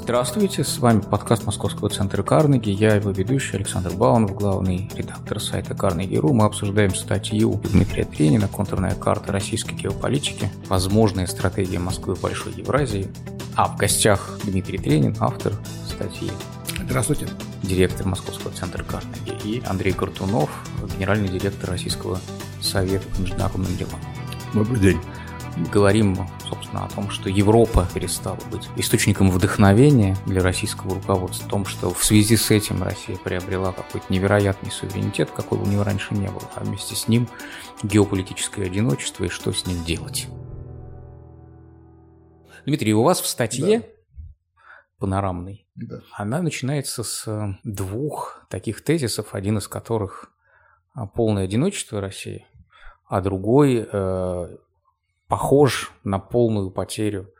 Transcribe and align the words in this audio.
Здравствуйте, 0.00 0.64
с 0.64 0.78
вами 0.78 1.00
подкаст 1.00 1.44
Московского 1.44 1.90
центра 1.90 2.22
Карнеги. 2.22 2.70
Я 2.70 2.94
его 2.94 3.10
ведущий 3.10 3.56
Александр 3.56 3.90
Баунов, 3.90 4.34
главный 4.34 4.88
редактор 4.94 5.40
сайта 5.40 5.74
Карнеги.ру. 5.74 6.32
Мы 6.32 6.46
обсуждаем 6.46 6.94
статью 6.94 7.60
Дмитрия 7.64 8.04
Тренина 8.04 8.48
«Контурная 8.48 8.94
карта 8.94 9.32
российской 9.32 9.74
геополитики. 9.74 10.50
Возможная 10.68 11.26
стратегия 11.26 11.80
Москвы 11.80 12.14
в 12.14 12.22
Большой 12.22 12.54
Евразии». 12.54 13.08
А 13.54 13.68
в 13.68 13.76
гостях 13.76 14.38
Дмитрий 14.44 14.78
Тренин, 14.78 15.16
автор 15.18 15.52
статьи. 15.86 16.30
Здравствуйте. 16.84 17.26
Директор 17.62 18.06
Московского 18.06 18.52
центра 18.52 18.84
Карнеги. 18.84 19.36
И 19.44 19.62
Андрей 19.66 19.92
Картунов, 19.92 20.48
генеральный 20.96 21.28
директор 21.28 21.68
Российского 21.70 22.20
совета 22.62 23.04
по 23.14 23.20
международным 23.20 23.76
делам. 23.76 24.00
Добрый 24.54 24.80
день 24.80 25.00
говорим, 25.72 26.28
собственно, 26.48 26.84
о 26.84 26.88
том, 26.88 27.10
что 27.10 27.28
Европа 27.28 27.86
перестала 27.94 28.38
быть 28.50 28.68
источником 28.76 29.30
вдохновения 29.30 30.16
для 30.26 30.42
российского 30.42 30.94
руководства, 30.94 31.46
о 31.46 31.50
том, 31.50 31.66
что 31.66 31.92
в 31.92 32.04
связи 32.04 32.36
с 32.36 32.50
этим 32.50 32.82
Россия 32.82 33.16
приобрела 33.16 33.72
какой-то 33.72 34.06
невероятный 34.12 34.70
суверенитет, 34.70 35.30
какой 35.30 35.58
у 35.58 35.66
нее 35.66 35.82
раньше 35.82 36.14
не 36.14 36.28
было, 36.28 36.42
а 36.54 36.64
вместе 36.64 36.94
с 36.94 37.08
ним 37.08 37.28
геополитическое 37.82 38.66
одиночество 38.66 39.24
и 39.24 39.28
что 39.28 39.52
с 39.52 39.66
ним 39.66 39.84
делать. 39.84 40.28
Дмитрий, 42.66 42.94
у 42.94 43.02
вас 43.02 43.20
в 43.20 43.26
статье 43.26 43.80
да. 43.80 43.86
панорамной, 44.98 45.66
да. 45.74 46.00
она 46.12 46.42
начинается 46.42 47.02
с 47.02 47.56
двух 47.64 48.44
таких 48.50 48.82
тезисов, 48.82 49.34
один 49.34 49.58
из 49.58 49.68
которых 49.68 50.32
полное 51.14 51.44
одиночество 51.44 52.00
России, 52.00 52.46
а 53.06 53.20
другой 53.20 53.88
э, 53.90 54.56
похож 55.28 55.92
на 56.04 56.18
полную 56.18 56.70
потерю 56.70 57.32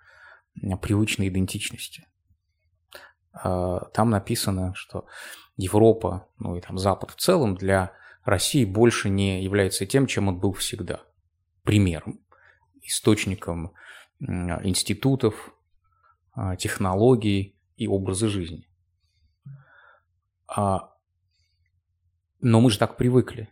привычной 0.83 1.29
идентичности. 1.29 2.07
А, 3.33 3.87
там 3.93 4.11
написано, 4.11 4.75
что 4.75 5.07
Европа, 5.57 6.29
ну 6.39 6.57
и 6.57 6.61
там 6.61 6.79
Запад 6.79 7.11
в 7.11 7.17
целом 7.17 7.57
для 7.57 7.93
России 8.25 8.65
больше 8.65 9.09
не 9.09 9.43
является 9.43 9.87
тем, 9.87 10.07
чем 10.07 10.29
он 10.29 10.39
был 10.39 10.53
всегда. 10.53 11.03
Примером, 11.63 12.21
источником 12.83 13.73
институтов, 14.21 15.55
а, 16.33 16.57
технологий 16.57 17.57
и 17.77 17.87
образа 17.87 18.29
жизни. 18.29 18.69
А, 20.47 20.95
но 22.41 22.61
мы 22.61 22.71
же 22.71 22.79
так 22.79 22.97
привыкли. 22.97 23.49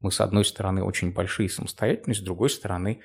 Мы, 0.00 0.10
с 0.12 0.20
одной 0.20 0.44
стороны, 0.44 0.82
очень 0.82 1.12
большие 1.12 1.48
самостоятельные, 1.48 2.14
с 2.14 2.20
другой 2.20 2.50
стороны, 2.50 3.00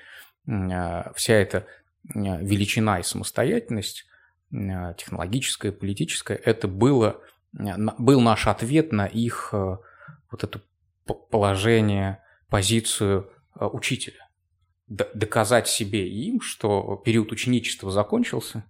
а, 0.48 1.12
вся 1.14 1.34
эта 1.34 1.66
а, 2.14 2.18
величина 2.38 3.00
и 3.00 3.02
самостоятельность, 3.02 4.04
а, 4.52 4.94
технологическая, 4.94 5.72
политическая, 5.72 6.34
это 6.34 6.68
было, 6.68 7.20
был 7.52 8.20
наш 8.20 8.46
ответ 8.46 8.92
на 8.92 9.06
их 9.06 9.52
вот 9.52 10.44
это 10.44 10.62
положение, 11.30 12.22
позицию 12.48 13.30
учителя. 13.54 14.28
Доказать 14.86 15.68
себе 15.68 16.08
и 16.08 16.28
им, 16.28 16.40
что 16.40 16.96
период 17.04 17.30
ученичества 17.30 17.90
закончился, 17.90 18.64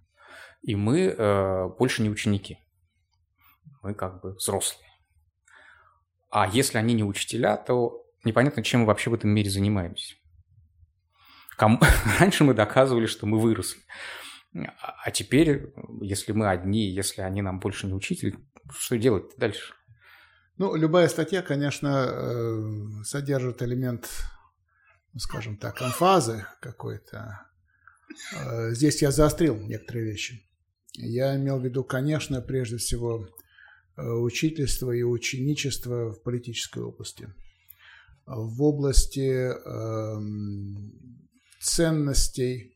и 0.61 0.75
мы 0.75 1.15
больше 1.79 2.01
не 2.01 2.09
ученики. 2.09 2.59
Мы 3.81 3.93
как 3.93 4.21
бы 4.21 4.33
взрослые. 4.33 4.89
А 6.29 6.47
если 6.47 6.77
они 6.77 6.93
не 6.93 7.03
учителя, 7.03 7.55
то 7.55 8.02
непонятно, 8.23 8.63
чем 8.63 8.81
мы 8.81 8.87
вообще 8.87 9.09
в 9.09 9.13
этом 9.13 9.29
мире 9.29 9.49
занимаемся. 9.49 10.15
Кому... 11.57 11.79
Раньше 12.19 12.43
мы 12.43 12.53
доказывали, 12.53 13.05
что 13.05 13.25
мы 13.25 13.39
выросли. 13.39 13.81
А 14.53 15.09
теперь, 15.11 15.73
если 16.01 16.31
мы 16.31 16.49
одни, 16.49 16.87
если 16.87 17.21
они 17.21 17.41
нам 17.41 17.59
больше 17.59 17.87
не 17.87 17.93
учитель, 17.93 18.37
что 18.71 18.97
делать 18.97 19.31
дальше? 19.37 19.73
Ну, 20.57 20.75
любая 20.75 21.07
статья, 21.07 21.41
конечно, 21.41 22.05
э, 22.07 23.03
содержит 23.03 23.63
элемент, 23.63 24.09
ну, 25.11 25.19
скажем 25.19 25.57
так, 25.57 25.81
эмфазы 25.81 26.45
какой-то. 26.61 27.47
Э, 28.33 28.69
здесь 28.71 29.01
я 29.01 29.09
заострил 29.09 29.57
некоторые 29.57 30.05
вещи. 30.05 30.47
Я 30.93 31.35
имел 31.35 31.59
в 31.59 31.65
виду, 31.65 31.83
конечно, 31.83 32.39
прежде 32.39 32.77
всего, 32.77 33.27
э, 33.97 34.03
учительство 34.03 34.91
и 34.91 35.01
ученичество 35.01 36.11
в 36.11 36.21
политической 36.21 36.83
области– 36.83 37.33
в 38.25 38.63
области 38.63 39.51
эм, 39.51 40.93
ценностей, 41.59 42.75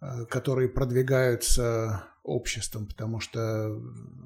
э, 0.00 0.24
которые 0.26 0.68
продвигаются 0.68 2.04
обществом, 2.22 2.86
потому 2.86 3.20
что 3.20 3.68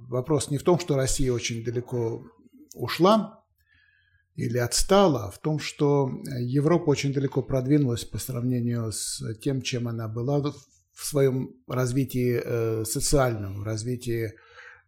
вопрос 0.08 0.50
не 0.50 0.58
в 0.58 0.62
том, 0.62 0.78
что 0.78 0.96
Россия 0.96 1.32
очень 1.32 1.64
далеко 1.64 2.22
ушла 2.74 3.44
или 4.34 4.58
отстала, 4.58 5.26
а 5.26 5.30
в 5.30 5.38
том, 5.38 5.58
что 5.58 6.10
Европа 6.40 6.90
очень 6.90 7.12
далеко 7.12 7.40
продвинулась 7.40 8.04
по 8.04 8.18
сравнению 8.18 8.90
с 8.92 9.22
тем, 9.40 9.62
чем 9.62 9.86
она 9.86 10.08
была 10.08 10.40
в 10.40 11.04
своем 11.04 11.54
развитии 11.68 12.40
э, 12.42 12.84
социальном, 12.84 13.60
в 13.60 13.64
развитии 13.64 14.32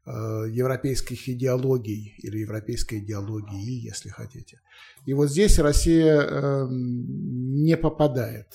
европейских 0.06 1.28
идеологий 1.28 2.14
или 2.18 2.38
европейской 2.38 3.00
идеологии, 3.00 3.84
если 3.84 4.08
хотите. 4.08 4.60
И 5.04 5.14
вот 5.14 5.30
здесь 5.30 5.58
Россия 5.58 6.20
эм, 6.20 7.64
не 7.64 7.76
попадает, 7.76 8.54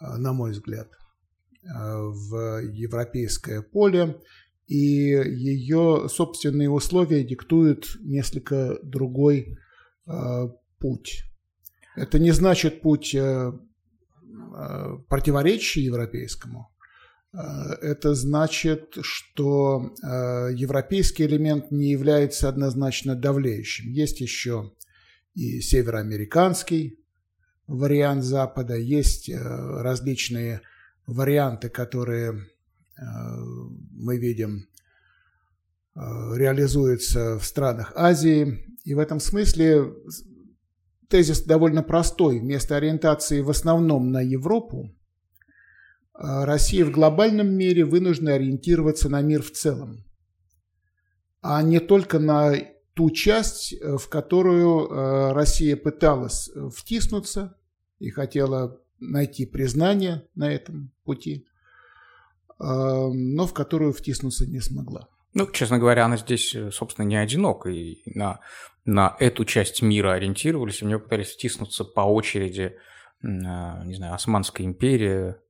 э, 0.00 0.16
на 0.16 0.32
мой 0.32 0.52
взгляд, 0.52 0.88
э, 1.62 1.66
в 1.66 2.62
европейское 2.62 3.60
поле, 3.62 4.20
и 4.68 4.76
ее 4.76 6.06
собственные 6.08 6.70
условия 6.70 7.24
диктуют 7.24 7.96
несколько 8.00 8.78
другой 8.84 9.58
путь. 10.78 11.24
Это 11.96 12.20
не 12.20 12.30
значит 12.30 12.80
путь 12.80 13.16
противоречия 15.08 15.82
европейскому, 15.82 16.70
Э, 16.79 16.79
это 17.32 18.14
значит, 18.14 18.98
что 19.02 19.94
э, 20.02 20.52
европейский 20.54 21.24
элемент 21.26 21.70
не 21.70 21.90
является 21.90 22.48
однозначно 22.48 23.14
давлеющим. 23.14 23.90
Есть 23.90 24.20
еще 24.20 24.72
и 25.34 25.60
североамериканский 25.60 26.98
вариант 27.68 28.24
Запада, 28.24 28.74
есть 28.76 29.28
э, 29.28 29.36
различные 29.38 30.62
варианты, 31.06 31.68
которые 31.68 32.46
мы 33.92 34.18
видим 34.18 34.68
реализуются 35.94 37.38
в 37.38 37.44
странах 37.46 37.94
Азии. 37.96 38.76
И 38.84 38.92
в 38.92 38.98
этом 38.98 39.20
смысле 39.20 39.94
тезис 41.08 41.42
довольно 41.42 41.82
простой. 41.82 42.40
Вместо 42.40 42.76
ориентации 42.76 43.40
в 43.40 43.48
основном 43.48 44.12
на 44.12 44.20
Европу, 44.20 44.94
Россия 46.20 46.84
в 46.84 46.90
глобальном 46.90 47.48
мире 47.48 47.84
вынуждена 47.84 48.34
ориентироваться 48.34 49.08
на 49.08 49.22
мир 49.22 49.42
в 49.42 49.52
целом, 49.52 50.04
а 51.40 51.62
не 51.62 51.80
только 51.80 52.18
на 52.18 52.54
ту 52.94 53.10
часть, 53.10 53.72
э, 53.72 53.96
в 53.96 54.08
которую 54.08 54.86
э, 54.86 55.32
Россия 55.32 55.76
пыталась 55.76 56.50
э, 56.54 56.68
втиснуться 56.68 57.56
и 57.98 58.10
хотела 58.10 58.78
найти 58.98 59.46
признание 59.46 60.26
на 60.34 60.52
этом 60.52 60.92
пути, 61.04 61.46
но 62.58 63.46
в 63.46 63.54
которую 63.54 63.94
втиснуться 63.94 64.46
не 64.46 64.60
смогла. 64.60 65.08
Ну, 65.32 65.50
честно 65.50 65.78
говоря, 65.78 66.04
она 66.04 66.18
здесь, 66.18 66.54
собственно, 66.72 67.06
не 67.06 67.16
одинока. 67.16 67.70
И 67.70 68.02
на, 68.04 68.40
на 68.84 69.16
эту 69.18 69.46
часть 69.46 69.80
мира 69.80 70.12
ориентировались, 70.12 70.82
у 70.82 70.86
нее 70.86 70.98
пытались 70.98 71.30
втиснуться 71.30 71.84
по 71.84 72.02
очереди, 72.02 72.76
не 73.22 73.94
знаю, 73.94 74.12
Османская 74.12 74.66
империя, 74.66 75.40
Э, 75.40 75.49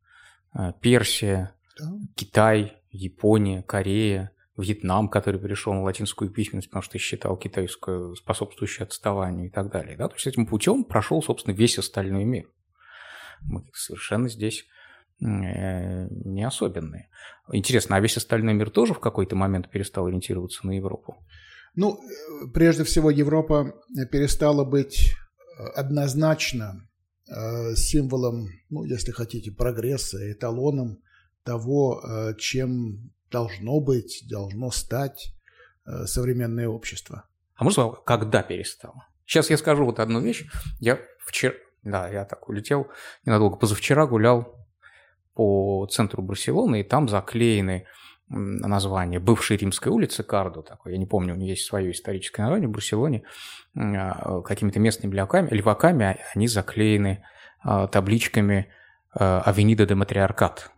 Персия, 0.81 1.55
да. 1.79 1.93
Китай, 2.15 2.77
Япония, 2.91 3.63
Корея, 3.63 4.33
Вьетнам, 4.57 5.09
который 5.09 5.41
перешел 5.41 5.73
на 5.73 5.83
латинскую 5.83 6.31
письменность, 6.31 6.69
потому 6.69 6.83
что 6.83 6.99
считал 6.99 7.37
китайскую 7.37 8.15
способствующую 8.17 8.87
отставанию 8.87 9.47
и 9.47 9.51
так 9.51 9.71
далее. 9.71 9.97
Да? 9.97 10.09
То 10.09 10.15
есть 10.15 10.27
этим 10.27 10.47
путем 10.47 10.85
прошел, 10.85 11.23
собственно, 11.23 11.55
весь 11.55 11.79
остальной 11.79 12.25
мир. 12.25 12.47
Мы 13.43 13.65
совершенно 13.73 14.29
здесь 14.29 14.67
э, 15.21 16.09
не 16.11 16.47
особенные. 16.47 17.09
Интересно, 17.53 17.97
а 17.97 18.01
весь 18.01 18.17
остальной 18.17 18.53
мир 18.55 18.71
тоже 18.71 18.93
в 18.93 19.01
какой-то 19.01 19.35
момент 19.35 19.71
перестал 19.71 20.07
ориентироваться 20.07 20.67
на 20.67 20.73
Европу? 20.73 21.25
Ну, 21.75 21.95
э, 21.95 22.51
прежде 22.53 22.85
всего, 22.85 23.11
Европа 23.11 23.73
перестала 24.11 24.65
быть 24.65 25.15
однозначно 25.75 26.75
Э, 26.75 26.90
символом, 27.77 28.49
ну, 28.71 28.85
если 28.85 29.13
хотите, 29.13 29.53
прогресса, 29.53 30.33
эталоном 30.33 30.99
того, 31.45 32.03
э, 32.03 32.35
чем 32.39 33.13
должно 33.31 33.81
быть, 33.81 34.25
должно 34.29 34.71
стать 34.71 35.33
э, 35.87 36.07
современное 36.07 36.69
общество. 36.69 37.25
А 37.55 37.65
можно 37.65 37.93
когда 37.93 38.43
перестало? 38.43 39.07
Сейчас 39.27 39.51
я 39.51 39.57
скажу 39.57 39.85
вот 39.85 40.01
одну 40.01 40.21
вещь. 40.21 40.45
Я 40.81 40.99
вчера, 41.21 41.55
да, 41.83 42.09
я 42.09 42.25
так 42.25 42.49
улетел 42.49 42.89
ненадолго, 43.25 43.57
позавчера 43.57 44.07
гулял 44.07 44.57
по 45.35 45.87
центру 45.91 46.23
Барселоны, 46.23 46.81
и 46.81 46.85
там 46.85 47.09
заклеены 47.09 47.87
название 48.31 49.19
бывшей 49.19 49.57
Римской 49.57 49.91
улицы 49.91 50.23
Кардо, 50.23 50.63
такой, 50.63 50.93
я 50.93 50.99
не 50.99 51.07
помню, 51.07 51.35
у 51.35 51.37
нее 51.37 51.51
есть 51.51 51.67
свое 51.67 51.91
историческое 51.91 52.43
название 52.43 52.69
в 52.69 52.73
Барселоне, 52.73 53.25
а, 53.77 54.41
какими-то 54.43 54.79
местными 54.79 55.15
леваками, 55.15 55.49
леваками 55.51 56.07
а, 56.07 56.19
они 56.35 56.47
заклеены 56.47 57.25
а, 57.63 57.87
табличками 57.89 58.69
Авенида 59.13 59.87
де 59.87 59.97
Матриаркат, 59.97 60.71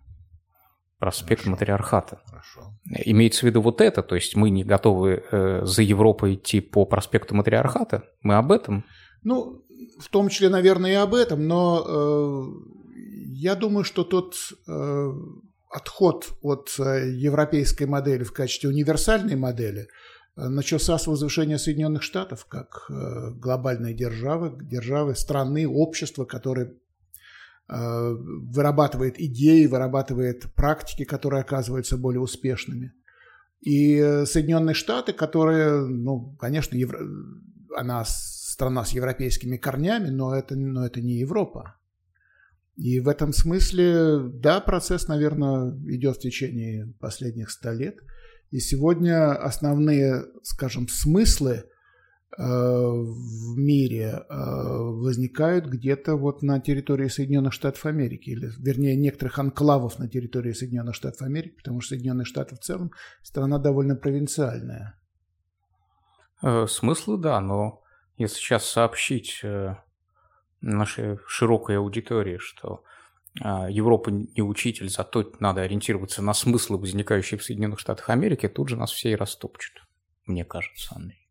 проспект 0.98 1.42
Хорошо. 1.42 1.50
Матриархата. 1.50 2.22
Хорошо. 2.24 2.78
Имеется 3.04 3.40
в 3.40 3.42
виду 3.42 3.60
вот 3.60 3.82
это, 3.82 4.02
то 4.02 4.14
есть 4.14 4.36
мы 4.36 4.48
не 4.48 4.64
готовы 4.64 5.22
э, 5.30 5.64
за 5.64 5.82
Европой 5.82 6.34
идти 6.34 6.60
по 6.60 6.86
проспекту 6.86 7.34
Матриархата, 7.34 8.04
мы 8.22 8.36
об 8.36 8.52
этом? 8.52 8.86
Ну, 9.22 9.62
в 10.00 10.08
том 10.08 10.30
числе, 10.30 10.48
наверное, 10.48 10.92
и 10.92 10.94
об 10.94 11.14
этом, 11.14 11.46
но 11.46 11.84
э, 11.86 12.42
я 13.34 13.54
думаю, 13.54 13.84
что 13.84 14.04
тот 14.04 14.34
э, 14.66 15.12
отход 15.72 16.36
от 16.42 16.74
э, 16.78 17.10
европейской 17.10 17.84
модели 17.84 18.24
в 18.24 18.32
качестве 18.32 18.68
универсальной 18.68 19.36
модели 19.36 19.88
э, 20.36 20.48
начался 20.48 20.98
с 20.98 21.06
возвышения 21.06 21.58
Соединенных 21.58 22.02
Штатов 22.02 22.44
как 22.46 22.86
э, 22.90 23.30
глобальной 23.30 23.94
державы, 23.94 24.56
державы, 24.62 25.14
страны, 25.14 25.66
общества, 25.66 26.24
которое 26.24 26.74
вырабатывает 27.68 29.18
идеи, 29.18 29.64
вырабатывает 29.64 30.52
практики, 30.54 31.04
которые 31.04 31.40
оказываются 31.40 31.96
более 31.96 32.20
успешными. 32.20 32.92
И 33.62 33.98
Соединенные 34.26 34.74
Штаты, 34.74 35.14
которые, 35.14 35.86
ну, 35.86 36.36
конечно, 36.38 36.76
евро... 36.76 37.00
она 37.74 38.04
страна 38.04 38.84
с 38.84 38.90
европейскими 38.90 39.56
корнями, 39.56 40.08
но 40.10 40.34
это, 40.34 40.54
но 40.54 40.84
это 40.84 41.00
не 41.00 41.14
Европа. 41.14 41.76
И 42.76 43.00
в 43.00 43.08
этом 43.08 43.32
смысле, 43.32 44.30
да, 44.32 44.60
процесс, 44.60 45.06
наверное, 45.06 45.72
идет 45.88 46.16
в 46.16 46.20
течение 46.20 46.92
последних 47.00 47.50
ста 47.50 47.72
лет. 47.72 47.98
И 48.50 48.60
сегодня 48.60 49.32
основные, 49.32 50.24
скажем, 50.42 50.88
смыслы 50.88 51.52
э, 51.52 51.64
в 52.38 53.56
мире 53.56 54.24
э, 54.28 54.34
возникают 54.34 55.66
где-то 55.66 56.16
вот 56.16 56.42
на 56.42 56.60
территории 56.60 57.08
Соединенных 57.08 57.52
Штатов 57.52 57.84
Америки, 57.84 58.30
или, 58.30 58.50
вернее, 58.58 58.96
некоторых 58.96 59.38
анклавов 59.38 59.98
на 59.98 60.08
территории 60.08 60.52
Соединенных 60.52 60.94
Штатов 60.94 61.22
Америки, 61.22 61.54
потому 61.56 61.80
что 61.80 61.90
Соединенные 61.90 62.24
Штаты 62.24 62.56
в 62.56 62.60
целом 62.60 62.90
страна 63.22 63.58
довольно 63.58 63.96
провинциальная. 63.96 64.98
Э, 66.42 66.66
смыслы, 66.66 67.18
да, 67.18 67.40
но 67.40 67.82
если 68.16 68.36
сейчас 68.36 68.64
сообщить 68.64 69.42
нашей 70.62 71.18
широкой 71.26 71.78
аудитории, 71.78 72.38
что 72.38 72.84
а, 73.40 73.68
Европа 73.70 74.10
не 74.10 74.42
учитель, 74.42 74.88
зато 74.88 75.32
надо 75.40 75.62
ориентироваться 75.62 76.22
на 76.22 76.34
смыслы, 76.34 76.78
возникающие 76.78 77.38
в 77.38 77.44
Соединенных 77.44 77.78
Штатах 77.78 78.10
Америки, 78.10 78.48
тут 78.48 78.68
же 78.68 78.76
нас 78.76 78.90
все 78.90 79.12
и 79.12 79.16
растопчут, 79.16 79.82
мне 80.26 80.44
кажется, 80.44 80.94
Андрей. 80.94 81.28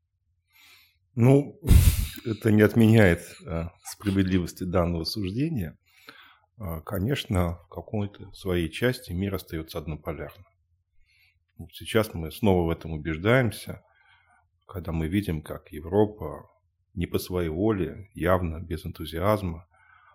Ну, 1.16 1.60
это 2.26 2.52
не 2.52 2.62
отменяет 2.62 3.22
а, 3.46 3.72
справедливости 3.84 4.64
данного 4.64 5.04
суждения. 5.04 5.78
А, 6.58 6.82
конечно, 6.82 7.60
в 7.66 7.70
какой-то 7.70 8.32
своей 8.34 8.70
части 8.70 9.12
мир 9.12 9.36
остается 9.36 9.78
однополярным. 9.78 10.46
Сейчас 11.72 12.14
мы 12.14 12.32
снова 12.32 12.66
в 12.66 12.70
этом 12.72 12.92
убеждаемся, 12.92 13.84
когда 14.68 14.92
мы 14.92 15.08
видим, 15.08 15.44
как 15.44 15.72
Европа 15.72 16.50
не 16.94 17.06
по 17.06 17.20
своей 17.20 17.50
воле, 17.50 18.10
явно 18.14 18.60
без 18.60 18.86
энтузиазма, 18.86 19.68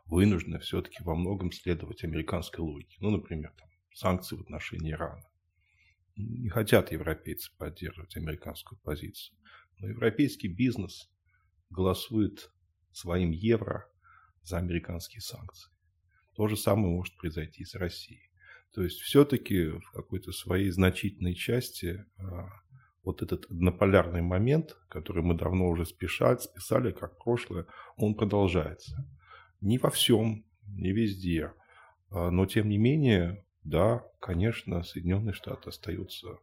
вынуждены 0.06 0.58
все-таки 0.60 1.02
во 1.02 1.14
многом 1.14 1.52
следовать 1.52 2.04
американской 2.04 2.62
логике. 2.62 2.96
Ну, 3.00 3.10
например, 3.10 3.52
там, 3.58 3.68
санкции 3.92 4.36
в 4.36 4.42
отношении 4.42 4.92
Ирана. 4.92 5.28
Не 6.16 6.48
хотят 6.48 6.92
европейцы 6.92 7.50
поддерживать 7.58 8.16
американскую 8.16 8.78
позицию. 8.80 9.36
Но 9.78 9.88
европейский 9.88 10.48
бизнес 10.48 11.10
голосует 11.70 12.50
своим 12.92 13.30
евро 13.30 13.90
за 14.42 14.58
американские 14.58 15.20
санкции. 15.20 15.70
То 16.34 16.48
же 16.48 16.56
самое 16.56 16.88
может 16.88 17.16
произойти 17.16 17.62
и 17.62 17.66
с 17.66 17.74
Россией. 17.74 18.30
То 18.72 18.82
есть 18.82 19.00
все-таки 19.00 19.68
в 19.68 19.90
какой-то 19.92 20.32
своей 20.32 20.70
значительной 20.70 21.34
части 21.34 22.04
а, 22.18 22.48
вот 23.06 23.22
этот 23.22 23.44
однополярный 23.48 24.20
момент, 24.20 24.76
который 24.88 25.22
мы 25.22 25.34
давно 25.34 25.68
уже 25.68 25.86
спешали, 25.86 26.38
списали 26.38 26.90
как 26.90 27.16
прошлое, 27.16 27.66
он 27.96 28.16
продолжается. 28.16 29.08
Не 29.60 29.78
во 29.78 29.90
всем, 29.90 30.44
не 30.66 30.90
везде. 30.90 31.52
А, 32.10 32.30
но 32.30 32.46
тем 32.46 32.68
не 32.68 32.78
менее, 32.78 33.46
да, 33.62 34.04
конечно, 34.20 34.82
Соединенные 34.82 35.34
Штаты 35.34 35.68
остаются 35.70 36.38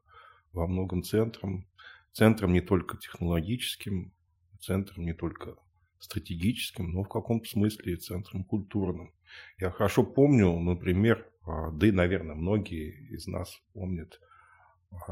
во 0.53 0.65
многом 0.65 1.03
центром, 1.03 1.67
центром 2.13 2.53
не 2.53 2.61
только 2.61 2.97
технологическим, 2.97 4.13
центром 4.61 5.03
не 5.03 5.13
только 5.13 5.57
стратегическим, 5.99 6.93
но 6.93 7.03
в 7.03 7.09
каком-то 7.09 7.45
смысле 7.45 7.93
и 7.93 7.97
центром 7.97 8.45
культурным. 8.45 9.13
Я 9.59 9.69
хорошо 9.69 10.05
помню, 10.05 10.57
например, 10.59 11.29
а, 11.45 11.71
да 11.71 11.87
и, 11.87 11.91
наверное, 11.91 12.35
многие 12.35 13.09
из 13.09 13.27
нас 13.27 13.53
помнят 13.73 14.21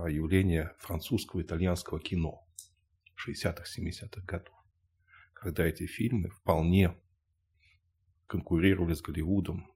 явление 0.08 0.72
французского 0.80 1.42
и 1.42 1.44
итальянского 1.44 2.00
кино 2.00 2.48
60-х, 3.28 3.64
70-х 3.64 4.22
годов, 4.26 4.56
когда 5.34 5.66
эти 5.66 5.86
фильмы 5.86 6.30
вполне 6.30 6.96
конкурировали 8.28 8.94
с 8.94 9.02
Голливудом 9.02 9.68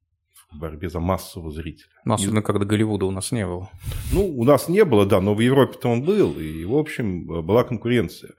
в 0.51 0.57
борьбе 0.59 0.89
за 0.89 0.99
массового 0.99 1.51
зрителя. 1.51 1.91
Ну, 2.05 2.13
особенно, 2.13 2.41
когда 2.41 2.65
Голливуда 2.65 3.05
у 3.05 3.11
нас 3.11 3.31
не 3.31 3.45
было. 3.45 3.69
Ну, 4.13 4.25
у 4.25 4.43
нас 4.43 4.69
не 4.69 4.85
было, 4.85 5.05
да, 5.05 5.21
но 5.21 5.33
в 5.33 5.39
Европе-то 5.39 5.89
он 5.89 6.03
был, 6.03 6.39
и, 6.39 6.63
в 6.65 6.75
общем, 6.75 7.25
была 7.25 7.63
конкуренция. 7.63 8.35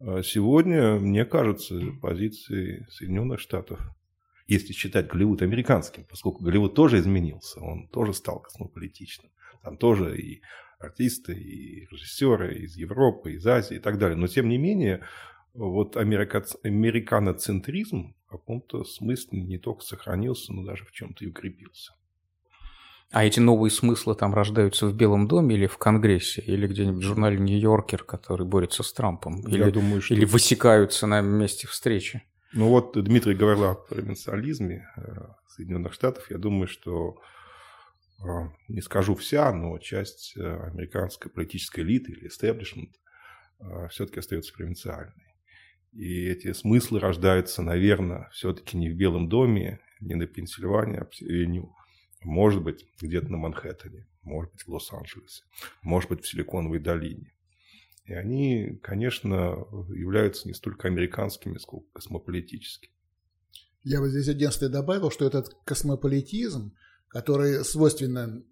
А 0.00 0.22
сегодня, 0.22 0.94
мне 0.98 1.24
кажется, 1.24 1.80
позиции 2.00 2.86
Соединенных 2.90 3.40
Штатов, 3.40 3.80
если 4.46 4.72
считать 4.72 5.08
Голливуд 5.08 5.42
американским, 5.42 6.04
поскольку 6.04 6.42
Голливуд 6.42 6.74
тоже 6.74 6.98
изменился, 6.98 7.60
он 7.60 7.88
тоже 7.88 8.14
стал 8.14 8.40
космополитичным. 8.40 9.30
Там 9.62 9.76
тоже 9.76 10.16
и 10.16 10.40
артисты 10.78 11.34
и 11.34 11.86
режиссеры 11.90 12.56
из 12.56 12.76
Европы, 12.76 13.32
из 13.32 13.46
Азии 13.46 13.76
и 13.76 13.80
так 13.80 13.98
далее. 13.98 14.16
Но 14.16 14.26
тем 14.26 14.48
не 14.48 14.58
менее, 14.58 15.02
вот 15.54 15.96
америка... 15.96 16.44
американоцентризм 16.62 18.14
в 18.26 18.30
каком-то 18.30 18.84
смысле 18.84 19.40
не 19.40 19.58
только 19.58 19.82
сохранился, 19.82 20.52
но 20.52 20.64
даже 20.64 20.84
в 20.84 20.92
чем-то 20.92 21.24
и 21.24 21.28
укрепился. 21.28 21.92
А 23.10 23.24
эти 23.24 23.40
новые 23.40 23.70
смыслы 23.70 24.14
там 24.14 24.34
рождаются 24.34 24.86
в 24.86 24.94
Белом 24.94 25.28
доме 25.28 25.56
или 25.56 25.66
в 25.66 25.78
Конгрессе, 25.78 26.42
или 26.42 26.66
где-нибудь 26.66 27.02
в 27.02 27.06
журнале 27.06 27.38
«Нью-Йоркер», 27.38 28.04
который 28.04 28.46
борется 28.46 28.82
с 28.82 28.92
Трампом? 28.92 29.40
Или, 29.48 29.58
Я 29.58 29.70
думаю, 29.70 30.02
что... 30.02 30.12
или 30.12 30.26
высекаются 30.26 31.06
на 31.06 31.22
месте 31.22 31.66
встречи? 31.66 32.22
Ну 32.52 32.68
вот 32.68 33.02
Дмитрий 33.02 33.34
говорил 33.34 33.64
о 33.64 33.74
провинциализме 33.74 34.86
э, 34.96 35.02
Соединенных 35.48 35.94
Штатов. 35.94 36.30
Я 36.30 36.36
думаю, 36.36 36.68
что 36.68 37.16
не 38.68 38.80
скажу 38.80 39.14
вся, 39.14 39.52
но 39.52 39.78
часть 39.78 40.36
э, 40.36 40.40
американской 40.40 41.30
политической 41.30 41.80
элиты 41.80 42.12
или 42.12 42.28
эстеблишмент 42.28 42.94
все-таки 43.90 44.20
остается 44.20 44.52
провинциальной. 44.54 45.34
И 45.92 46.26
эти 46.26 46.52
смыслы 46.52 47.00
рождаются, 47.00 47.60
наверное, 47.60 48.28
все-таки 48.32 48.76
не 48.76 48.88
в 48.88 48.96
Белом 48.96 49.28
доме, 49.28 49.80
не 50.00 50.14
на 50.14 50.26
Пенсильвании, 50.26 51.00
а 51.00 51.08
может 52.22 52.62
быть, 52.62 52.86
где-то 53.00 53.28
на 53.28 53.36
Манхэттене, 53.36 54.06
может 54.22 54.52
быть, 54.52 54.62
в 54.62 54.68
Лос-Анджелесе, 54.68 55.42
может 55.82 56.10
быть, 56.10 56.22
в 56.22 56.28
Силиконовой 56.28 56.78
долине. 56.78 57.34
И 58.04 58.12
они, 58.12 58.78
конечно, 58.82 59.66
являются 59.88 60.46
не 60.46 60.54
столько 60.54 60.86
американскими, 60.86 61.58
сколько 61.58 61.86
космополитическими. 61.92 62.92
Я 63.82 64.00
бы 64.00 64.08
здесь 64.08 64.28
единственное 64.28 64.72
добавил, 64.72 65.10
что 65.10 65.26
этот 65.26 65.54
космополитизм– 65.64 66.76
который 67.10 67.64
свойственно 67.64 68.42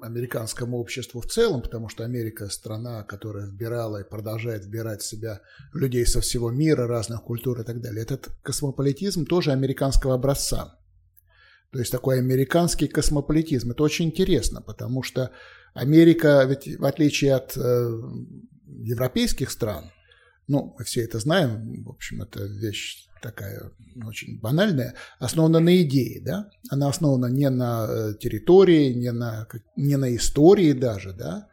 американскому 0.00 0.78
обществу 0.78 1.20
в 1.20 1.26
целом, 1.26 1.62
потому 1.62 1.88
что 1.88 2.04
Америка– 2.04 2.48
страна, 2.50 3.02
которая 3.04 3.46
вбирала 3.46 4.02
и 4.02 4.08
продолжает 4.08 4.64
вбирать 4.64 5.02
в 5.02 5.06
себя 5.06 5.40
людей 5.72 6.06
со 6.06 6.20
всего 6.20 6.50
мира, 6.50 6.86
разных 6.86 7.22
культур 7.22 7.60
и 7.60 7.64
так 7.64 7.80
далее. 7.80 8.02
Этот 8.02 8.28
космополитизм 8.42 9.24
тоже 9.24 9.52
американского 9.52 10.14
образца. 10.14 10.78
То 11.70 11.78
есть 11.78 11.90
такой 11.90 12.18
американский 12.18 12.86
космополитизм. 12.86 13.70
Это 13.70 13.82
очень 13.82 14.06
интересно, 14.06 14.60
потому 14.60 15.02
что 15.02 15.32
Америка, 15.72 16.44
ведь 16.46 16.78
в 16.78 16.84
отличие 16.84 17.34
от 17.34 17.56
э, 17.56 18.00
европейских 18.66 19.50
стран, 19.50 19.90
ну, 20.46 20.76
мы 20.78 20.84
все 20.84 21.02
это 21.02 21.18
знаем, 21.18 21.82
в 21.84 21.90
общем, 21.90 22.22
это 22.22 22.44
вещь 22.44 23.08
такая 23.24 23.72
очень 24.06 24.38
банальная, 24.40 24.94
основана 25.18 25.60
на 25.60 25.82
идее, 25.82 26.20
да? 26.20 26.50
Она 26.70 26.88
основана 26.88 27.26
не 27.26 27.50
на 27.50 27.86
э, 27.88 28.14
территории, 28.20 28.92
не 28.92 29.12
на, 29.12 29.48
не 29.76 29.96
на 29.96 30.14
истории 30.14 30.72
даже, 30.72 31.12
да? 31.12 31.48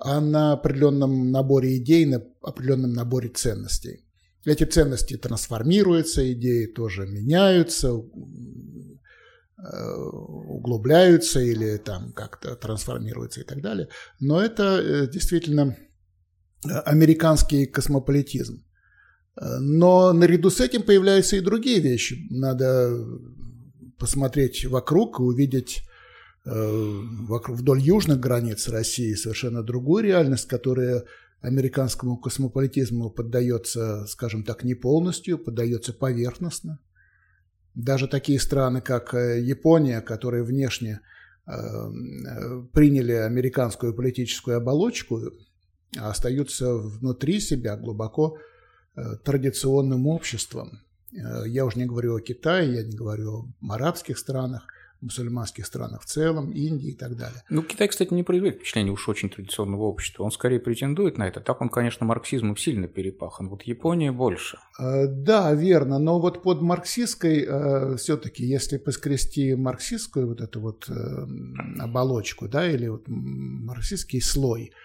а 0.00 0.20
на 0.20 0.52
определенном 0.52 1.30
наборе 1.30 1.76
идей, 1.78 2.06
на 2.06 2.22
определенном 2.42 2.92
наборе 2.92 3.28
ценностей. 3.28 4.04
Эти 4.44 4.64
ценности 4.64 5.16
трансформируются, 5.16 6.32
идеи 6.32 6.66
тоже 6.66 7.06
меняются, 7.06 7.88
э, 7.88 7.92
углубляются 10.48 11.40
или 11.40 11.76
там 11.78 12.12
как-то 12.12 12.54
трансформируются 12.56 13.40
и 13.40 13.44
так 13.44 13.60
далее. 13.60 13.88
Но 14.20 14.40
это 14.40 14.80
э, 14.80 15.08
действительно 15.08 15.76
американский 16.84 17.66
космополитизм. 17.66 18.64
Но 19.40 20.12
наряду 20.12 20.50
с 20.50 20.60
этим 20.60 20.82
появляются 20.82 21.36
и 21.36 21.40
другие 21.40 21.80
вещи. 21.80 22.26
Надо 22.30 22.96
посмотреть 23.98 24.64
вокруг 24.64 25.20
и 25.20 25.22
увидеть 25.22 25.82
вокруг, 26.44 27.58
вдоль 27.58 27.80
южных 27.80 28.20
границ 28.20 28.68
России 28.68 29.14
совершенно 29.14 29.62
другую 29.62 30.04
реальность, 30.04 30.48
которая 30.48 31.04
американскому 31.40 32.16
космополитизму 32.16 33.10
поддается, 33.10 34.06
скажем 34.06 34.44
так, 34.44 34.64
не 34.64 34.74
полностью, 34.74 35.38
поддается 35.38 35.92
поверхностно. 35.92 36.80
Даже 37.74 38.08
такие 38.08 38.40
страны, 38.40 38.80
как 38.80 39.14
э, 39.14 39.40
Япония, 39.40 40.00
которые 40.00 40.42
внешне 40.42 41.00
э, 41.46 41.52
приняли 42.72 43.12
американскую 43.12 43.94
политическую 43.94 44.56
оболочку, 44.56 45.20
остаются 45.96 46.74
внутри 46.74 47.38
себя 47.40 47.76
глубоко 47.76 48.36
э, 48.36 48.40
традиционным 49.24 50.06
обществом. 50.06 50.80
Я 51.46 51.64
уже 51.64 51.78
не 51.78 51.86
говорю 51.86 52.16
о 52.16 52.20
Китае, 52.20 52.74
я 52.74 52.82
не 52.82 52.96
говорю 52.96 53.48
о 53.60 53.72
арабских 53.74 54.18
странах– 54.18 54.66
мусульманских 55.00 55.66
странах 55.66 56.02
в 56.02 56.06
целом, 56.06 56.50
Индии 56.50 56.90
и 56.90 56.94
так 56.94 57.16
далее. 57.16 57.42
Ну, 57.48 57.62
Китай, 57.62 57.88
кстати, 57.88 58.12
не 58.12 58.22
производит 58.22 58.56
впечатление 58.56 58.92
уж 58.92 59.08
очень 59.08 59.30
традиционного 59.30 59.82
общества. 59.82 60.24
Он 60.24 60.30
скорее 60.30 60.58
претендует 60.58 61.18
на 61.18 61.28
это. 61.28 61.40
Так 61.40 61.60
он, 61.60 61.68
конечно, 61.68 62.04
марксизмом 62.04 62.56
сильно 62.56 62.88
перепахан. 62.88 63.48
Вот 63.48 63.62
Япония 63.62 64.12
больше. 64.12 64.58
Э, 64.78 65.06
да, 65.06 65.52
верно. 65.54 65.98
Но 65.98 66.20
вот 66.20 66.42
под 66.42 66.62
марксистской 66.62 67.44
э, 67.46 67.96
все-таки, 67.96 68.44
если 68.44 68.78
поскрести 68.78 69.54
марксистскую 69.54 70.28
вот 70.28 70.40
эту 70.40 70.60
вот 70.60 70.88
э, 70.88 71.26
оболочку, 71.78 72.48
да, 72.48 72.68
или 72.68 72.88
вот 72.88 73.04
марксистский 73.06 74.20
слой– 74.20 74.72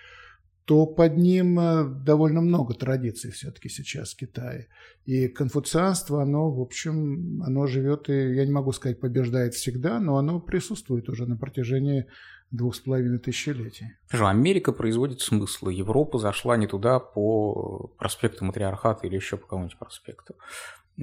то 0.66 0.86
под 0.86 1.18
ним 1.18 1.60
э, 1.60 1.84
довольно 2.06 2.42
много 2.42 2.74
традиций 2.74 3.32
все-таки 3.32 3.70
сейчас 3.70 4.14
в 4.14 4.18
Китае. 4.18 4.68
И 5.06 5.28
конфуцианство, 5.28 6.22
оно, 6.22 6.50
в 6.52 6.62
общем, 6.62 7.44
оно 7.44 7.68
живет, 7.68 8.10
и 8.10 8.34
я 8.34 8.46
не 8.46 8.52
могу 8.52 8.72
сказать, 8.72 9.00
побеждает 9.00 9.54
всегда, 9.54 10.00
но 10.00 10.18
оно 10.18 10.40
присутствует 10.40 11.10
уже 11.10 11.26
на 11.26 11.36
протяжении 11.36 12.06
двух 12.52 12.76
с 12.76 12.80
половиной 12.80 13.20
тысячелетий. 13.20 13.88
Скажу, 14.08 14.28
Америка 14.28 14.72
производит 14.72 15.20
смыслы. 15.20 15.74
Европа 15.74 16.20
зашла 16.20 16.56
не 16.56 16.68
туда 16.68 17.00
по 17.00 17.92
проспекту 17.98 18.46
Матриархата 18.46 19.08
или 19.08 19.16
еще 19.16 19.38
по 19.38 19.44
какому-нибудь 19.44 19.78
проспекту. 19.78 20.36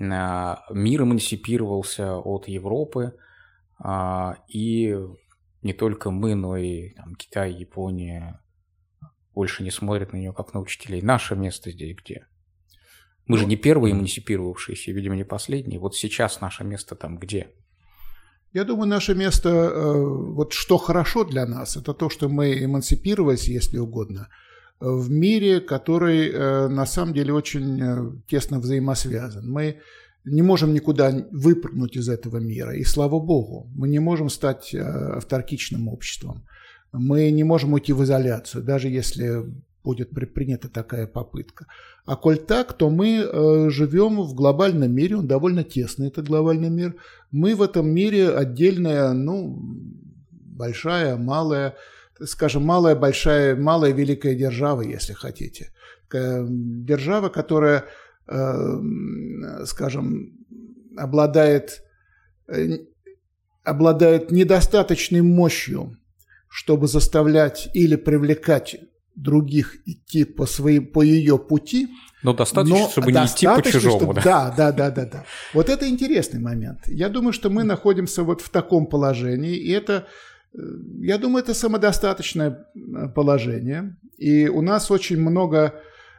А, 0.00 0.62
мир 0.70 1.02
эмансипировался 1.02 2.16
от 2.16 2.48
Европы, 2.48 3.14
а, 3.78 4.36
и 4.48 4.96
не 5.62 5.72
только 5.72 6.10
мы, 6.10 6.34
но 6.34 6.56
и 6.56 6.90
там, 6.90 7.16
Китай, 7.16 7.52
Япония, 7.52 8.40
больше 9.40 9.62
не 9.62 9.70
смотрят 9.70 10.12
на 10.12 10.18
нее 10.18 10.32
как 10.32 10.54
на 10.54 10.60
учителей. 10.60 11.02
Наше 11.02 11.34
место 11.34 11.70
здесь 11.70 11.96
где? 11.96 12.26
Мы 13.26 13.38
же 13.38 13.44
ну, 13.44 13.48
не 13.48 13.56
первые 13.56 13.92
эмансипировавшиеся, 13.92 14.92
видимо, 14.92 15.16
не 15.16 15.24
последние. 15.24 15.80
Вот 15.80 15.96
сейчас 15.96 16.42
наше 16.42 16.64
место 16.64 16.94
там 16.94 17.18
где? 17.18 17.46
Я 18.52 18.64
думаю, 18.64 18.88
наше 18.88 19.14
место, 19.14 19.48
э, 19.48 20.34
вот 20.36 20.52
что 20.52 20.76
хорошо 20.76 21.24
для 21.24 21.46
нас, 21.46 21.76
это 21.76 21.94
то, 21.94 22.10
что 22.10 22.28
мы 22.28 22.64
эмансипировались, 22.64 23.48
если 23.48 23.78
угодно, 23.78 24.28
в 24.80 25.10
мире, 25.10 25.60
который 25.60 26.28
э, 26.28 26.68
на 26.68 26.86
самом 26.86 27.14
деле 27.14 27.32
очень 27.32 27.80
э, 27.80 28.12
тесно 28.28 28.60
взаимосвязан. 28.60 29.50
Мы 29.50 29.78
не 30.24 30.42
можем 30.42 30.74
никуда 30.74 31.12
выпрыгнуть 31.32 31.96
из 31.96 32.08
этого 32.08 32.40
мира, 32.40 32.76
и 32.76 32.84
слава 32.84 33.18
богу, 33.20 33.70
мы 33.74 33.88
не 33.88 34.00
можем 34.00 34.28
стать 34.28 34.74
авторкичным 34.74 35.88
обществом 35.88 36.44
мы 36.92 37.30
не 37.30 37.44
можем 37.44 37.72
уйти 37.72 37.92
в 37.92 38.02
изоляцию, 38.02 38.64
даже 38.64 38.88
если 38.88 39.44
будет 39.82 40.10
предпринята 40.10 40.68
такая 40.68 41.06
попытка. 41.06 41.66
А 42.04 42.16
коль 42.16 42.38
так, 42.38 42.72
то 42.72 42.90
мы 42.90 43.20
э, 43.20 43.70
живем 43.70 44.20
в 44.20 44.34
глобальном 44.34 44.92
мире, 44.92 45.16
он 45.16 45.26
довольно 45.26 45.64
тесный, 45.64 46.08
это 46.08 46.22
глобальный 46.22 46.70
мир. 46.70 46.96
Мы 47.30 47.54
в 47.54 47.62
этом 47.62 47.88
мире 47.88 48.30
отдельная, 48.30 49.12
ну, 49.12 49.58
большая, 50.30 51.16
малая, 51.16 51.76
скажем, 52.22 52.64
малая, 52.64 52.94
большая, 52.94 53.56
малая, 53.56 53.92
великая 53.92 54.34
держава, 54.34 54.82
если 54.82 55.12
хотите. 55.12 55.72
Держава, 56.12 57.28
которая, 57.28 57.84
э, 58.26 58.80
скажем, 59.64 60.32
обладает, 60.96 61.82
э, 62.48 62.80
обладает 63.62 64.30
недостаточной 64.30 65.22
мощью 65.22 65.96
чтобы 66.50 66.88
заставлять 66.88 67.70
или 67.74 67.96
привлекать 67.96 68.76
других 69.14 69.76
идти 69.86 70.24
по, 70.24 70.46
своим, 70.46 70.86
по 70.86 71.02
ее 71.02 71.38
пути. 71.38 71.88
Но 72.22 72.34
достаточно, 72.34 72.78
но 72.78 72.88
чтобы 72.88 73.12
не 73.12 73.24
идти 73.24 73.46
по 73.46 73.62
чужому. 73.62 73.96
Чтобы, 73.96 74.14
да? 74.14 74.22
да, 74.24 74.54
да, 74.56 74.72
да, 74.72 74.90
да, 74.90 75.06
да. 75.06 75.24
Вот 75.54 75.68
это 75.68 75.88
интересный 75.88 76.40
момент. 76.40 76.80
Я 76.86 77.08
думаю, 77.08 77.32
что 77.32 77.50
мы 77.50 77.62
находимся 77.62 78.24
вот 78.24 78.40
в 78.40 78.50
таком 78.50 78.86
положении, 78.86 79.56
и 79.56 79.70
это, 79.70 80.06
э, 80.52 80.58
я 81.00 81.18
думаю, 81.18 81.44
это 81.44 81.54
самодостаточное 81.54 82.66
э, 82.74 83.08
положение. 83.14 83.96
И 84.18 84.48
у 84.48 84.60
нас 84.60 84.90
очень 84.90 85.20
много 85.20 85.74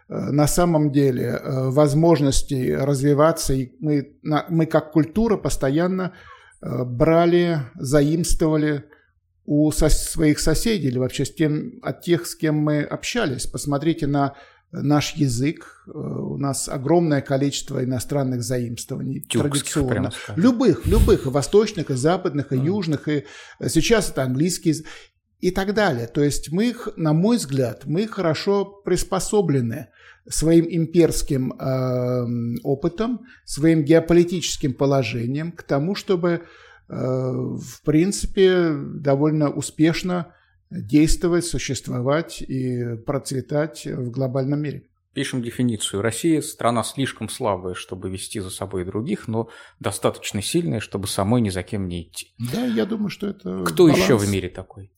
э, 0.07 0.15
на 0.15 0.47
самом 0.47 0.91
деле 0.91 1.39
возможностей 1.43 2.73
развиваться, 2.73 3.53
и 3.53 3.73
мы, 3.79 4.15
мы 4.49 4.65
как 4.65 4.91
культура 4.91 5.35
постоянно 5.37 6.13
брали, 6.61 7.59
заимствовали 7.75 8.85
у 9.51 9.69
со 9.71 9.89
своих 9.89 10.39
соседей 10.39 10.87
или 10.87 10.97
вообще 10.97 11.25
с 11.25 11.33
тем, 11.33 11.73
от 11.81 12.03
тех, 12.03 12.25
с 12.25 12.35
кем 12.35 12.55
мы 12.55 12.83
общались. 12.83 13.47
Посмотрите 13.47 14.07
на 14.07 14.35
наш 14.71 15.13
язык. 15.15 15.83
Э, 15.87 15.91
у 15.91 16.37
нас 16.37 16.69
огромное 16.69 17.19
количество 17.19 17.83
иностранных 17.83 18.43
заимствований 18.43 19.19
Тюркских, 19.19 19.73
традиционно. 19.73 20.11
Любых, 20.37 20.85
любых, 20.85 21.25
и 21.25 21.29
восточных, 21.29 21.89
и 21.89 21.95
западных, 21.95 22.53
и 22.53 22.55
mm. 22.55 22.65
южных, 22.65 23.09
и 23.09 23.25
сейчас 23.67 24.09
это 24.09 24.23
английский 24.23 24.85
и 25.41 25.51
так 25.51 25.73
далее. 25.73 26.07
То 26.07 26.23
есть 26.23 26.53
мы, 26.53 26.73
на 26.95 27.11
мой 27.11 27.35
взгляд, 27.35 27.81
мы 27.85 28.07
хорошо 28.07 28.63
приспособлены 28.63 29.89
своим 30.29 30.65
имперским 30.69 31.51
э, 31.51 32.61
опытом, 32.63 33.25
своим 33.43 33.83
геополитическим 33.83 34.73
положением 34.73 35.51
к 35.51 35.63
тому, 35.63 35.93
чтобы 35.93 36.43
в 36.91 37.81
принципе, 37.85 38.73
довольно 38.73 39.49
успешно 39.49 40.33
действовать, 40.69 41.45
существовать 41.45 42.41
и 42.41 42.95
процветать 43.05 43.85
в 43.85 44.11
глобальном 44.11 44.61
мире. 44.61 44.83
Пишем 45.13 45.41
дефиницию. 45.41 46.01
Россия– 46.01 46.41
страна 46.41 46.83
слишком 46.83 47.27
слабая, 47.27 47.73
чтобы 47.73 48.09
вести 48.09 48.39
за 48.39 48.49
собой 48.49 48.85
других, 48.85 49.27
но 49.27 49.49
достаточно 49.79 50.41
сильная, 50.41 50.79
чтобы 50.79 51.07
самой 51.07 51.41
ни 51.41 51.49
за 51.49 51.63
кем 51.63 51.89
не 51.89 52.03
идти. 52.03 52.33
Да, 52.53 52.65
я 52.65 52.85
думаю, 52.85 53.09
что 53.09 53.27
это 53.27 53.63
Кто 53.65 53.87
баланс. 53.87 54.01
еще 54.01 54.15
в 54.15 54.29
мире 54.29 54.47
такой? 54.47 54.93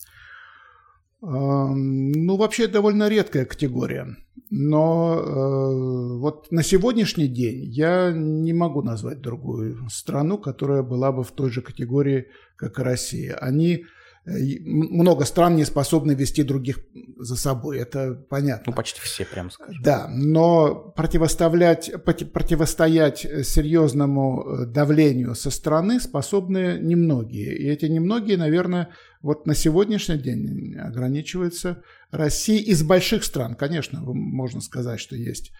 Ну, 1.25 2.35
вообще, 2.35 2.67
довольно 2.67 3.07
редкая 3.07 3.45
категория. 3.45 4.17
Но 4.49 5.15
э, 5.15 6.17
вот 6.19 6.51
на 6.51 6.63
сегодняшний 6.63 7.27
день 7.27 7.63
я 7.63 8.11
не 8.11 8.51
могу 8.51 8.81
назвать 8.81 9.21
другую 9.21 9.87
страну, 9.89 10.37
которая 10.37 10.83
была 10.83 11.13
бы 11.13 11.23
в 11.23 11.31
той 11.31 11.49
же 11.49 11.61
категории, 11.61 12.27
как 12.57 12.77
и 12.77 12.83
Россия. 12.83 13.35
Они 13.35 13.85
много 14.25 15.25
стран 15.25 15.55
не 15.57 15.65
способны 15.65 16.13
вести 16.13 16.43
других 16.43 16.79
за 17.17 17.35
собой, 17.35 17.79
это 17.79 18.13
понятно. 18.13 18.63
Ну, 18.67 18.73
почти 18.73 19.01
все, 19.01 19.25
прям 19.25 19.51
скажем. 19.51 19.81
Да, 19.83 20.07
но 20.09 20.93
противоставлять, 20.95 21.91
противостоять 22.03 23.19
серьезному 23.19 24.45
э, 24.45 24.65
давлению 24.65 25.35
со 25.35 25.51
стороны 25.51 25.99
способны 25.99 26.79
немногие. 26.81 27.57
И 27.57 27.67
эти 27.67 27.85
немногие, 27.85 28.37
наверное, 28.37 28.89
вот 29.21 29.45
на 29.45 29.55
сегодняшний 29.55 30.17
день 30.17 30.77
ограничиваются 30.77 31.83
Россией 32.11 32.63
из 32.63 32.81
больших 32.81 33.25
стран. 33.25 33.55
Конечно, 33.55 34.01
можно 34.01 34.61
сказать, 34.61 35.01
что 35.01 35.17
есть 35.17 35.51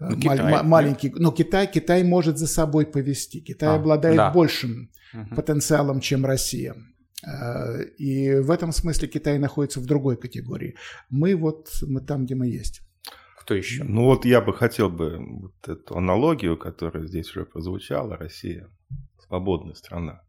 э, 0.00 0.06
ну, 0.08 0.16
Китай, 0.16 0.52
ма- 0.52 0.62
маленький, 0.62 1.12
но 1.14 1.32
Китай, 1.32 1.66
Китай 1.70 2.02
может 2.02 2.38
за 2.38 2.46
собой 2.46 2.86
повести. 2.86 3.40
Китай 3.40 3.68
а, 3.68 3.74
обладает 3.74 4.16
да. 4.16 4.30
большим 4.30 4.90
угу. 5.12 5.34
потенциалом, 5.34 6.00
чем 6.00 6.24
Россия. 6.24 6.74
Э, 7.26 7.82
и 7.98 8.38
в 8.38 8.50
этом 8.50 8.72
смысле 8.72 9.08
Китай 9.08 9.38
находится 9.38 9.80
в 9.80 9.86
другой 9.86 10.16
категории. 10.16 10.76
Мы 11.10 11.34
вот 11.34 11.68
мы 11.82 12.00
там, 12.00 12.24
где 12.24 12.34
мы 12.34 12.46
есть. 12.46 12.82
Кто 13.38 13.54
еще? 13.54 13.84
Ну 13.84 14.04
вот 14.04 14.24
я 14.24 14.40
бы 14.40 14.52
хотел 14.52 14.90
бы 14.90 15.18
вот 15.18 15.68
эту 15.68 15.96
аналогию, 15.96 16.56
которая 16.56 17.06
здесь 17.06 17.30
уже 17.30 17.44
прозвучала, 17.44 18.16
Россия 18.16 18.68
свободная 19.26 19.74
страна, 19.74 20.22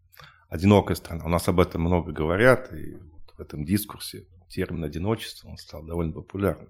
одинокая 0.50 0.96
страна. 0.96 1.26
У 1.26 1.30
нас 1.30 1.48
об 1.48 1.60
этом 1.60 1.82
много 1.82 2.12
говорят, 2.12 2.74
и 2.74 2.96
вот 2.96 3.34
в 3.38 3.40
этом 3.40 3.66
дискурсе 3.66 4.26
термин 4.50 4.84
одиночество 4.84 5.50
он 5.50 5.58
стал 5.58 5.84
довольно 5.84 6.14
популярным. 6.14 6.70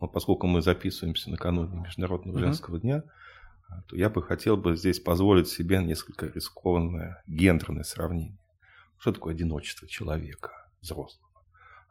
Но 0.00 0.08
поскольку 0.08 0.46
мы 0.46 0.60
записываемся 0.60 1.30
накануне 1.30 1.80
Международного 1.80 2.38
женского 2.38 2.78
дня, 2.78 3.02
то 3.88 3.96
я 3.96 4.10
бы 4.10 4.22
хотел 4.22 4.56
бы 4.56 4.76
здесь 4.76 5.00
позволить 5.00 5.48
себе 5.48 5.82
несколько 5.82 6.26
рискованное 6.26 7.22
гендерное 7.26 7.82
сравнение. 7.82 8.38
Что 8.98 9.12
такое 9.12 9.34
одиночество 9.34 9.88
человека, 9.88 10.70
взрослого? 10.80 11.44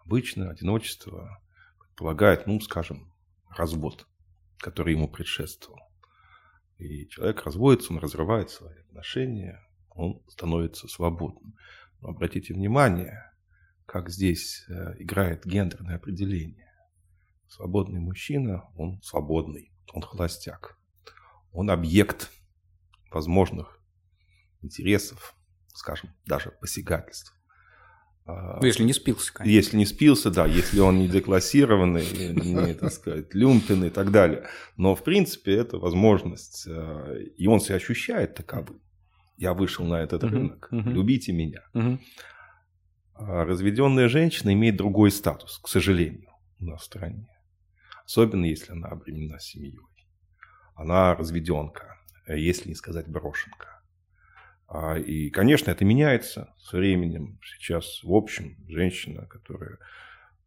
Обычно 0.04 0.50
одиночество 0.50 1.42
предполагает, 1.80 2.48
ну, 2.48 2.60
скажем, 2.60 3.14
развод, 3.50 4.08
который 4.58 4.94
ему 4.94 5.08
предшествовал. 5.08 5.80
И 6.78 7.08
человек 7.08 7.44
разводится, 7.44 7.94
он 7.94 8.00
разрывает 8.00 8.50
свои 8.50 8.80
отношения, 8.80 9.66
он 9.90 10.22
становится 10.28 10.88
свободным. 10.88 11.56
Но 12.02 12.10
обратите 12.10 12.54
внимание, 12.54 13.32
как 13.86 14.10
здесь 14.10 14.66
э, 14.68 14.96
играет 15.00 15.46
гендерное 15.46 15.96
определение. 15.96 16.72
Свободный 17.48 18.02
мужчина, 18.02 18.70
он 18.76 19.02
свободный, 19.02 19.72
он 19.94 20.02
холостяк. 20.02 20.78
Он 21.52 21.70
объект 21.70 22.32
возможных 23.10 23.80
интересов, 24.62 25.35
скажем, 25.76 26.10
даже 26.26 26.52
посягательств. 26.52 27.36
А, 28.28 28.58
ну, 28.60 28.66
если 28.66 28.84
не 28.84 28.94
спился, 28.94 29.32
конечно. 29.34 29.56
Если 29.56 29.78
не 29.78 29.86
спился, 29.86 30.32
да, 30.32 30.48
если 30.48 30.80
он 30.80 30.98
не 30.98 31.08
деклассированный, 31.08 32.34
не, 32.34 32.74
так 32.74 32.92
сказать, 32.92 33.36
люмпин 33.36 33.84
и 33.84 33.90
так 33.92 34.12
далее. 34.12 34.48
Но, 34.78 34.96
в 34.96 35.04
принципе, 35.04 35.56
это 35.56 35.78
возможность, 35.78 36.66
э, 36.68 37.24
и 37.38 37.46
он 37.46 37.60
себя 37.60 37.76
ощущает 37.76 38.34
таковым. 38.34 38.82
Я 39.38 39.54
вышел 39.54 39.86
на 39.86 40.02
этот 40.02 40.24
рынок, 40.24 40.70
любите 40.72 41.34
меня. 41.34 41.62
А 43.18 43.46
разведенная 43.46 44.10
женщина 44.10 44.54
имеет 44.54 44.76
другой 44.76 45.12
статус, 45.12 45.60
к 45.60 45.68
сожалению, 45.68 46.32
у 46.60 46.66
нас 46.66 46.82
в 46.82 46.86
стране. 46.86 47.28
Особенно, 48.06 48.46
если 48.46 48.72
она 48.72 48.90
обременена 48.90 49.40
семьей. 49.40 49.80
Она 50.76 51.16
разведенка, 51.16 51.98
если 52.28 52.70
не 52.70 52.76
сказать 52.76 53.08
брошенка. 53.08 53.75
А, 54.68 54.98
и, 54.98 55.30
конечно, 55.30 55.72
это 55.72 55.86
меняется 55.86 56.54
с 56.60 56.74
временем. 56.74 57.40
Сейчас, 57.44 58.04
в 58.04 58.14
общем, 58.14 58.58
женщина, 58.68 59.26
которая 59.28 59.78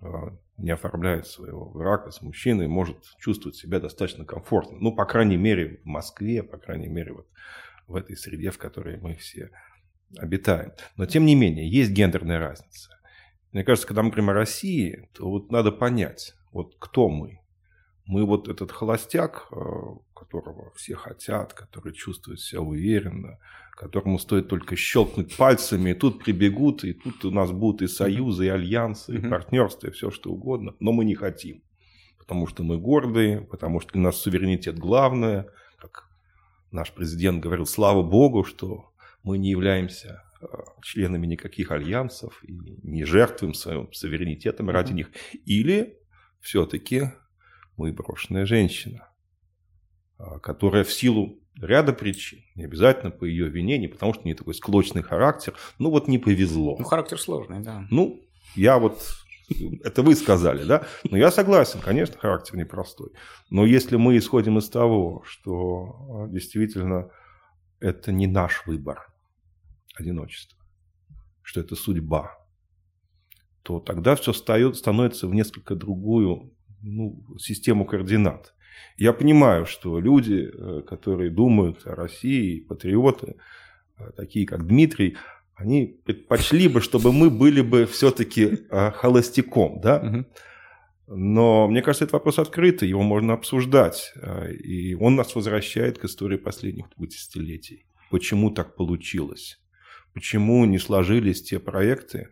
а, 0.00 0.36
не 0.56 0.70
оформляет 0.70 1.26
своего 1.26 1.70
брака 1.70 2.10
с 2.10 2.20
мужчиной, 2.20 2.66
может 2.66 2.98
чувствовать 3.18 3.56
себя 3.56 3.80
достаточно 3.80 4.24
комфортно. 4.24 4.76
Ну, 4.80 4.94
по 4.94 5.04
крайней 5.04 5.36
мере, 5.36 5.80
в 5.82 5.86
Москве, 5.86 6.42
по 6.42 6.58
крайней 6.58 6.88
мере, 6.88 7.12
вот 7.12 7.26
в 7.86 7.94
этой 7.94 8.16
среде, 8.16 8.50
в 8.50 8.58
которой 8.58 8.98
мы 8.98 9.14
все 9.14 9.50
обитаем. 10.16 10.72
Но, 10.96 11.06
тем 11.06 11.24
не 11.24 11.34
менее, 11.34 11.70
есть 11.70 11.90
гендерная 11.90 12.38
разница. 12.38 12.98
Мне 13.52 13.64
кажется, 13.64 13.86
когда 13.86 14.02
мы 14.02 14.10
говорим 14.10 14.30
о 14.30 14.34
России, 14.34 15.08
то 15.14 15.28
вот 15.28 15.50
надо 15.50 15.72
понять, 15.72 16.34
вот 16.52 16.74
кто 16.78 17.08
мы. 17.08 17.40
Мы 18.04 18.24
вот 18.24 18.48
этот 18.48 18.72
холостяк, 18.72 19.48
а, 19.50 19.98
которого 20.18 20.72
все 20.74 20.94
хотят, 20.94 21.54
который 21.54 21.92
чувствует 21.92 22.40
себя 22.40 22.60
уверенно, 22.60 23.38
которому 23.72 24.18
стоит 24.18 24.48
только 24.48 24.74
щелкнуть 24.74 25.36
пальцами, 25.36 25.90
и 25.90 25.94
тут 25.94 26.24
прибегут, 26.24 26.84
и 26.84 26.92
тут 26.92 27.24
у 27.24 27.30
нас 27.30 27.52
будут 27.52 27.82
и 27.82 27.86
союзы, 27.86 28.46
и 28.46 28.48
альянсы, 28.48 29.16
и 29.16 29.28
партнерства, 29.28 29.86
и 29.86 29.90
все 29.92 30.10
что 30.10 30.32
угодно. 30.32 30.74
Но 30.80 30.92
мы 30.92 31.04
не 31.04 31.14
хотим, 31.14 31.62
потому 32.18 32.46
что 32.46 32.64
мы 32.64 32.78
гордые, 32.78 33.40
потому 33.42 33.80
что 33.80 33.92
для 33.92 34.02
нас 34.02 34.16
суверенитет 34.16 34.78
главное. 34.78 35.46
Как 35.78 36.08
наш 36.72 36.92
президент 36.92 37.40
говорил, 37.40 37.66
слава 37.66 38.02
богу, 38.02 38.42
что 38.42 38.92
мы 39.22 39.38
не 39.38 39.50
являемся 39.50 40.24
а, 40.40 40.64
членами 40.82 41.26
никаких 41.26 41.70
альянсов 41.70 42.42
и 42.42 42.52
не 42.82 43.04
жертвуем 43.04 43.54
своим 43.54 43.92
суверенитетом 43.92 44.70
ради 44.70 44.92
них. 44.92 45.10
Или 45.46 45.98
все-таки 46.40 47.12
мы 47.76 47.92
брошенная 47.92 48.44
женщина, 48.44 49.07
которая 50.42 50.84
в 50.84 50.92
силу 50.92 51.38
ряда 51.60 51.92
причин. 51.92 52.40
Не 52.54 52.64
обязательно 52.64 53.10
по 53.10 53.24
ее 53.24 53.48
вине, 53.48 53.78
не 53.78 53.88
потому 53.88 54.14
что 54.14 54.22
у 54.22 54.24
нее 54.26 54.36
такой 54.36 54.54
склочный 54.54 55.02
характер. 55.02 55.54
Ну 55.78 55.90
вот 55.90 56.08
не 56.08 56.18
повезло. 56.18 56.76
Ну, 56.78 56.84
характер 56.84 57.20
сложный, 57.20 57.60
да. 57.60 57.86
Ну, 57.90 58.22
я 58.54 58.78
вот 58.78 59.02
это 59.84 60.02
вы 60.02 60.14
сказали, 60.14 60.64
да? 60.64 60.86
Но 61.04 61.16
я 61.16 61.30
согласен, 61.30 61.80
конечно, 61.80 62.18
характер 62.18 62.56
непростой. 62.56 63.10
Но 63.50 63.64
если 63.64 63.96
мы 63.96 64.16
исходим 64.18 64.58
из 64.58 64.68
того, 64.68 65.22
что 65.26 65.96
а, 66.10 66.28
действительно 66.28 67.10
это 67.80 68.12
не 68.12 68.26
наш 68.26 68.66
выбор, 68.66 69.12
одиночество, 69.96 70.58
что 71.42 71.60
это 71.60 71.76
судьба, 71.76 72.38
то 73.62 73.80
тогда 73.80 74.16
все 74.16 74.32
становится 74.32 75.26
в 75.26 75.34
несколько 75.34 75.74
другую 75.74 76.54
ну, 76.80 77.22
систему 77.38 77.84
координат. 77.84 78.54
Я 78.96 79.12
понимаю, 79.12 79.66
что 79.66 80.00
люди, 80.00 80.50
э, 80.52 80.82
которые 80.82 81.30
думают 81.30 81.86
о 81.86 81.94
России, 81.94 82.60
патриоты, 82.60 83.36
э, 83.98 84.10
такие 84.16 84.46
как 84.46 84.66
Дмитрий, 84.66 85.16
они 85.54 86.00
предпочли 86.04 86.68
бы, 86.68 86.80
чтобы 86.80 87.12
мы 87.12 87.30
были 87.30 87.60
бы 87.60 87.86
все-таки 87.86 88.58
э, 88.70 88.90
холостяком, 88.92 89.80
да? 89.80 90.26
Но 91.06 91.68
мне 91.68 91.80
кажется, 91.80 92.04
этот 92.04 92.12
вопрос 92.12 92.38
открытый, 92.38 92.88
его 92.88 93.02
можно 93.02 93.32
обсуждать. 93.32 94.12
И 94.62 94.94
он 94.94 95.16
нас 95.16 95.34
возвращает 95.34 95.98
к 95.98 96.04
истории 96.04 96.36
последних 96.36 96.90
двух 96.90 97.08
десятилетий. 97.08 97.86
Почему 98.10 98.50
так 98.50 98.76
получилось? 98.76 99.58
Почему 100.12 100.66
не 100.66 100.78
сложились 100.78 101.42
те 101.42 101.60
проекты, 101.60 102.28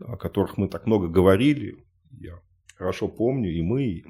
о 0.00 0.16
которых 0.16 0.56
мы 0.56 0.68
так 0.68 0.86
много 0.86 1.06
говорили? 1.06 1.76
Я 2.10 2.40
хорошо 2.74 3.06
помню, 3.08 3.52
и 3.52 3.62
мы, 3.62 3.84
и 3.84 4.04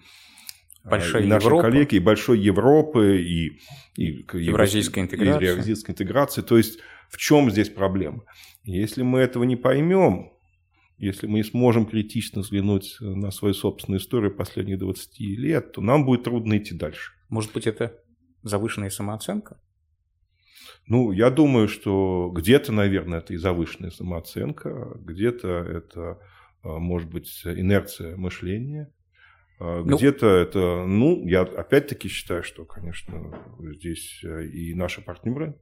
Большая 0.89 1.25
и 1.25 1.27
наши 1.27 1.47
Европа. 1.47 1.63
коллеги, 1.63 1.97
и 1.97 2.01
большой 2.01 2.39
Европы, 2.39 3.21
и, 3.21 3.59
и 3.97 4.25
евразийской 4.33 5.03
интеграции. 5.03 5.45
И 5.45 5.49
евразийской 5.49 5.93
интеграции. 5.93 6.43
То 6.43 6.57
есть 6.57 6.79
в 7.09 7.17
чем 7.17 7.51
здесь 7.51 7.69
проблема? 7.69 8.25
Если 8.65 9.03
мы 9.03 9.21
этого 9.21 9.45
не 9.45 9.57
поймем, 9.57 10.33
если 10.99 11.27
мы 11.27 11.39
не 11.39 11.45
сможем 11.45 11.87
критично 11.87 12.41
взглянуть 12.41 12.97
на 13.01 13.31
свою 13.31 13.55
собственную 13.55 14.01
историю 14.01 14.35
последних 14.35 14.79
20 14.79 15.21
лет, 15.21 15.73
то 15.73 15.81
нам 15.81 16.07
будет 16.07 16.25
трудно 16.25 16.57
идти 16.57 16.75
дальше. 16.75 17.13
Может 17.29 17.53
быть, 17.53 17.67
это 17.67 18.01
завышенная 18.43 18.91
самооценка? 18.91 19.61
Ну, 20.87 21.11
я 21.11 21.31
думаю, 21.31 21.69
что 21.69 22.31
где-то, 22.35 22.73
наверное, 22.73 23.19
это 23.19 23.35
и 23.35 23.37
завышенная 23.37 23.91
самооценка, 23.91 24.97
где-то 25.01 25.49
это, 25.49 26.21
а, 26.63 26.79
может 26.79 27.11
быть, 27.11 27.43
инерция 27.45 28.17
мышления, 28.17 28.93
а, 29.59 29.83
ну, 29.83 29.97
Где-то 29.97 30.27
это, 30.27 30.85
ну, 30.87 31.27
я 31.27 31.43
опять-таки 31.43 32.09
считаю, 32.09 32.43
что, 32.43 32.65
конечно, 32.65 33.33
здесь 33.59 34.21
э, 34.23 34.47
и 34.47 34.75
наши 34.75 35.01
партнеры 35.01 35.55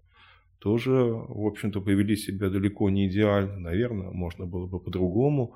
тоже, 0.59 0.91
в 0.91 1.47
общем-то, 1.47 1.81
повели 1.81 2.17
себя 2.17 2.49
далеко 2.49 2.91
не 2.91 3.07
идеально. 3.07 3.59
Наверное, 3.59 4.11
можно 4.11 4.47
было 4.47 4.67
бы 4.67 4.81
по-другому 4.81 5.55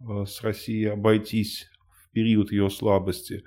э, 0.00 0.24
с 0.26 0.42
Россией 0.42 0.86
обойтись 0.86 1.68
в 1.90 2.12
период 2.12 2.50
ее 2.50 2.70
слабости. 2.70 3.44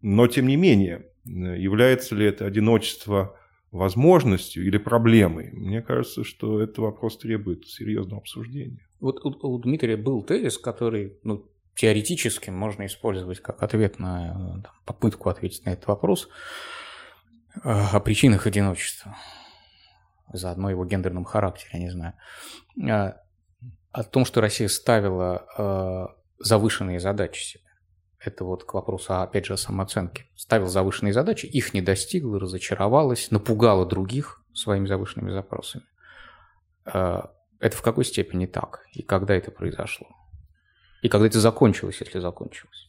Но, 0.00 0.26
тем 0.26 0.48
не 0.48 0.56
менее, 0.56 1.06
э, 1.26 1.30
является 1.58 2.16
ли 2.16 2.26
это 2.26 2.46
одиночество 2.46 3.38
возможностью 3.70 4.66
или 4.66 4.78
проблемой? 4.78 5.50
Мне 5.52 5.82
кажется, 5.82 6.24
что 6.24 6.60
этот 6.60 6.78
вопрос 6.78 7.18
требует 7.18 7.68
серьезного 7.68 8.22
обсуждения. 8.22 8.88
Вот 8.98 9.24
у, 9.24 9.28
у 9.46 9.58
Дмитрия 9.58 9.96
был 9.96 10.22
тезис, 10.22 10.58
который, 10.58 11.16
ну, 11.22 11.48
теоретически 11.78 12.50
можно 12.50 12.86
использовать 12.86 13.40
как 13.40 13.62
ответ 13.62 14.00
на 14.00 14.60
там, 14.64 14.72
попытку 14.84 15.28
ответить 15.28 15.64
на 15.64 15.70
этот 15.70 15.86
вопрос 15.86 16.28
э, 17.54 17.60
о 17.62 18.00
причинах 18.00 18.48
одиночества, 18.48 19.16
заодно 20.32 20.70
его 20.70 20.84
гендерном 20.84 21.24
характере, 21.24 21.70
я 21.74 21.78
не 21.78 21.90
знаю, 21.90 22.14
э, 22.82 23.12
о 23.92 24.02
том, 24.02 24.24
что 24.24 24.40
Россия 24.40 24.66
ставила 24.66 25.46
э, 25.56 26.06
завышенные 26.40 26.98
задачи 26.98 27.44
себе. 27.44 27.64
Это 28.18 28.44
вот 28.44 28.64
к 28.64 28.74
вопросу, 28.74 29.20
опять 29.20 29.46
же, 29.46 29.54
о 29.54 29.56
самооценке. 29.56 30.26
Ставила 30.34 30.68
завышенные 30.68 31.12
задачи, 31.12 31.46
их 31.46 31.74
не 31.74 31.80
достигла, 31.80 32.40
разочаровалась, 32.40 33.30
напугала 33.30 33.86
других 33.86 34.42
своими 34.52 34.86
завышенными 34.86 35.30
запросами. 35.30 35.84
Это 36.84 37.76
в 37.76 37.80
какой 37.80 38.04
степени 38.04 38.46
так? 38.46 38.84
И 38.92 39.02
когда 39.02 39.36
это 39.36 39.52
произошло? 39.52 40.08
И 41.02 41.08
когда 41.08 41.26
это 41.26 41.40
закончилось, 41.40 41.98
если 42.00 42.18
закончилось? 42.18 42.88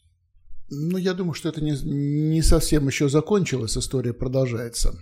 Ну, 0.70 0.98
я 0.98 1.14
думаю, 1.14 1.34
что 1.34 1.48
это 1.48 1.62
не, 1.62 1.72
не 1.82 2.42
совсем 2.42 2.86
еще 2.86 3.08
закончилось, 3.08 3.76
история 3.76 4.12
продолжается. 4.12 4.94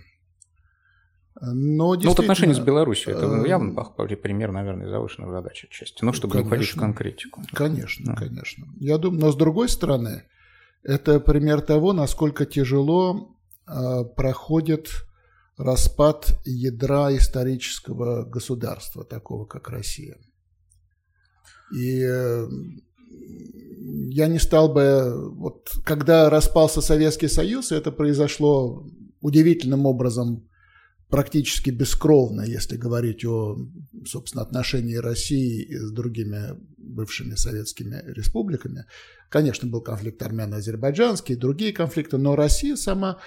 Но 1.41 1.93
ну, 1.93 2.09
вот 2.09 2.19
отношения 2.19 2.53
с 2.53 2.59
Беларусью, 2.59 3.15
это 3.15 3.27
ну, 3.27 3.45
явно 3.45 3.73
пример, 3.73 4.51
наверное, 4.51 4.89
завышенной 4.89 5.31
задачи 5.31 5.67
отчасти. 5.67 6.03
Ну, 6.03 6.11
чтобы 6.11 6.33
конечно, 6.33 6.49
не 6.49 6.49
входить 6.49 6.75
в 6.75 6.79
конкретику. 6.79 7.43
Конечно, 7.53 8.05
да. 8.07 8.15
конечно. 8.15 8.67
Я 8.79 8.97
думаю, 8.97 9.21
но 9.21 9.31
с 9.31 9.35
другой 9.35 9.69
стороны, 9.69 10.23
это 10.83 11.19
пример 11.19 11.61
того, 11.61 11.93
насколько 11.93 12.45
тяжело 12.45 13.37
э, 13.67 14.03
проходит 14.17 14.89
распад 15.57 16.39
ядра 16.45 17.15
исторического 17.15 18.23
государства, 18.23 19.05
такого 19.05 19.45
как 19.45 19.69
Россия. 19.69 20.17
И 21.71 22.01
э, 22.01 22.47
я 23.09 24.27
не 24.27 24.39
стал 24.39 24.73
бы... 24.73 25.31
Вот 25.35 25.71
когда 25.85 26.29
распался 26.29 26.81
Советский 26.81 27.27
Союз, 27.27 27.71
это 27.71 27.91
произошло 27.91 28.85
удивительным 29.21 29.85
образом 29.85 30.47
практически 31.09 31.71
бескровно, 31.71 32.41
если 32.41 32.77
говорить 32.77 33.25
о, 33.25 33.57
собственно, 34.05 34.43
отношении 34.43 34.95
России 34.95 35.75
с 35.75 35.91
другими 35.91 36.55
бывшими 36.77 37.35
советскими 37.35 38.03
республиками. 38.05 38.85
Конечно, 39.29 39.67
был 39.67 39.81
конфликт 39.81 40.21
армяно-азербайджанский, 40.21 41.35
другие 41.35 41.73
конфликты, 41.73 42.17
но 42.17 42.35
Россия 42.35 42.75
сама 42.75 43.17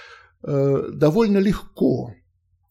э, 0.42 0.90
довольно 0.92 1.38
легко 1.38 2.14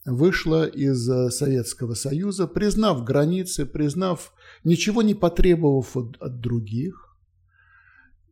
вышла 0.06 0.66
из 0.66 1.08
э, 1.10 1.30
Советского 1.30 1.94
Союза, 1.94 2.48
признав 2.48 3.04
границы, 3.04 3.66
признав, 3.66 4.34
ничего 4.64 5.02
не 5.02 5.14
потребовав 5.14 5.96
от, 5.96 6.18
от 6.20 6.40
других. 6.40 7.18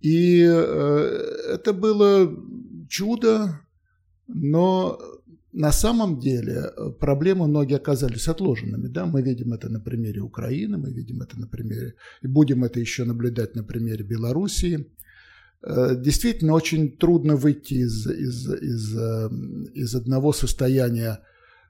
И 0.01 0.41
э, 0.41 1.53
это 1.53 1.73
было 1.73 2.31
чудо, 2.89 3.59
но 4.27 4.99
на 5.51 5.71
самом 5.71 6.19
деле 6.19 6.71
э, 6.75 6.89
проблемы 6.99 7.47
многие 7.47 7.75
оказались 7.75 8.27
отложенными. 8.27 8.87
Да? 8.87 9.05
Мы 9.05 9.21
видим 9.21 9.53
это 9.53 9.69
на 9.69 9.79
примере 9.79 10.21
Украины, 10.21 10.77
мы 10.77 10.91
видим 10.91 11.21
это 11.21 11.39
на 11.39 11.47
примере, 11.47 11.93
и 12.23 12.27
будем 12.27 12.63
это 12.63 12.79
еще 12.79 13.03
наблюдать 13.03 13.55
на 13.55 13.63
примере 13.63 14.03
Белоруссии. 14.03 14.87
Действительно, 15.61 16.53
очень 16.53 16.97
трудно 16.97 17.35
выйти 17.35 17.73
из, 17.73 18.07
из, 18.07 18.47
из, 18.47 18.97
э, 18.97 19.29
из 19.73 19.93
одного 19.93 20.31
состояния 20.31 21.19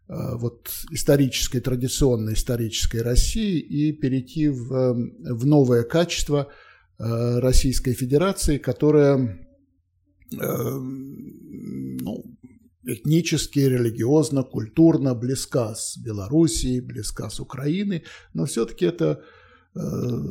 вот, 0.09 0.69
исторической, 0.89 1.59
традиционной 1.59 2.33
исторической 2.33 3.03
России 3.03 3.59
и 3.59 3.91
перейти 3.93 4.49
в, 4.49 4.95
в 5.19 5.45
новое 5.45 5.83
качество 5.83 6.47
Российской 6.97 7.93
Федерации, 7.93 8.57
которая 8.57 9.39
ну, 10.31 12.25
этнически, 12.85 13.59
религиозно, 13.59 14.43
культурно 14.43 15.13
близка 15.13 15.75
с 15.75 15.97
Белоруссией, 15.97 16.81
близка 16.81 17.29
с 17.29 17.39
Украиной, 17.39 18.03
но 18.33 18.45
все-таки 18.45 18.85
это 18.85 19.21
э, 19.75 19.79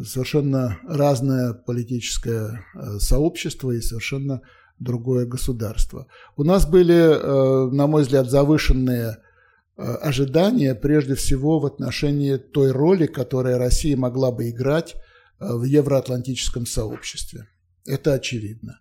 совершенно 0.05 0.79
разное 0.87 1.53
политическое 1.53 2.65
э, 2.75 2.99
сообщество 2.99 3.71
и 3.71 3.81
совершенно 3.81 4.43
другое 4.79 5.27
государство. 5.27 6.07
У 6.37 6.45
нас 6.45 6.67
были, 6.67 6.95
э, 6.95 7.71
на 7.71 7.87
мой 7.87 8.03
взгляд, 8.03 8.31
завышенные 8.31 9.19
ожидания 9.79 10.75
прежде 10.75 11.15
всего 11.15 11.61
в 11.61 11.67
отношении 11.67 12.37
той 12.37 12.73
роли, 12.73 13.07
которую 13.07 13.59
Россия 13.59 13.97
могла 13.97 14.31
бы 14.33 14.51
играть 14.51 14.97
в 15.39 15.65
евроатлантическом 15.65 16.67
сообществе. 16.67 17.47
Это 17.87 18.15
очевидно. 18.15 18.81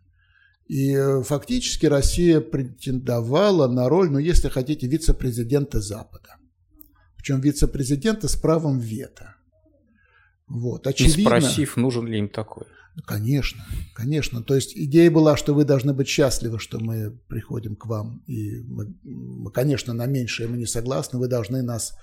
И 0.67 0.93
э, 0.93 1.23
фактически 1.23 1.85
Россия 1.85 2.41
претендовала 2.41 3.67
на 3.67 3.87
роль, 3.87 4.09
ну, 4.09 4.19
если 4.19 4.49
хотите, 4.49 4.87
вице-президента 4.87 5.79
Запада. 5.79 6.35
Причем 7.15 7.39
вице-президента 7.39 8.27
с 8.27 8.35
правом 8.35 8.79
вето. 8.79 9.35
Вот, 10.47 10.85
ну, 10.85 10.89
очевидно. 10.89 11.21
И 11.21 11.23
спросив, 11.23 11.77
нужен 11.77 12.07
ли 12.07 12.19
им 12.19 12.27
такой. 12.27 12.65
Конечно, 13.05 13.63
конечно. 13.93 14.41
То 14.41 14.55
есть 14.55 14.75
идея 14.75 15.11
была, 15.11 15.37
что 15.37 15.53
вы 15.53 15.65
должны 15.65 15.93
быть 15.93 16.07
счастливы, 16.07 16.59
что 16.59 16.79
мы 16.79 17.11
приходим 17.27 17.75
к 17.75 17.85
вам. 17.85 18.23
И 18.27 18.61
мы, 18.61 18.95
мы 19.03 19.51
конечно, 19.51 19.93
на 19.93 20.05
меньшее 20.07 20.49
мы 20.49 20.57
не 20.57 20.65
согласны. 20.65 21.19
Вы 21.19 21.27
должны 21.27 21.61
нас 21.61 21.93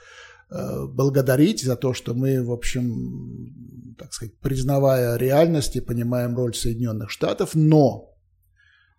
э, 0.51 0.87
благодарить 0.87 1.63
за 1.63 1.77
то, 1.77 1.95
что 1.95 2.15
мы, 2.15 2.45
в 2.45 2.53
общем, 2.53 3.95
так 3.99 4.13
сказать, 4.13 4.39
признавая 4.39 5.17
реальность 5.17 5.77
и 5.77 5.81
понимаем 5.81 6.37
роль 6.37 6.55
Соединенных 6.55 7.11
Штатов, 7.11 7.51
но 7.55 8.15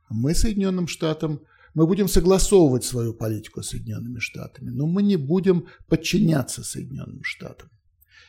мы 0.10 0.36
Соединенным 0.36 0.88
Штатам, 0.88 1.41
мы 1.73 1.88
будем 1.88 2.08
согласовывать 2.08 2.84
свою 2.84 3.13
политику 3.13 3.62
с 3.62 3.69
Соединенными 3.69 4.19
Штатами, 4.19 4.69
но 4.69 4.86
мы 4.86 5.03
не 5.03 5.17
будем 5.17 5.67
подчиняться 5.88 6.63
Соединенным 6.63 7.23
Штатам. 7.23 7.69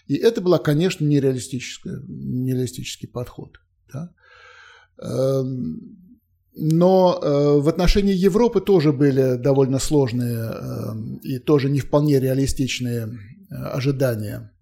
И 0.06 0.14
это 0.14 0.40
был, 0.40 0.56
конечно, 0.58 1.04
нереалистический 1.04 3.08
подход. 3.08 3.58
Да? 3.92 4.12
Эм, 4.98 5.98
но 6.54 7.20
э, 7.22 7.60
в 7.60 7.68
отношении 7.68 8.14
Европы 8.14 8.60
тоже 8.60 8.92
были 8.92 9.36
довольно 9.36 9.78
сложные 9.78 10.36
эм, 10.36 11.16
и 11.16 11.38
тоже 11.38 11.68
не 11.68 11.80
вполне 11.80 12.20
реалистичные 12.20 13.06
э, 13.06 13.54
ожидания 13.54 14.52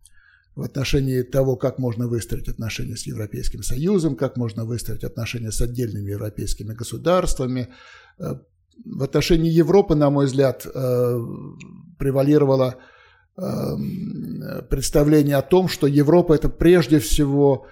в 0.56 0.62
отношении 0.62 1.22
того, 1.22 1.56
как 1.56 1.78
можно 1.78 2.08
выстроить 2.08 2.48
отношения 2.48 2.96
с 2.96 3.06
Европейским 3.06 3.62
Союзом, 3.62 4.16
как 4.16 4.36
можно 4.36 4.64
выстроить 4.64 5.04
отношения 5.04 5.52
с 5.52 5.60
отдельными 5.60 6.10
европейскими 6.10 6.74
государствами. 6.74 7.68
Э, 8.18 8.36
в 8.84 9.02
отношении 9.02 9.52
Европы, 9.52 9.94
на 9.94 10.10
мой 10.10 10.26
взгляд, 10.26 10.66
превалировало 11.96 12.74
э, 12.74 12.93
представление 13.36 15.36
о 15.36 15.42
том, 15.42 15.68
что 15.68 15.86
Европа– 15.86 16.32
это 16.34 16.48
прежде 16.48 17.00
всего 17.00 17.66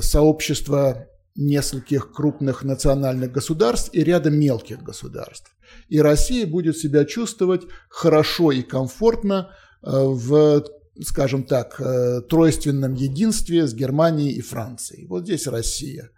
сообщество 0.00 1.06
нескольких 1.36 2.12
крупных 2.12 2.64
национальных 2.64 3.30
государств 3.30 3.90
и 3.92 4.02
ряда 4.02 4.30
мелких 4.30 4.82
государств. 4.82 5.54
И 5.88 6.00
Россия 6.00 6.46
будет 6.46 6.76
себя 6.76 7.04
чувствовать 7.04 7.62
хорошо 7.88 8.50
и 8.50 8.62
комфортно 8.62 9.50
в 9.82 10.64
скажем 11.02 11.44
так, 11.44 11.80
э, 11.80 12.20
тройственном 12.22 12.94
единстве 12.94 13.66
с 13.66 13.74
Германией 13.74 14.32
и 14.32 14.40
Францией. 14.40 15.06
Вот 15.06 15.24
здесь 15.24 15.46
Россия. 15.46 16.10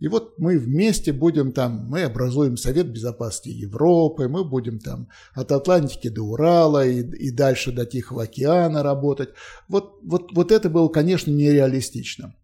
И 0.00 0.08
вот 0.08 0.38
мы 0.38 0.58
вместе 0.58 1.12
будем 1.12 1.52
там, 1.52 1.86
мы 1.88 2.02
образуем 2.02 2.56
Совет 2.56 2.88
Безопасности 2.88 3.50
Европы, 3.50 4.28
мы 4.28 4.44
будем 4.44 4.78
там 4.78 5.08
от 5.34 5.52
Атлантики 5.52 6.08
до 6.08 6.22
Урала 6.22 6.86
и, 6.86 7.00
и 7.02 7.30
дальше 7.30 7.70
до 7.70 7.86
Тихого 7.86 8.24
океана 8.24 8.82
работать. 8.82 9.30
Вот, 9.68 9.98
вот, 10.02 10.32
вот 10.32 10.50
это 10.50 10.68
было, 10.68 10.88
конечно, 10.88 11.30
нереалистично. 11.30 12.34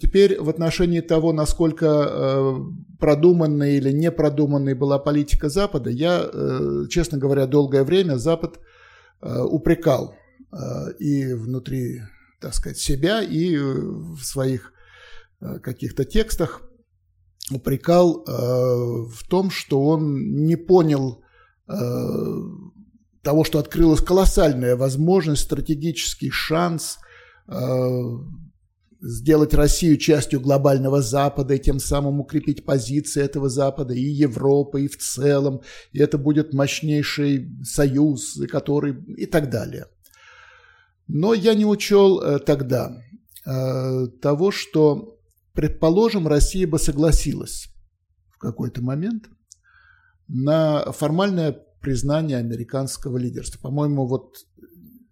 Теперь 0.00 0.40
в 0.40 0.48
отношении 0.48 1.00
того, 1.00 1.32
насколько 1.32 1.86
э, 1.86 2.56
продуманной 2.98 3.76
или 3.76 3.92
непродуманной 3.92 4.74
была 4.74 4.98
политика 4.98 5.48
Запада, 5.48 5.90
я, 5.90 6.28
э, 6.30 6.84
честно 6.90 7.18
говоря, 7.18 7.46
долгое 7.46 7.84
время 7.84 8.16
Запад 8.16 8.58
э, 9.22 9.40
упрекал 9.40 10.14
Э, 10.50 10.92
и 10.98 11.32
внутри, 11.34 12.02
так 12.40 12.54
сказать, 12.54 12.78
себя, 12.78 13.22
и 13.22 13.56
в 13.56 14.22
своих 14.22 14.72
э, 15.40 15.58
каких-то 15.58 16.04
текстах 16.04 16.62
упрекал 17.50 18.24
э, 18.26 18.30
в 18.30 19.26
том, 19.28 19.50
что 19.50 19.84
он 19.84 20.44
не 20.44 20.56
понял 20.56 21.22
того, 23.22 23.44
что 23.44 23.58
открылась 23.58 24.00
колоссальная 24.00 24.74
возможность, 24.74 25.42
стратегический 25.42 26.30
шанс 26.30 26.96
сделать 29.00 29.54
Россию 29.54 29.96
частью 29.96 30.40
глобального 30.40 31.02
Запада 31.02 31.54
и 31.54 31.58
тем 31.58 31.78
самым 31.78 32.20
укрепить 32.20 32.64
позиции 32.64 33.22
этого 33.22 33.48
Запада 33.48 33.94
и 33.94 34.00
Европы, 34.00 34.84
и 34.84 34.88
в 34.88 34.98
целом. 34.98 35.60
И 35.92 36.00
это 36.00 36.18
будет 36.18 36.52
мощнейший 36.52 37.48
союз, 37.62 38.40
который 38.50 38.96
и 39.16 39.26
так 39.26 39.50
далее. 39.50 39.86
Но 41.06 41.32
я 41.32 41.54
не 41.54 41.64
учел 41.64 42.20
э, 42.20 42.38
тогда 42.38 43.00
э, 43.46 44.06
того, 44.20 44.50
что, 44.50 45.17
предположим, 45.58 46.28
Россия 46.28 46.68
бы 46.68 46.78
согласилась 46.78 47.66
в 48.30 48.38
какой-то 48.38 48.80
момент 48.80 49.28
на 50.28 50.92
формальное 50.92 51.50
признание 51.80 52.36
американского 52.36 53.18
лидерства. 53.18 53.58
По-моему, 53.62 54.06
вот 54.06 54.36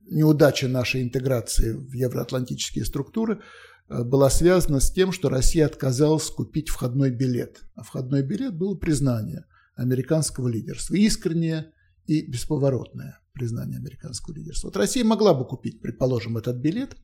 неудача 0.09 0.69
нашей 0.69 1.03
интеграции 1.03 1.73
в 1.73 1.93
евроатлантические 1.93 2.85
структуры 2.85 3.41
э, 3.89 4.05
была 4.05 4.31
связана 4.31 4.79
с 4.79 4.93
тем, 4.93 5.11
что 5.11 5.31
Россия 5.31 5.67
отказалась 5.67 6.31
купить 6.31 6.69
входной 6.69 7.11
билет. 7.11 7.65
А 7.75 7.83
входной 7.83 8.23
билет 8.23 8.57
было 8.57 8.77
признание 8.77 9.47
американского 9.75 10.47
лидерства. 10.47 10.95
Искреннее 10.95 11.73
и 12.07 12.25
бесповоротное 12.25 13.19
признание 13.33 13.79
американского 13.79 14.37
лидерства. 14.37 14.69
Вот 14.69 14.77
Россия 14.77 15.03
могла 15.03 15.35
бы 15.35 15.45
купить, 15.45 15.81
предположим, 15.81 16.39
этот 16.39 16.59
билет, 16.59 16.95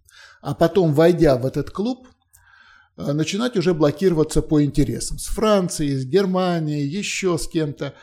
а 0.42 0.55
потом, 0.55 0.94
войдя 0.94 1.37
в 1.37 1.44
этот 1.44 1.72
клуб, 1.72 2.07
начинать 2.96 3.57
уже 3.57 3.74
блокироваться 3.74 4.42
по 4.42 4.62
интересам 4.62 5.18
с 5.18 5.26
Францией, 5.26 5.96
с 5.96 6.05
Германией, 6.05 6.87
еще 6.87 7.38
с 7.38 7.48
кем-то. 7.48 7.94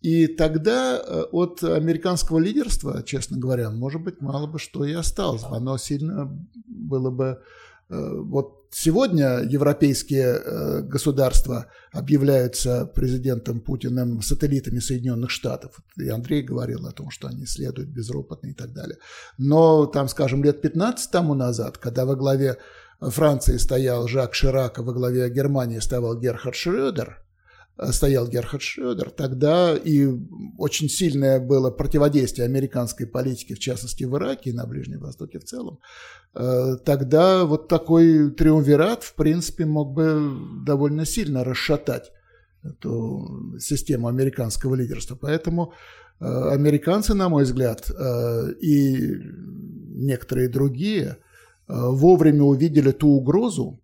И 0.00 0.26
тогда 0.26 0.96
э, 0.98 1.22
от 1.30 1.62
американского 1.62 2.40
лидерства, 2.40 3.02
честно 3.04 3.38
говоря, 3.38 3.70
может 3.70 4.02
быть, 4.02 4.20
мало 4.20 4.48
бы 4.48 4.58
что 4.58 4.84
и 4.84 4.92
осталось. 4.92 5.44
Оно 5.44 5.78
сильно 5.78 6.28
было 6.66 7.10
бы 7.10 7.38
Э, 7.92 8.14
вот 8.14 8.64
сегодня 8.70 9.40
европейские 9.40 10.40
э, 10.40 10.80
государства 10.80 11.66
объявляются 11.92 12.86
президентом 12.86 13.60
Путиным 13.60 14.22
сателлитами 14.22 14.78
Соединенных 14.78 15.30
Штатов. 15.30 15.82
И 15.98 16.08
Андрей 16.08 16.42
говорил 16.42 16.86
о 16.86 16.92
том, 16.92 17.10
что 17.10 17.28
они 17.28 17.44
следуют 17.44 17.90
безропотно 17.90 18.46
и 18.48 18.54
так 18.54 18.72
далее. 18.72 18.96
Но 19.36 19.84
там, 19.84 20.08
скажем, 20.08 20.42
лет 20.42 20.62
15 20.62 21.10
тому 21.10 21.34
назад, 21.34 21.76
когда 21.76 22.06
во 22.06 22.16
главе 22.16 22.56
Франции 23.10 23.56
стоял 23.58 24.08
Жак 24.08 24.34
Ширак, 24.34 24.78
во 24.78 24.92
главе 24.92 25.28
Германии 25.30 25.80
стоял 25.80 26.18
Герхард 26.18 26.54
Шрёдер, 26.54 27.18
стоял 27.90 28.28
Герхард 28.28 28.62
Шредер, 28.62 29.10
тогда 29.10 29.74
и 29.74 30.06
очень 30.58 30.88
сильное 30.88 31.40
было 31.40 31.70
противодействие 31.70 32.44
американской 32.44 33.06
политики, 33.06 33.54
в 33.54 33.58
частности 33.58 34.04
в 34.04 34.14
Ираке 34.16 34.50
и 34.50 34.52
на 34.52 34.66
Ближнем 34.66 35.00
Востоке 35.00 35.38
в 35.38 35.44
целом, 35.44 35.78
тогда 36.32 37.44
вот 37.44 37.68
такой 37.68 38.30
триумвират, 38.30 39.02
в 39.02 39.14
принципе, 39.14 39.64
мог 39.64 39.94
бы 39.94 40.36
довольно 40.66 41.06
сильно 41.06 41.44
расшатать 41.44 42.12
эту 42.62 43.58
систему 43.58 44.06
американского 44.06 44.74
лидерства. 44.76 45.16
Поэтому 45.16 45.72
американцы, 46.20 47.14
на 47.14 47.28
мой 47.28 47.44
взгляд, 47.44 47.90
и 48.60 49.16
некоторые 49.94 50.48
другие 50.48 51.16
вовремя 51.68 52.42
увидели 52.42 52.90
ту 52.90 53.08
угрозу, 53.08 53.82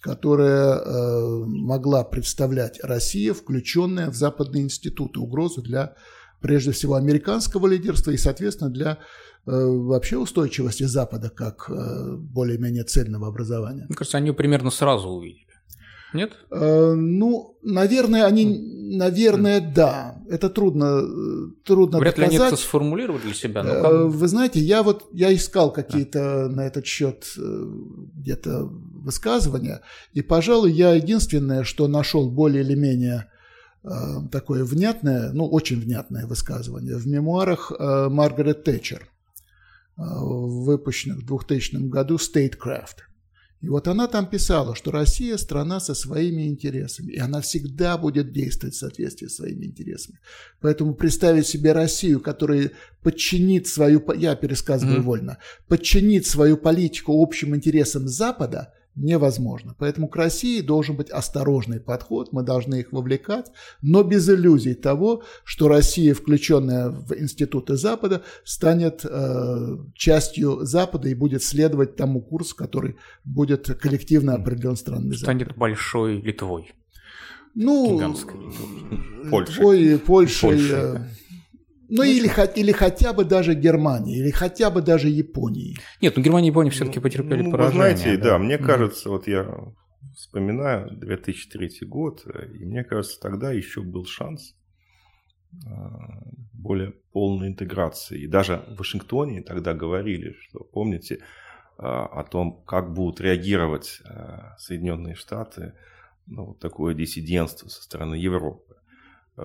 которая 0.00 0.78
э, 0.78 1.44
могла 1.46 2.04
представлять 2.04 2.80
Россия, 2.82 3.34
включенная 3.34 4.10
в 4.10 4.14
западные 4.14 4.62
институты, 4.64 5.20
угрозу 5.20 5.62
для, 5.62 5.94
прежде 6.40 6.72
всего, 6.72 6.94
американского 6.94 7.66
лидерства 7.66 8.12
и, 8.12 8.16
соответственно, 8.16 8.70
для 8.70 8.92
э, 8.92 8.96
вообще 9.46 10.16
устойчивости 10.16 10.84
Запада 10.84 11.30
как 11.30 11.68
э, 11.68 12.16
более-менее 12.16 12.84
цельного 12.84 13.28
образования. 13.28 13.86
Мне 13.88 13.96
кажется, 13.96 14.18
они 14.18 14.30
примерно 14.30 14.70
сразу 14.70 15.08
увидели. 15.08 15.47
Нет? 16.14 16.32
Э, 16.50 16.94
ну, 16.94 17.58
наверное, 17.62 18.24
они, 18.24 18.96
наверное, 18.96 19.60
да. 19.60 20.22
Это 20.28 20.48
трудно, 20.48 21.02
трудно 21.64 21.98
Вряд 21.98 22.16
доказать. 22.16 22.32
ли 22.32 22.38
они 22.38 22.46
это 22.46 22.56
сформулировали 22.56 23.22
для 23.22 23.34
себя. 23.34 23.62
Но 23.62 23.70
Э, 23.70 23.82
как... 23.82 23.92
Вы 24.14 24.28
знаете, 24.28 24.60
я 24.60 24.82
вот 24.82 25.08
я 25.12 25.34
искал 25.34 25.72
какие-то 25.72 26.48
на 26.48 26.66
этот 26.66 26.86
счет 26.86 27.26
э, 27.36 27.64
где-то 28.14 28.64
высказывания, 28.64 29.82
и, 30.12 30.22
пожалуй, 30.22 30.72
я 30.72 30.94
единственное, 30.94 31.64
что 31.64 31.88
нашел 31.88 32.30
более 32.30 32.62
или 32.62 32.74
менее 32.74 33.26
э, 33.84 33.88
такое 34.32 34.64
внятное, 34.64 35.32
ну, 35.32 35.46
очень 35.46 35.80
внятное 35.80 36.26
высказывание 36.26 36.96
в 36.96 37.06
мемуарах 37.06 37.70
э, 37.78 38.08
Маргарет 38.08 38.64
Тэтчер, 38.64 39.02
э, 39.02 40.02
выпущенных 40.02 41.18
в 41.18 41.26
2000 41.26 41.88
году 41.88 42.16
«Statecraft». 42.16 43.07
И 43.60 43.68
вот 43.68 43.88
она 43.88 44.06
там 44.06 44.26
писала, 44.26 44.76
что 44.76 44.92
Россия– 44.92 45.36
страна 45.38 45.80
со 45.80 45.94
своими 45.94 46.46
интересами, 46.46 47.12
и 47.12 47.18
она 47.18 47.40
всегда 47.40 47.98
будет 47.98 48.32
действовать 48.32 48.76
в 48.76 48.78
соответствии 48.78 49.26
с 49.26 49.36
своими 49.36 49.66
интересами. 49.66 50.20
Поэтому 50.60 50.94
представить 50.94 51.46
себе 51.46 51.72
Россию, 51.72 52.20
которая 52.20 52.70
подчинит 53.02 53.66
свою, 53.66 54.04
я 54.16 54.36
пересказываю 54.36 54.98
Мгм. 54.98 55.06
вольно, 55.06 55.38
подчинит 55.66 56.26
свою 56.26 56.56
политику 56.56 57.20
общим 57.20 57.56
интересам 57.56 58.06
Запада 58.06 58.72
невозможно. 58.98 59.74
Поэтому 59.78 60.08
к 60.08 60.16
России 60.16 60.60
должен 60.60 60.96
быть 60.96 61.10
осторожный 61.10 61.80
подход, 61.80 62.32
мы 62.32 62.42
должны 62.42 62.80
их 62.80 62.92
вовлекать, 62.92 63.50
но 63.80 64.02
без 64.02 64.28
иллюзий 64.28 64.74
того, 64.74 65.22
что 65.44 65.68
Россия, 65.68 66.14
включенная 66.14 66.90
в 66.90 67.12
институты 67.14 67.76
Запада, 67.76 68.22
станет 68.44 69.04
э, 69.04 69.76
частью 69.94 70.64
Запада 70.64 71.08
и 71.08 71.14
будет 71.14 71.42
следовать 71.42 71.96
тому 71.96 72.20
курсу, 72.20 72.56
который 72.56 72.96
будет 73.24 73.66
коллективно 73.80 74.34
определен 74.34 74.76
странами 74.76 75.12
Запада. 75.12 75.18
станет 75.18 75.56
большой 75.56 76.20
Литвой. 76.20 76.72
Ну, 77.54 77.96
гигантской. 77.96 78.36
Польшей. 79.30 79.54
Литвой, 79.54 79.98
Польшей, 79.98 80.48
Польшей, 80.48 80.70
э, 80.70 80.92
да. 80.92 81.08
Ну 81.88 82.02
или, 82.02 82.28
хо- 82.28 82.44
или 82.60 82.72
хотя 82.72 83.12
бы 83.12 83.24
даже 83.24 83.54
Германии, 83.54 84.18
или 84.18 84.30
хотя 84.30 84.70
бы 84.70 84.82
даже 84.82 85.08
Японии. 85.08 85.76
Нет, 86.02 86.16
ну 86.16 86.22
Германия 86.22 86.48
и 86.48 86.50
Япония 86.50 86.70
все-таки 86.70 87.00
потерпели 87.00 87.42
Ну, 87.42 87.50
поражение. 87.50 87.68
Вы 87.68 87.96
знаете, 87.96 88.16
да, 88.22 88.38
мне 88.38 88.56
Мгм. 88.56 88.66
кажется, 88.66 89.08
вот 89.10 89.26
я 89.28 89.46
вспоминаю 90.14 90.90
2003 90.96 91.86
год, 91.86 92.24
и 92.26 92.64
мне 92.64 92.84
кажется, 92.84 93.18
тогда 93.20 93.52
еще 93.52 93.82
был 93.82 94.04
шанс 94.04 94.54
э, 95.66 95.70
более 96.52 96.92
полной 97.12 97.48
интеграции. 97.48 98.20
И 98.22 98.26
даже 98.26 98.64
в 98.68 98.78
Вашингтоне 98.78 99.42
тогда 99.42 99.74
говорили, 99.74 100.34
что, 100.48 100.64
помните, 100.64 101.14
э, 101.16 101.20
о 101.82 102.24
том, 102.24 102.62
как 102.66 102.92
будут 102.92 103.20
реагировать 103.20 104.00
э, 104.04 104.38
Соединенные 104.58 105.14
Штаты 105.14 105.72
на 106.26 106.42
вот 106.42 106.58
такое 106.60 106.94
диссидентство 106.94 107.68
со 107.68 107.82
стороны 107.82 108.14
Европы, 108.16 108.74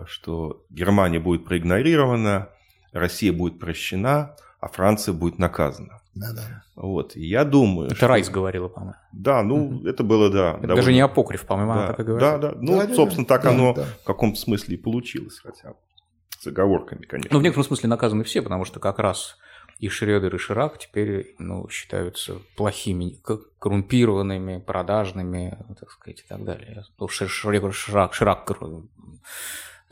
что 0.08 0.64
Германия 0.70 1.20
будет 1.20 1.46
проигнорирована, 1.46 2.50
Россия 2.92 3.32
будет 3.34 3.60
прощена, 3.60 4.36
а 4.60 4.68
Франция 4.70 5.14
будет 5.14 5.40
наказана. 5.40 6.00
Да-да. 6.16 6.64
Вот, 6.76 7.16
и 7.16 7.26
я 7.26 7.44
думаю, 7.44 7.88
Это 7.88 7.96
что- 7.96 8.08
Райс 8.08 8.30
говорила, 8.30 8.68
по-моему. 8.68 8.96
Да, 9.12 9.42
ну, 9.42 9.66
Мгм. 9.68 9.88
это 9.88 10.04
было, 10.04 10.30
да. 10.30 10.50
Это 10.52 10.62
довольно- 10.62 10.76
даже 10.76 10.94
не 10.94 11.00
апокриф, 11.02 11.46
по-моему, 11.46 11.72
она 11.72 11.82
да, 11.82 11.88
так 11.88 12.00
и 12.00 12.04
говорит. 12.04 12.22
да, 12.30 12.38
да. 12.38 12.52
Ну, 12.60 12.74
Да-да-да. 12.78 12.96
собственно, 12.96 13.26
так 13.26 13.44
Да, 13.44 13.50
оно 13.50 13.74
да. 13.74 13.84
в 13.84 14.04
каком-то 14.06 14.40
смысле 14.40 14.76
и 14.76 14.78
получилось, 14.78 15.40
хотя 15.40 15.70
бы. 15.70 15.76
С 16.40 16.46
оговорками, 16.48 17.04
конечно. 17.06 17.30
Ну, 17.34 17.40
в 17.40 17.42
некотором 17.44 17.66
смысле 17.66 17.90
наказаны 17.90 18.24
все, 18.24 18.42
потому 18.44 18.64
что 18.66 18.80
как 18.80 19.00
раз 19.00 19.38
и 19.80 19.90
Шредер, 19.90 20.36
и 20.36 20.38
Ширак 20.38 20.78
теперь 20.78 21.36
ну, 21.40 21.68
считаются 21.70 22.36
плохими, 22.56 23.18
коррумпированными, 23.60 24.60
продажными, 24.60 25.58
так 25.80 25.90
сказать, 25.90 26.20
и 26.20 26.28
так 26.28 26.44
далее. 26.44 26.84
Ну, 27.00 27.08
Ширак, 27.08 28.14
Ширак 28.14 28.46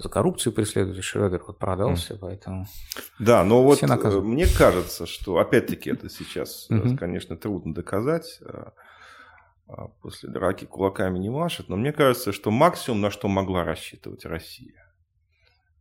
за 0.02 0.10
коррупцию 0.10 0.54
преследует, 0.54 0.98
и 0.98 1.02
Шредер 1.02 1.44
вот 1.48 1.60
продался, 1.60 2.18
поэтому... 2.20 2.66
Да, 3.20 3.44
но 3.44 3.64
вот 3.64 3.84
э, 3.84 3.88
наказаны. 3.88 4.24
мне 4.26 4.46
кажется, 4.48 5.06
что, 5.06 5.38
опять-таки, 5.38 5.92
это 5.92 6.10
сейчас, 6.10 6.68
Мгм. 6.70 6.98
конечно, 6.98 7.38
трудно 7.38 7.74
доказать. 7.74 8.40
э, 8.42 8.64
а 9.68 9.88
После 10.02 10.30
драки 10.30 10.66
кулаками 10.66 11.18
не 11.20 11.30
машет. 11.30 11.70
Но 11.70 11.78
мне 11.78 11.94
кажется, 11.94 12.32
что 12.34 12.52
максимум, 12.52 13.02
на 13.02 13.12
что 13.12 13.28
могла 13.28 13.64
рассчитывать 13.64 14.26
Россия, 14.26 14.94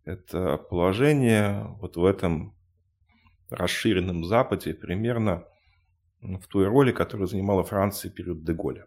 это 0.05 0.57
положение 0.59 1.77
вот 1.81 1.97
в 1.97 2.05
этом 2.05 2.55
расширенном 3.49 4.25
Западе 4.25 4.75
примерно 4.75 5.45
в 6.21 6.47
той 6.47 6.67
роли, 6.69 6.93
которую 6.93 7.27
занимала 7.27 7.65
Франция 7.65 8.11
период 8.11 8.45
Деголя. 8.45 8.87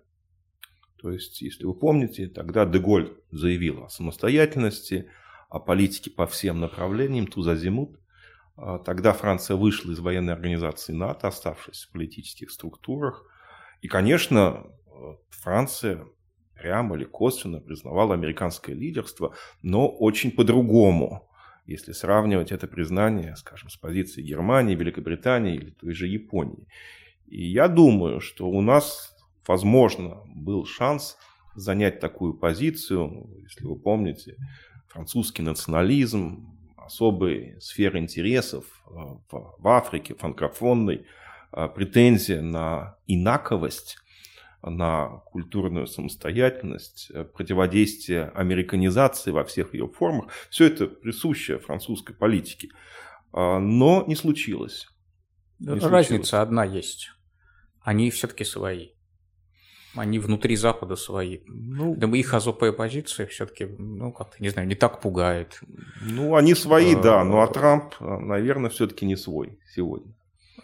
То 1.02 1.12
есть, 1.12 1.42
если 1.42 1.66
вы 1.66 1.74
помните, 1.74 2.28
тогда 2.28 2.66
Деголь 2.66 3.14
заявил 3.32 3.84
о 3.84 3.90
самостоятельности, 3.90 5.10
о 5.54 5.60
политике 5.60 6.10
по 6.10 6.26
всем 6.26 6.60
направлениям, 6.60 7.28
тузазимут. 7.28 8.00
А 8.58 8.80
Тогда 8.80 9.14
Франция 9.14 9.56
вышла 9.56 9.92
из 9.92 10.00
военной 10.00 10.34
организации 10.34 10.94
НАТО, 10.94 11.28
оставшись 11.28 11.84
в 11.84 11.92
политических 11.92 12.50
структурах. 12.50 13.24
И, 13.82 13.88
конечно, 13.88 14.66
Франция 15.30 16.08
прямо 16.56 16.96
или 16.96 17.04
косвенно 17.04 17.60
признавала 17.60 18.16
американское 18.16 18.76
лидерство, 18.76 19.36
но 19.62 19.88
очень 19.88 20.32
по-другому, 20.32 21.30
если 21.68 21.92
сравнивать 21.92 22.52
это 22.52 22.66
признание, 22.66 23.36
скажем, 23.36 23.70
с 23.70 23.78
позицией 23.78 24.26
Германии, 24.26 24.74
Великобритании 24.74 25.56
или 25.56 25.70
той 25.70 25.94
же 25.94 26.08
Японии. 26.08 26.68
И 27.28 27.46
я 27.46 27.68
думаю, 27.68 28.22
что 28.22 28.50
у 28.50 28.62
нас, 28.62 29.16
возможно, 29.46 30.24
был 30.34 30.66
шанс 30.66 31.16
занять 31.56 32.00
такую 32.00 32.34
позицию, 32.34 33.30
если 33.44 33.66
вы 33.66 33.76
помните, 33.76 34.36
французский 34.94 35.42
национализм, 35.42 36.56
особые 36.78 37.60
сферы 37.60 38.00
интересов 38.00 38.66
э, 38.88 38.92
в, 39.32 39.68
Африке, 39.68 40.14
франкофонной, 40.16 41.06
э, 41.52 41.68
претензия 41.68 42.42
на 42.42 42.98
инаковость, 43.08 43.98
на 44.62 45.08
культурную 45.26 45.88
самостоятельность, 45.88 47.10
э, 47.12 47.24
противодействие 47.26 48.30
американизации 48.36 49.32
во 49.32 49.44
всех 49.44 49.74
ее 49.74 49.88
формах. 49.88 50.32
Все 50.50 50.66
это 50.68 50.88
присуще 50.88 51.58
французской 51.58 52.16
политике. 52.16 52.70
Но 53.36 54.04
не 54.06 54.16
случилось. 54.16 54.88
Не 55.58 55.70
Разница 55.70 55.90
случилось. 55.90 56.34
одна 56.34 56.64
есть. 56.66 57.10
Они 57.82 58.12
все-таки 58.12 58.44
свои. 58.44 58.90
Они 59.96 60.20
внутри 60.20 60.56
Запада 60.56 60.96
свои. 60.96 61.40
Ну, 61.48 61.96
Да 61.96 62.08
их 62.08 62.34
АЗОП 62.34 62.76
позиция 62.76 63.28
все-таки, 63.28 63.66
ну, 63.78 64.12
как-то, 64.12 64.42
не 64.42 64.50
знаю, 64.50 64.68
не 64.68 64.76
так 64.76 65.02
пугает. 65.02 65.60
ну 66.02 66.36
они 66.36 66.56
свои, 66.56 66.96
да, 66.96 67.22
А, 67.22 67.24
ну 67.24 67.42
а 67.42 67.48
Трамп, 67.48 67.94
наверное, 68.00 68.70
все-таки 68.70 69.06
не 69.06 69.16
свой 69.16 69.60
сегодня. 69.74 70.12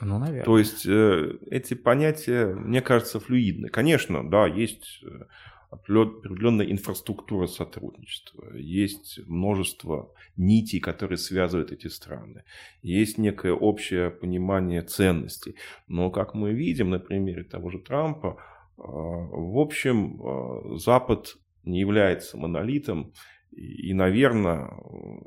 Ну, 0.01 0.17
наверное. 0.17 0.45
То 0.45 0.57
есть 0.57 0.85
э, 0.85 1.37
эти 1.51 1.73
понятия, 1.73 2.47
мне 2.47 2.81
кажется, 2.81 3.19
флюидны. 3.19 3.67
Конечно, 3.67 4.27
да, 4.27 4.47
есть 4.47 5.03
э, 5.03 5.25
определен- 5.71 6.19
определенная 6.23 6.71
инфраструктура 6.71 7.47
сотрудничества, 7.47 8.55
есть 8.55 9.19
множество 9.27 10.09
нитей, 10.37 10.79
которые 10.79 11.17
связывают 11.17 11.71
эти 11.71 11.87
страны, 11.87 12.43
есть 12.81 13.17
некое 13.17 13.53
общее 13.53 14.09
понимание 14.09 14.81
ценностей. 14.81 15.55
Но, 15.87 16.09
как 16.11 16.33
мы 16.33 16.53
видим 16.53 16.89
на 16.89 16.99
примере 16.99 17.43
того 17.43 17.69
же 17.69 17.79
Трампа, 17.79 18.37
в 18.79 19.59
общем, 19.59 20.21
э, 20.21 20.77
Запад 20.77 21.35
не 21.63 21.79
является 21.79 22.37
монолитом, 22.37 23.13
и, 23.51 23.93
наверное, 23.93 24.71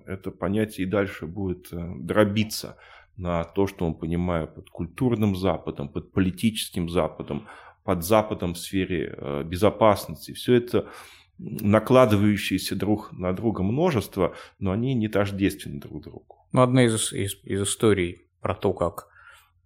это 0.07 0.31
понятие 0.31 0.87
и 0.87 0.91
дальше 0.91 1.27
будет 1.27 1.73
э, 1.73 1.95
дробиться 1.99 2.77
на 3.17 3.45
то, 3.45 3.67
что 3.67 3.89
мы 3.89 3.95
понимаем 3.95 4.49
под 4.49 4.71
культурным 4.71 5.37
Западом, 5.37 5.89
под 5.89 6.13
политическим 6.13 6.89
Западом, 6.89 7.47
под 7.85 8.05
Западом 8.05 8.55
в 8.55 8.59
сфере 8.59 9.15
э, 9.17 9.43
безопасности. 9.45 10.33
Все 10.33 10.55
это 10.55 10.89
накладывающиеся 11.39 12.77
друг 12.77 13.13
на 13.13 13.33
друга 13.33 13.63
множество, 13.63 14.35
но 14.59 14.73
они 14.73 14.95
не 14.95 15.09
тождественны 15.09 15.81
друг 15.81 16.03
другу. 16.05 16.47
Ну, 16.53 16.63
одна 16.63 16.85
из, 16.85 17.13
из, 17.13 17.35
из 17.45 17.63
историй 17.63 18.29
про 18.41 18.55
то, 18.55 18.73
как 18.73 19.09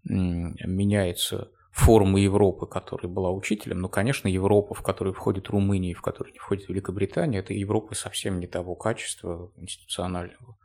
меняется 0.04 1.50
форма 1.76 2.18
Европы, 2.18 2.66
которая 2.66 3.12
была 3.12 3.30
учителем, 3.30 3.80
но, 3.80 3.88
конечно, 3.90 4.28
Европа, 4.28 4.74
в 4.74 4.82
которую 4.82 5.12
входит 5.12 5.50
Румыния, 5.50 5.92
в 5.92 6.00
которую 6.00 6.32
не 6.32 6.38
входит 6.38 6.70
Великобритания, 6.70 7.38
это 7.38 7.52
Европа 7.52 7.94
совсем 7.94 8.40
не 8.40 8.46
того 8.46 8.74
качества 8.74 9.52
институционального, 9.56 10.56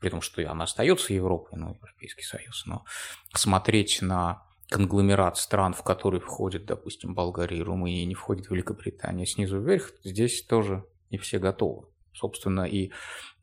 при 0.00 0.10
том, 0.10 0.20
что 0.20 0.42
она 0.50 0.64
остается 0.64 1.14
Европой, 1.14 1.56
ну, 1.56 1.74
Европейский 1.74 2.24
Союз, 2.24 2.66
но 2.66 2.84
смотреть 3.32 4.02
на 4.02 4.42
конгломерат 4.68 5.36
стран, 5.38 5.74
в 5.74 5.84
который 5.84 6.18
входит, 6.18 6.66
допустим, 6.66 7.14
Болгария 7.14 7.58
и 7.58 7.62
Румыния, 7.62 8.04
не 8.04 8.16
входит 8.16 8.50
Великобритания 8.50 9.26
снизу 9.26 9.60
вверх, 9.60 9.92
здесь 10.02 10.42
тоже 10.42 10.84
не 11.10 11.18
все 11.18 11.38
готовы. 11.38 11.86
Собственно, 12.12 12.62
и 12.62 12.90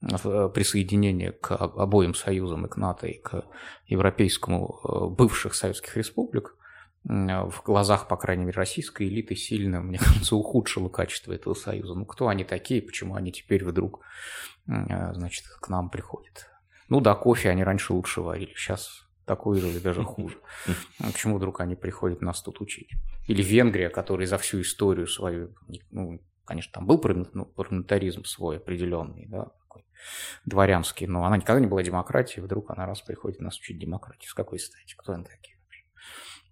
э, 0.02 0.50
присоединение 0.54 1.32
к 1.32 1.56
обоим 1.56 2.14
союзам, 2.14 2.66
и 2.66 2.70
к 2.70 2.76
НАТО, 2.76 3.08
и 3.08 3.20
к 3.20 3.46
европейскому 3.88 4.80
э, 4.84 5.16
бывших 5.16 5.56
советских 5.56 5.96
республик 5.96 6.56
в 7.04 7.64
глазах, 7.64 8.08
по 8.08 8.18
крайней 8.18 8.46
мере, 8.46 8.58
российской 8.58 9.08
элиты 9.08 9.36
сильно, 9.36 9.82
мне 9.82 9.98
кажется, 10.00 10.36
ухудшило 10.36 10.90
качество 10.90 11.34
этого 11.34 11.54
союза. 11.54 11.96
Ну, 11.96 12.06
кто 12.06 12.28
они 12.28 12.44
такие, 12.44 12.82
почему 12.82 13.16
они 13.16 13.32
теперь 13.32 13.64
вдруг, 13.64 14.02
э, 14.68 15.14
значит, 15.14 15.46
к 15.48 15.70
нам 15.70 15.90
приходят? 15.90 16.48
Ну 16.90 17.02
да, 17.02 17.16
кофе 17.16 17.50
они 17.50 17.64
раньше 17.64 17.94
лучше 17.94 18.22
варили, 18.22 18.54
сейчас 18.56 19.06
такой 19.26 19.60
же 19.60 19.70
или 19.70 19.80
даже 19.80 20.04
хуже. 20.04 20.38
А 21.00 21.12
почему 21.12 21.38
вдруг 21.38 21.62
они 21.62 21.76
приходят 21.76 22.22
нас 22.22 22.42
тут 22.42 22.62
учить? 22.62 22.90
Или 23.28 23.44
Венгрия, 23.44 23.90
которая 23.90 24.28
за 24.28 24.38
всю 24.38 24.62
историю 24.62 25.08
свою, 25.08 25.54
ну, 25.92 26.20
конечно, 26.46 26.72
там 26.74 26.88
был 26.88 27.00
ну, 27.34 27.46
парламентаризм 27.46 28.24
свой 28.26 28.58
определенный, 28.58 29.28
да, 29.28 29.52
дворянский, 30.46 31.08
но 31.08 31.26
она 31.26 31.38
никогда 31.38 31.60
не 31.60 31.68
была 31.68 31.84
демократией, 31.84 32.44
вдруг 32.44 32.72
она 32.72 32.86
раз 32.86 33.02
приходит 33.02 33.40
нас 33.40 33.58
учить 33.58 33.80
демократии. 33.80 34.28
С 34.28 34.34
какой 34.34 34.60
стати? 34.60 34.96
Кто 34.98 35.14
они 35.14 35.24
такие 35.24 35.58
вообще? 35.62 35.84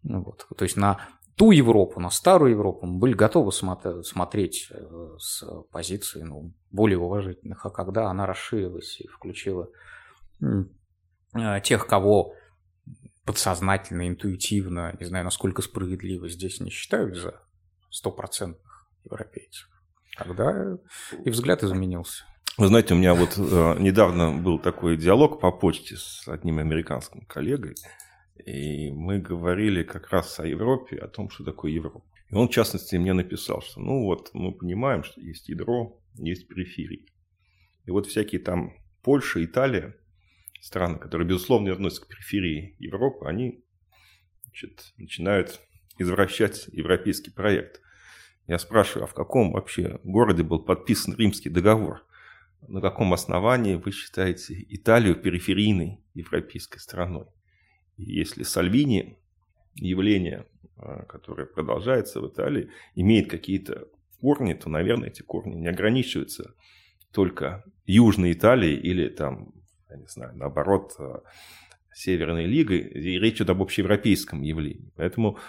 Ну, 0.07 0.23
вот. 0.23 0.47
То 0.57 0.63
есть 0.63 0.77
на 0.77 0.99
ту 1.35 1.51
Европу, 1.51 1.99
на 1.99 2.09
старую 2.09 2.51
Европу 2.51 2.85
мы 2.85 2.97
были 2.97 3.13
готовы 3.13 3.51
смотреть 3.51 4.67
э, 4.71 5.15
с 5.19 5.43
позиции 5.71 6.23
ну, 6.23 6.53
более 6.71 6.97
уважительных, 6.97 7.65
а 7.65 7.69
когда 7.69 8.09
она 8.09 8.25
расширилась 8.25 9.01
и 9.01 9.07
включила 9.07 9.69
э, 10.41 11.61
тех, 11.61 11.87
кого 11.87 12.33
подсознательно, 13.25 14.07
интуитивно, 14.07 14.95
не 14.97 15.05
знаю, 15.05 15.25
насколько 15.25 15.61
справедливо 15.61 16.29
здесь 16.29 16.61
не 16.61 16.69
считают 16.69 17.17
за 17.17 17.41
стопроцентных 17.89 18.87
европейцев, 19.03 19.67
тогда 20.17 20.77
и 21.25 21.29
взгляд 21.29 21.63
изменился. 21.63 22.23
Вы 22.57 22.67
знаете, 22.67 22.93
у 22.93 22.97
меня 22.97 23.13
вот 23.13 23.37
э, 23.37 23.75
недавно 23.79 24.31
был 24.31 24.57
такой 24.57 24.95
диалог 24.95 25.41
по 25.41 25.51
почте 25.51 25.97
с 25.97 26.27
одним 26.27 26.59
американским 26.59 27.25
коллегой, 27.25 27.75
и 28.45 28.91
мы 28.91 29.19
говорили 29.19 29.83
как 29.83 30.09
раз 30.09 30.39
о 30.39 30.47
Европе, 30.47 30.97
о 30.97 31.07
том, 31.07 31.29
что 31.29 31.43
такое 31.43 31.71
Европа. 31.71 32.05
И 32.29 32.35
он, 32.35 32.47
в 32.47 32.51
частности, 32.51 32.95
мне 32.95 33.13
написал, 33.13 33.61
что 33.61 33.79
ну 33.79 34.03
вот 34.03 34.31
мы 34.33 34.53
понимаем, 34.53 35.03
что 35.03 35.21
есть 35.21 35.49
ядро, 35.49 36.01
есть 36.15 36.47
периферии. 36.47 37.07
И 37.85 37.91
вот 37.91 38.07
всякие 38.07 38.41
там 38.41 38.73
Польша, 39.01 39.43
Италия, 39.43 39.95
страны, 40.59 40.97
которые, 40.99 41.27
безусловно, 41.27 41.71
относятся 41.71 42.05
к 42.05 42.09
периферии 42.09 42.75
Европы, 42.79 43.25
они 43.27 43.63
значит, 44.43 44.93
начинают 44.97 45.61
извращать 45.97 46.67
европейский 46.67 47.31
проект. 47.31 47.81
Я 48.47 48.59
спрашиваю, 48.59 49.05
а 49.05 49.07
в 49.07 49.13
каком 49.13 49.51
вообще 49.53 49.99
городе 50.03 50.43
был 50.43 50.59
подписан 50.59 51.15
Римский 51.15 51.49
договор? 51.49 52.05
На 52.67 52.81
каком 52.81 53.13
основании 53.13 53.75
вы 53.75 53.91
считаете 53.91 54.55
Италию 54.69 55.15
периферийной 55.15 56.03
европейской 56.13 56.79
страной? 56.79 57.27
Если 57.97 58.43
Сальвини 58.43 59.17
явление, 59.75 60.45
а, 60.77 61.03
которое 61.03 61.45
продолжается 61.45 62.21
в 62.21 62.27
Италии, 62.27 62.69
имеет 62.95 63.29
какие-то 63.29 63.87
корни, 64.21 64.53
то, 64.53 64.69
наверное, 64.69 65.09
эти 65.09 65.21
корни 65.21 65.55
не 65.55 65.67
ограничиваются 65.67 66.55
только 67.11 67.63
Южной 67.85 68.33
Италией 68.33 68.79
или 68.79 69.09
там 69.09 69.53
я 69.89 69.97
не 69.97 70.07
знаю, 70.07 70.35
наоборот, 70.35 70.93
э, 70.99 71.19
Северной 71.93 72.45
Лигой, 72.45 72.79
и 72.79 73.19
речь 73.19 73.37
идет 73.37 73.49
об 73.51 73.61
общеевропейском 73.61 74.41
явлении. 74.41 74.91
Поэтому 74.95 75.39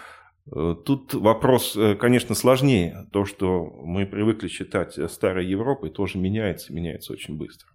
э, 0.51 0.75
Тут 0.85 1.13
вопрос, 1.13 1.75
э, 1.75 1.95
конечно, 1.95 2.35
сложнее. 2.35 3.07
То, 3.11 3.25
что 3.25 3.65
мы 3.65 4.05
привыкли 4.05 4.47
считать 4.47 4.97
старой 5.11 5.45
Европой, 5.45 5.89
тоже 5.89 6.17
меняется, 6.17 6.73
меняется 6.73 7.13
очень 7.13 7.37
быстро. 7.37 7.69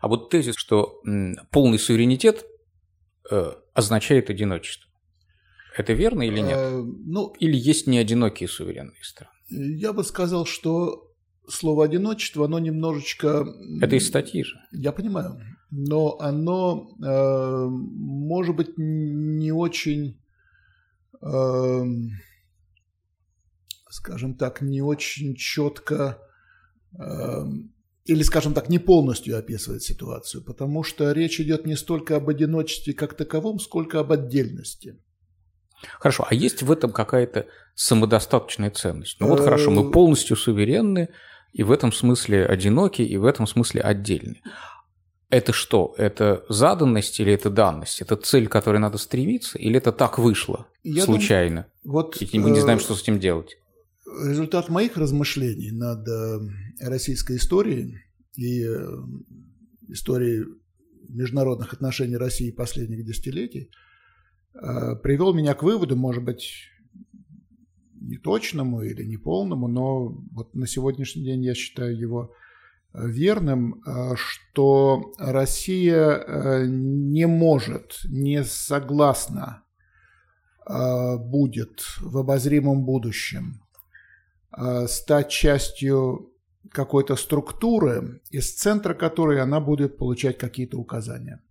А 0.00 0.08
вот 0.08 0.30
тезис, 0.30 0.54
что 0.56 1.00
полный 1.50 1.78
суверенитет 1.78 2.44
означает 3.74 4.30
одиночество. 4.30 4.90
Это 5.76 5.92
верно 5.92 6.22
или 6.22 6.40
нет? 6.40 6.58
А, 6.58 6.82
ну, 6.82 7.34
или 7.38 7.56
есть 7.56 7.86
неодинокие 7.86 8.48
суверенные 8.48 9.02
страны? 9.02 9.32
Я 9.48 9.92
бы 9.92 10.02
сказал, 10.04 10.44
что 10.44 11.12
слово 11.48 11.84
одиночество, 11.84 12.46
оно 12.46 12.58
немножечко... 12.58 13.46
Это 13.80 13.96
из 13.96 14.06
статьи 14.08 14.42
же. 14.42 14.56
Я 14.72 14.92
понимаю 14.92 15.40
но 15.70 16.18
оно, 16.18 16.90
э, 17.02 17.66
может 17.68 18.56
быть, 18.56 18.78
не 18.78 19.52
очень, 19.52 20.20
э, 21.20 21.84
скажем 23.90 24.34
так, 24.36 24.62
не 24.62 24.80
очень 24.80 25.34
четко 25.34 26.18
э, 26.98 27.44
или, 28.08 28.22
скажем 28.22 28.54
так, 28.54 28.70
не 28.70 28.78
полностью 28.78 29.38
описывает 29.38 29.82
ситуацию, 29.82 30.42
потому 30.42 30.82
что 30.82 31.12
речь 31.12 31.40
идет 31.40 31.66
не 31.66 31.76
столько 31.76 32.16
об 32.16 32.28
одиночестве 32.28 32.94
как 32.94 33.14
таковом, 33.14 33.60
сколько 33.60 34.00
об 34.00 34.12
отдельности. 34.12 34.96
Хорошо, 36.00 36.26
а 36.28 36.34
есть 36.34 36.62
в 36.62 36.72
этом 36.72 36.90
какая-то 36.90 37.46
самодостаточная 37.74 38.70
ценность? 38.70 39.18
Ну 39.20 39.28
вот 39.28 39.40
хорошо, 39.40 39.70
мы 39.70 39.90
полностью 39.90 40.36
суверенны, 40.36 41.10
и 41.52 41.62
в 41.62 41.70
этом 41.70 41.92
смысле 41.92 42.46
одиноки, 42.46 43.02
и 43.02 43.16
в 43.18 43.26
этом 43.26 43.46
смысле 43.46 43.82
отдельны. 43.82 44.40
Это 45.28 45.52
что? 45.52 45.94
Это 45.98 46.44
заданность 46.48 47.20
или 47.20 47.32
это 47.34 47.50
данность? 47.50 48.00
Это 48.00 48.16
цель, 48.16 48.48
к 48.48 48.52
которой 48.52 48.78
надо 48.78 48.96
стремиться? 48.96 49.58
Или 49.58 49.76
это 49.76 49.92
так 49.92 50.18
вышло 50.18 50.66
Я 50.82 51.04
случайно? 51.04 51.66
Думаю, 51.84 52.06
вот, 52.06 52.22
и 52.22 52.38
мы 52.38 52.50
не 52.50 52.60
знаем, 52.60 52.78
э, 52.78 52.80
что 52.80 52.94
с 52.94 53.02
этим 53.02 53.20
делать? 53.20 53.58
Результат 54.24 54.68
моих 54.68 54.96
размышлений 54.96 55.70
над 55.70 56.06
э, 56.08 56.40
российской 56.80 57.36
историей 57.36 57.98
и 58.34 58.64
э, 58.64 58.86
историей 59.88 60.44
международных 61.08 61.72
отношений 61.72 62.16
России 62.16 62.50
последних 62.50 63.04
десятилетий 63.04 63.70
привел 65.02 65.32
меня 65.32 65.54
к 65.54 65.62
выводу, 65.62 65.94
может 65.94 66.24
быть, 66.24 66.50
не 68.00 68.18
точному 68.18 68.82
или 68.82 69.04
не 69.04 69.16
полному, 69.16 69.68
но 69.68 70.08
вот 70.32 70.54
на 70.54 70.66
сегодняшний 70.66 71.24
день 71.24 71.44
я 71.44 71.54
считаю 71.54 71.96
его 71.96 72.34
верным, 72.94 73.82
э, 73.86 74.14
что 74.16 75.12
Россия 75.18 76.10
э, 76.10 76.66
не 76.66 77.26
может, 77.26 77.98
не 78.04 78.44
согласна 78.44 79.62
э, 80.66 81.16
будет 81.16 81.80
в 82.00 82.18
обозримом 82.18 82.84
будущем 82.84 83.62
стать 84.86 85.28
частью 85.28 86.32
какой-то 86.70 87.16
структуры, 87.16 88.20
из 88.30 88.54
центра 88.54 88.94
которой 88.94 89.40
она 89.40 89.60
будет 89.60 89.96
получать 89.98 90.38
какие-то 90.38 90.78
указания. 90.78 91.42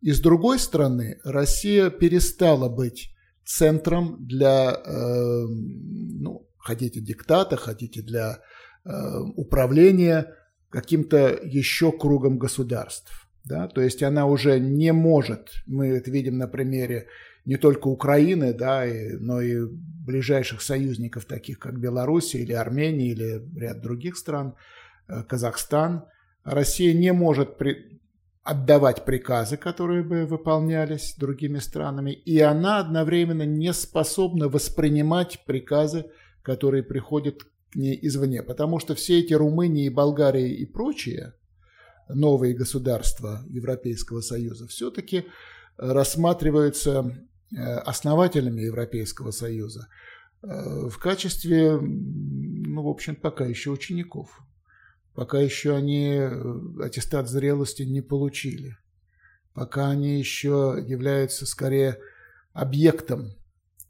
И 0.00 0.12
с 0.12 0.20
другой 0.20 0.58
стороны, 0.58 1.20
Россия 1.24 1.90
перестала 1.90 2.68
быть 2.68 3.14
центром 3.44 4.16
для, 4.26 4.82
ну, 4.86 6.48
хотите 6.58 7.00
диктата, 7.00 7.56
хотите 7.56 8.02
для 8.02 8.40
Э, 8.84 9.20
управления 9.36 10.34
каким-то 10.68 11.38
еще 11.44 11.92
кругом 11.92 12.38
государств. 12.38 13.28
Да? 13.44 13.68
То 13.68 13.80
есть 13.80 14.02
она 14.02 14.26
уже 14.26 14.58
не 14.58 14.92
может, 14.92 15.50
мы 15.66 15.86
это 15.88 16.10
видим 16.10 16.36
на 16.38 16.48
примере 16.48 17.06
не 17.44 17.56
только 17.56 17.88
Украины, 17.88 18.52
да, 18.52 18.86
и, 18.86 19.16
но 19.16 19.40
и 19.40 19.66
ближайших 19.66 20.62
союзников, 20.62 21.24
таких 21.24 21.58
как 21.58 21.78
Беларусь 21.78 22.34
или 22.34 22.52
Армения 22.52 23.08
или 23.08 23.42
ряд 23.56 23.80
других 23.80 24.16
стран, 24.16 24.54
э, 25.08 25.22
Казахстан. 25.24 26.04
Россия 26.44 26.92
не 26.92 27.12
может 27.12 27.56
при, 27.56 28.00
отдавать 28.42 29.04
приказы, 29.04 29.56
которые 29.56 30.02
бы 30.02 30.26
выполнялись 30.26 31.14
другими 31.16 31.58
странами, 31.58 32.12
и 32.12 32.40
она 32.40 32.78
одновременно 32.78 33.44
не 33.44 33.72
способна 33.72 34.48
воспринимать 34.48 35.44
приказы, 35.46 36.06
которые 36.42 36.82
приходят 36.82 37.42
не 37.74 37.98
извне, 38.06 38.42
потому 38.42 38.78
что 38.80 38.94
все 38.94 39.20
эти 39.20 39.32
Румыния, 39.32 39.90
Болгария 39.90 40.52
и 40.52 40.66
прочие 40.66 41.34
новые 42.08 42.54
государства 42.54 43.42
Европейского 43.48 44.20
Союза 44.20 44.66
все-таки 44.66 45.24
рассматриваются 45.76 47.26
основателями 47.56 48.62
Европейского 48.62 49.30
Союза 49.30 49.88
в 50.42 50.98
качестве, 50.98 51.78
ну, 51.80 52.82
в 52.82 52.88
общем, 52.88 53.14
пока 53.14 53.46
еще 53.46 53.70
учеников. 53.70 54.42
Пока 55.14 55.38
еще 55.38 55.76
они 55.76 56.18
аттестат 56.82 57.28
зрелости 57.28 57.82
не 57.82 58.00
получили. 58.00 58.76
Пока 59.52 59.90
они 59.90 60.18
еще 60.18 60.82
являются 60.84 61.46
скорее 61.46 61.98
объектом, 62.54 63.34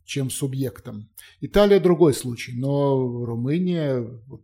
чем 0.04 0.30
субъектом. 0.30 1.08
Италия 1.40 1.78
другой 1.78 2.12
случай, 2.12 2.52
но 2.54 3.24
Румыния 3.24 4.00
вот, 4.26 4.42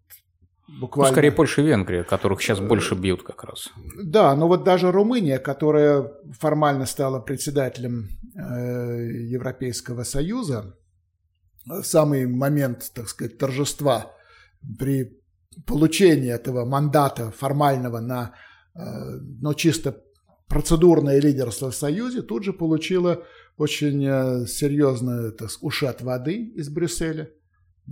буквально... 0.81 1.11
Ну, 1.11 1.14
скорее 1.14 1.33
Польша 1.33 1.62
и 1.62 1.66
Венгрия, 1.66 2.05
которых 2.05 2.43
сейчас 2.43 2.61
больше 2.61 2.95
бьют 2.95 3.23
как 3.23 3.45
раз. 3.45 3.71
Да, 4.03 4.35
но 4.37 4.49
вот 4.49 4.64
даже 4.64 4.93
Румыния, 4.93 5.39
которая 5.39 6.12
формально 6.39 6.87
стала 6.87 7.21
председателем 7.21 8.09
э, 8.35 9.11
Европейского 9.31 10.05
Союза, 10.05 10.77
в 11.64 11.83
самый 11.83 12.27
момент, 12.27 12.91
так 12.95 13.09
сказать, 13.09 13.39
торжества 13.39 14.12
при 14.79 15.19
получении 15.66 16.33
этого 16.33 16.64
мандата 16.64 17.31
формального 17.31 18.01
на, 18.01 18.35
э, 18.75 18.81
но 19.41 19.55
чисто 19.55 20.03
процедурное 20.49 21.21
лидерство 21.21 21.71
в 21.71 21.75
Союзе, 21.75 22.23
тут 22.23 22.45
же 22.45 22.53
получила 22.53 23.25
очень 23.57 24.05
э, 24.05 24.47
серьезно 24.47 25.31
так, 25.33 25.51
ушат 25.61 26.01
воды 26.01 26.53
из 26.55 26.69
Брюсселя. 26.69 27.31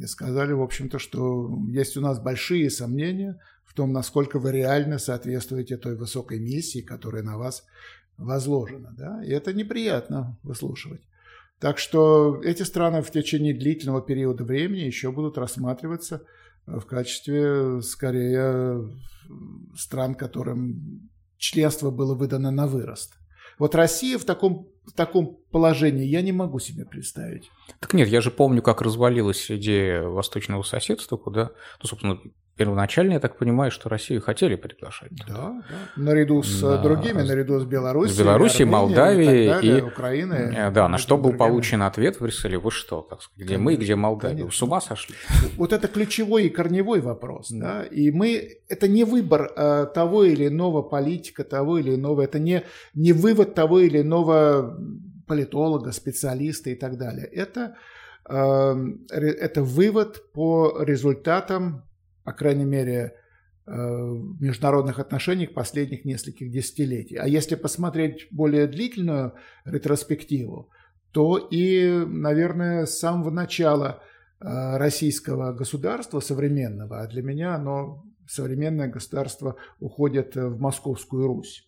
И 0.00 0.06
сказали, 0.06 0.52
в 0.52 0.62
общем-то, 0.62 0.98
что 0.98 1.50
есть 1.68 1.96
у 1.96 2.00
нас 2.00 2.18
большие 2.20 2.70
сомнения 2.70 3.40
в 3.64 3.74
том, 3.74 3.92
насколько 3.92 4.38
вы 4.38 4.52
реально 4.52 4.98
соответствуете 4.98 5.76
той 5.76 5.96
высокой 5.96 6.38
миссии, 6.38 6.80
которая 6.80 7.22
на 7.22 7.38
вас 7.38 7.64
возложена. 8.18 8.94
Да? 8.96 9.24
И 9.24 9.30
это 9.30 9.52
неприятно 9.52 10.38
выслушивать. 10.42 11.02
Так 11.58 11.78
что 11.78 12.40
эти 12.44 12.62
страны 12.62 13.02
в 13.02 13.10
течение 13.10 13.54
длительного 13.54 14.02
периода 14.02 14.44
времени 14.44 14.80
еще 14.80 15.10
будут 15.10 15.38
рассматриваться 15.38 16.22
в 16.66 16.82
качестве, 16.82 17.80
скорее, 17.80 18.90
стран, 19.76 20.14
которым 20.14 21.08
членство 21.38 21.90
было 21.90 22.14
выдано 22.14 22.50
на 22.50 22.66
вырост. 22.66 23.14
Вот 23.58 23.74
Россия 23.74 24.18
в 24.18 24.24
таком, 24.24 24.68
в 24.86 24.92
таком 24.92 25.38
положении 25.50 26.04
я 26.04 26.22
не 26.22 26.32
могу 26.32 26.58
себе 26.58 26.84
представить. 26.84 27.50
Так 27.80 27.94
нет, 27.94 28.08
я 28.08 28.20
же 28.20 28.30
помню, 28.30 28.62
как 28.62 28.82
развалилась 28.82 29.50
идея 29.50 30.02
восточного 30.02 30.62
соседства, 30.62 31.16
куда, 31.16 31.50
ну, 31.82 31.88
собственно, 31.88 32.20
первоначально, 32.56 33.12
я 33.12 33.20
так 33.20 33.36
понимаю, 33.36 33.70
что 33.70 33.88
Россию 33.88 34.22
хотели 34.22 34.56
приглашать. 34.56 35.10
Да, 35.28 35.34
да. 35.34 35.62
Наряду 35.96 36.42
с 36.42 36.60
да. 36.60 36.78
другими, 36.78 37.22
наряду 37.22 37.60
с 37.60 37.64
Белоруссией, 37.64 38.16
с 38.16 38.18
Белоруссией, 38.18 38.64
Молдавией 38.64 39.44
и, 39.44 39.48
далее, 39.48 39.78
и 39.78 39.82
Украиной. 39.82 40.54
Э, 40.54 40.70
да, 40.70 40.88
на 40.88 40.98
что 40.98 41.16
был 41.16 41.30
другими. 41.30 41.38
получен 41.38 41.82
ответ 41.82 42.16
в 42.16 42.20
Брюсселе, 42.22 42.58
вы 42.58 42.70
что, 42.70 43.02
так 43.02 43.22
сказать, 43.22 43.46
где 43.46 43.58
мы, 43.58 43.76
где 43.76 43.94
Молдавия, 43.94 44.36
конечно. 44.38 44.58
с 44.58 44.62
ума 44.62 44.80
сошли? 44.80 45.14
Вот 45.56 45.72
это 45.72 45.88
ключевой 45.88 46.46
и 46.46 46.48
корневой 46.48 47.00
вопрос, 47.00 47.50
да, 47.50 47.84
и 47.84 48.10
мы, 48.10 48.58
это 48.68 48.88
не 48.88 49.04
выбор 49.04 49.52
э, 49.56 49.86
того 49.94 50.24
или 50.24 50.48
иного 50.48 50.82
политика, 50.82 51.44
того 51.44 51.78
или 51.78 51.94
иного, 51.94 52.22
это 52.22 52.38
не, 52.38 52.62
не 52.94 53.12
вывод 53.12 53.54
того 53.54 53.80
или 53.80 54.00
иного 54.00 54.78
политолога, 55.26 55.92
специалиста 55.92 56.70
и 56.70 56.74
так 56.74 56.96
далее. 56.96 57.26
Это, 57.26 57.76
э, 58.28 58.74
это 59.10 59.62
вывод 59.62 60.32
по 60.32 60.82
результатам 60.82 61.85
по 62.26 62.32
крайней 62.32 62.64
мере, 62.64 63.14
э, 63.66 63.70
международных 64.40 64.98
отношениях 64.98 65.54
последних 65.54 66.04
нескольких 66.04 66.50
десятилетий. 66.50 67.16
А 67.16 67.28
если 67.28 67.54
посмотреть 67.54 68.26
более 68.32 68.66
длительную 68.66 69.34
ретроспективу, 69.64 70.68
то 71.12 71.38
и, 71.38 72.04
наверное, 72.04 72.86
с 72.86 72.98
самого 72.98 73.30
начала 73.30 74.02
э, 74.40 74.76
российского 74.76 75.52
государства 75.52 76.18
современного, 76.18 77.00
а 77.00 77.06
для 77.06 77.22
меня 77.22 77.54
оно, 77.54 78.04
современное 78.28 78.88
государство, 78.88 79.54
уходит 79.78 80.34
в 80.34 80.58
Московскую 80.58 81.28
Русь. 81.28 81.62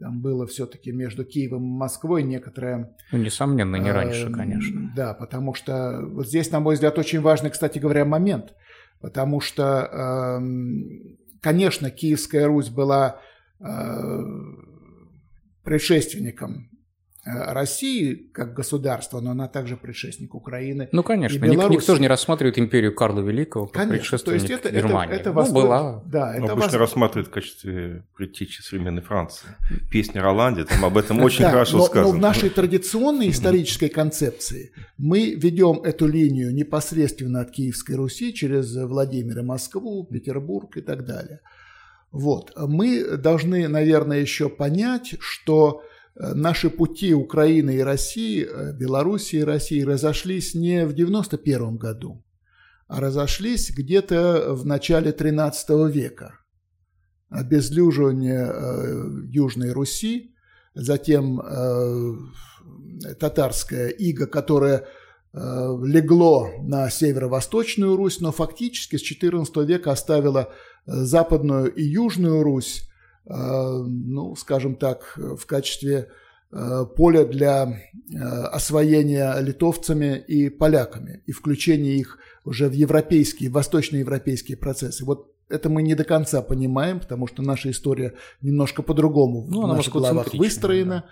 Там 0.00 0.20
было 0.20 0.44
все-таки 0.48 0.90
между 0.90 1.24
Киевом 1.24 1.62
и 1.62 1.78
Москвой 1.78 2.24
некоторое... 2.24 2.96
Ну, 3.12 3.18
несомненно, 3.18 3.76
не 3.76 3.92
раньше, 3.92 4.28
э, 4.28 4.32
конечно. 4.32 4.92
Да, 4.96 5.14
потому 5.14 5.54
что 5.54 6.00
вот 6.04 6.26
здесь, 6.26 6.50
на 6.50 6.58
мой 6.58 6.74
взгляд, 6.74 6.98
очень 6.98 7.20
важный, 7.20 7.50
кстати 7.50 7.78
говоря, 7.78 8.04
момент– 8.04 8.54
потому 9.04 9.42
что, 9.42 9.90
эм, 9.92 11.18
конечно, 11.42 11.90
Киевская 11.90 12.46
Русь 12.46 12.70
была 12.70 13.20
э, 13.60 14.22
предшественником 15.62 16.70
России 17.24 18.28
как 18.32 18.52
государства, 18.52 19.20
но 19.20 19.30
она 19.30 19.48
также 19.48 19.76
предшественник 19.76 20.34
Украины. 20.34 20.88
Ну, 20.92 21.02
конечно, 21.02 21.42
и 21.44 21.48
Ник, 21.48 21.70
никто 21.70 21.94
же 21.94 22.00
не 22.00 22.08
рассматривает 22.08 22.58
империю 22.58 22.94
Карла 22.94 23.20
Великого 23.20 23.66
как 23.66 23.88
конечно, 23.88 23.98
предшественник 23.98 24.40
то 24.42 24.52
есть 24.52 24.64
это, 24.66 24.74
Германии. 24.74 25.14
Это, 25.14 25.30
это 25.30 25.42
ну, 25.42 25.52
была. 25.52 26.02
Да, 26.04 26.34
это 26.34 26.52
обычно 26.52 26.72
вос... 26.72 26.74
рассматривают 26.74 27.28
в 27.28 27.30
качестве 27.30 28.04
предтечи 28.14 28.60
современной 28.60 29.00
Франции. 29.00 29.46
Песня 29.90 30.20
Роланде, 30.20 30.64
там 30.64 30.84
об 30.84 30.98
этом 30.98 31.20
очень 31.22 31.44
хорошо 31.44 31.82
сказано. 31.84 32.12
Но 32.12 32.18
в 32.18 32.20
нашей 32.20 32.50
традиционной 32.50 33.30
исторической 33.30 33.88
концепции 33.88 34.72
мы 34.98 35.34
ведем 35.34 35.82
эту 35.82 36.06
линию 36.06 36.54
непосредственно 36.54 37.40
от 37.40 37.50
Киевской 37.50 37.92
Руси 37.92 38.34
через 38.34 38.76
Владимир 38.76 39.38
и 39.38 39.42
Москву, 39.42 40.04
Петербург 40.04 40.76
и 40.76 40.82
так 40.82 41.06
далее. 41.06 41.40
Вот. 42.12 42.52
Мы 42.56 43.16
должны, 43.16 43.66
наверное, 43.66 44.20
еще 44.20 44.50
понять, 44.50 45.14
что 45.20 45.82
Э, 45.82 45.93
наши 46.16 46.70
пути 46.70 47.14
Украины 47.14 47.76
и 47.76 47.80
России, 47.80 48.46
э, 48.46 48.72
Белоруссии 48.72 49.40
и 49.40 49.44
России 49.44 49.82
разошлись 49.82 50.54
не 50.54 50.86
в 50.86 50.94
91 50.94 51.76
году, 51.76 52.24
а 52.86 53.00
разошлись 53.00 53.70
где-то 53.70 54.54
в 54.54 54.64
начале 54.64 55.12
13 55.12 55.88
века. 55.88 56.38
Обезлюживание 57.30 58.48
э, 58.48 59.04
Южной 59.28 59.72
Руси, 59.72 60.34
затем 60.76 61.40
татарская 63.20 63.90
ига, 63.90 64.26
которая 64.26 64.88
легло 65.32 66.48
на 66.62 66.90
северо-восточную 66.90 67.94
Русь, 67.94 68.18
но 68.18 68.32
фактически 68.32 68.96
с 68.96 69.02
XIV 69.02 69.64
века 69.66 69.92
оставила 69.92 70.52
западную 70.84 71.72
и 71.72 71.84
южную 71.84 72.42
Русь 72.42 72.82
Э, 72.82 72.93
ну, 73.26 74.36
скажем 74.36 74.76
так, 74.76 75.14
в 75.16 75.46
качестве 75.46 76.08
э, 76.52 76.86
поля 76.96 77.24
для 77.24 77.64
э, 78.12 78.18
освоения 78.18 79.34
литовцами 79.40 80.18
и 80.18 80.50
поляками 80.50 81.22
и 81.26 81.32
включения 81.32 81.96
их 81.96 82.18
уже 82.44 82.68
в 82.68 82.72
европейские, 82.72 83.50
восточноевропейские 83.50 84.58
процессы. 84.58 85.04
Вот 85.04 85.32
это 85.48 85.70
мы 85.70 85.82
не 85.82 85.94
до 85.94 86.04
конца 86.04 86.42
понимаем, 86.42 87.00
потому 87.00 87.26
что 87.26 87.42
наша 87.42 87.70
история 87.70 88.14
немножко 88.42 88.82
по-другому 88.82 89.46
ну, 89.48 89.62
в 89.62 89.68
наших 89.68 89.94
головах 89.94 90.34
выстроена. 90.34 91.04
Да. 91.06 91.10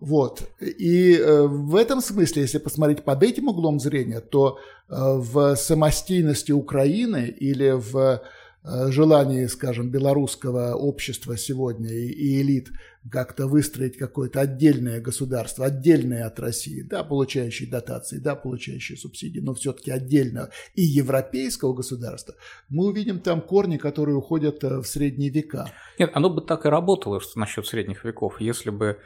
Вот. 0.00 0.42
И 0.60 1.18
в 1.24 1.76
этом 1.76 2.00
смысле, 2.00 2.42
если 2.42 2.58
посмотреть 2.58 3.04
под 3.04 3.22
этим 3.22 3.48
углом 3.48 3.80
зрения, 3.80 4.20
то 4.20 4.58
в 4.88 5.54
самостийности 5.54 6.52
Украины 6.52 7.26
или 7.28 7.70
в 7.70 7.94
Э, 7.96 8.18
желании, 8.64 9.46
скажем, 9.46 9.90
белорусского 9.90 10.74
общества 10.74 11.36
сегодня 11.36 11.90
и, 11.90 12.06
и 12.08 12.40
элит 12.40 12.70
как-то 13.10 13.46
выстроить 13.46 13.98
какое-то 13.98 14.40
отдельное 14.40 15.00
государство, 15.00 15.66
отдельное 15.66 16.26
от 16.26 16.40
России, 16.40 16.80
да, 16.80 17.04
получающее 17.04 17.68
дотации, 17.68 18.18
да, 18.18 18.34
получающее 18.34 18.96
субсидии, 18.96 19.40
но 19.40 19.54
все-таки 19.54 19.90
отдельного 19.90 20.50
и 20.74 20.82
европейского 20.82 21.74
государства, 21.74 22.34
мы 22.70 22.86
увидим 22.86 23.20
там 23.20 23.42
корни, 23.42 23.76
которые 23.76 24.16
уходят 24.16 24.64
э, 24.64 24.78
в 24.78 24.86
средние 24.86 25.30
века. 25.30 25.70
Нет, 25.98 26.10
оно 26.14 26.30
бы 26.30 26.40
так 26.40 26.64
и 26.64 26.68
работало 26.68 27.20
что 27.20 27.38
насчет 27.38 27.66
средних 27.66 28.04
веков, 28.04 28.40
если 28.40 28.70
бы 28.70 28.98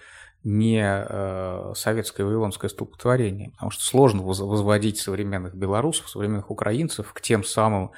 не 0.44 0.80
э, 0.80 1.72
советское 1.74 2.22
вавилонское 2.22 2.70
столпотворение, 2.70 3.50
потому 3.50 3.72
что 3.72 3.82
сложно 3.82 4.22
возводить 4.22 4.98
современных 4.98 5.56
белорусов, 5.56 6.08
современных 6.08 6.52
украинцев 6.52 7.12
к 7.12 7.20
тем 7.20 7.42
самым 7.42 7.90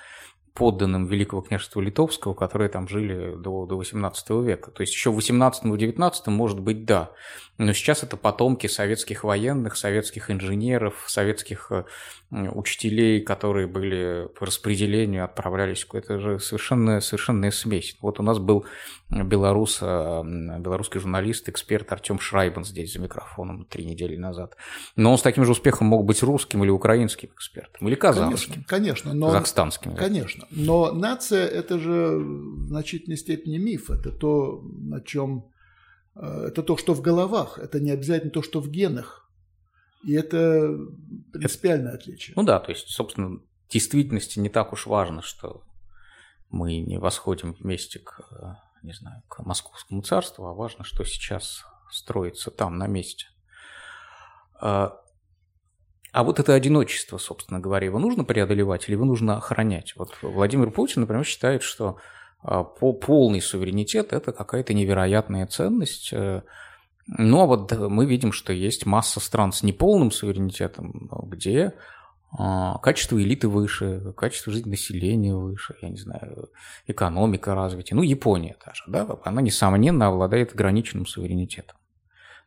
подданным 0.55 1.07
Великого 1.07 1.43
княжества 1.43 1.81
Литовского, 1.81 2.35
которые 2.35 2.69
там 2.69 2.89
жили 2.89 3.35
до, 3.37 3.67
до 3.67 3.77
18 3.77 4.31
века. 4.31 4.71
То 4.71 4.83
есть 4.83 4.93
еще 4.93 5.11
в 5.11 5.19
18-19, 5.19 6.13
может 6.31 6.61
быть, 6.61 6.85
да. 6.85 7.11
Но 7.61 7.75
сейчас 7.75 8.03
это 8.03 8.17
потомки 8.17 8.67
советских 8.69 9.23
военных, 9.23 9.77
советских 9.77 10.31
инженеров, 10.31 11.05
советских 11.09 11.71
э, 11.71 11.85
учителей, 12.31 13.21
которые 13.21 13.67
были 13.67 14.29
по 14.39 14.47
распределению, 14.47 15.25
отправлялись. 15.25 15.87
Это 15.93 16.19
же 16.19 16.41
совершенно, 16.41 17.03
совершенная 17.03 17.51
смесь. 17.51 17.99
Вот 18.01 18.19
у 18.19 18.23
нас 18.23 18.39
был 18.39 18.65
белорус, 19.11 19.81
э, 19.83 20.23
белорусский 20.59 21.01
журналист, 21.01 21.51
эксперт 21.51 21.93
Артем 21.93 22.19
Шрайбан 22.19 22.65
здесь 22.65 22.95
за 22.95 22.99
микрофоном 22.99 23.67
три 23.67 23.85
недели 23.85 24.17
назад. 24.17 24.57
Но 24.97 25.13
он 25.13 25.19
с 25.19 25.23
таким 25.23 25.45
же 25.45 25.53
успехом 25.53 25.87
мог 25.89 26.07
быть 26.07 26.23
русским 26.23 26.65
или 26.65 26.71
украинским 26.71 27.29
экспертом, 27.35 27.89
или 27.89 27.95
казахским. 27.95 28.65
Конечно, 28.65 28.65
конечно 28.67 29.13
но, 29.13 29.27
казахстанским. 29.27 29.95
Конечно. 29.97 30.40
Но 30.51 30.93
нация– 30.93 31.47
это 31.49 31.79
же 31.79 32.19
в 32.19 32.69
значительной 32.69 33.17
степени 33.17 33.59
миф. 33.59 33.91
Это 33.91 34.11
то, 34.11 34.63
на 34.63 35.01
чем 35.01 35.51
Э, 36.15 36.47
это 36.49 36.63
то, 36.63 36.77
что 36.77 36.95
в 36.95 37.01
головах, 37.01 37.59
это 37.59 37.81
не 37.81 37.91
обязательно 37.91 38.31
то, 38.31 38.43
что 38.43 38.61
в 38.61 38.69
генах. 38.69 39.29
И 40.05 40.13
это 40.13 40.79
принципиальное 41.33 41.95
отличие. 41.95 42.35
Ну 42.37 42.43
да, 42.43 42.59
то 42.59 42.71
есть, 42.71 42.89
собственно, 42.89 43.39
в 43.39 43.73
действительности 43.73 44.39
не 44.39 44.49
так 44.49 44.73
уж 44.73 44.87
важно, 44.87 45.23
что 45.23 45.63
мы 46.49 46.79
не 46.79 46.99
восходим 46.99 47.53
вместе 47.53 47.99
к, 47.99 48.59
не 48.83 48.93
знаю, 48.93 49.23
к 49.29 49.41
Московскому 49.41 50.03
царству, 50.03 50.47
а 50.47 50.55
важно, 50.55 50.85
что 50.85 51.05
сейчас 51.05 51.65
строится 51.91 52.51
там, 52.51 52.79
на 52.79 52.87
месте. 52.87 53.27
А, 56.13 56.25
вот 56.25 56.41
это 56.41 56.55
одиночество, 56.55 57.19
собственно 57.19 57.61
говоря, 57.61 57.87
его 57.87 57.99
нужно 57.99 58.25
преодолевать 58.25 58.89
или 58.89 58.95
его 58.95 59.05
нужно 59.05 59.37
охранять? 59.37 59.95
Вот 59.97 60.17
Владимир 60.23 60.71
Путин, 60.71 61.03
например, 61.03 61.25
считает, 61.25 61.63
что 61.63 61.99
а, 62.43 62.65
по 62.65 62.93
полный 62.93 63.41
суверенитет– 63.41 64.13
это 64.13 64.33
какая-то 64.33 64.75
невероятная 64.75 65.47
ценность. 65.47 66.13
Э, 66.13 66.43
ну, 67.07 67.41
а 67.41 67.47
вот 67.47 67.73
мы 67.73 68.07
видим, 68.07 68.33
что 68.33 68.53
есть 68.53 68.87
масса 68.87 69.21
стран 69.21 69.53
с 69.53 69.63
неполным 69.63 70.11
суверенитетом, 70.11 71.09
где 71.27 71.75
а, 72.33 72.79
качество 72.79 73.21
элиты 73.21 73.49
выше, 73.49 74.13
качество 74.17 74.53
жизни 74.53 74.71
населения 74.71 75.35
выше, 75.35 75.75
я 75.83 75.89
не 75.89 75.97
знаю, 75.97 76.51
экономика 76.87 77.55
развития. 77.55 77.95
Ну, 77.95 78.03
Япония 78.03 78.57
даже, 78.65 78.85
да, 78.87 79.07
она, 79.25 79.43
несомненно, 79.43 80.07
обладает 80.07 80.53
ограниченным 80.55 81.07
суверенитетом, 81.07 81.77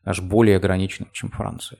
даже 0.05 0.21
более 0.21 0.57
ограниченным, 0.57 1.09
чем 1.11 1.29
Франция. 1.29 1.79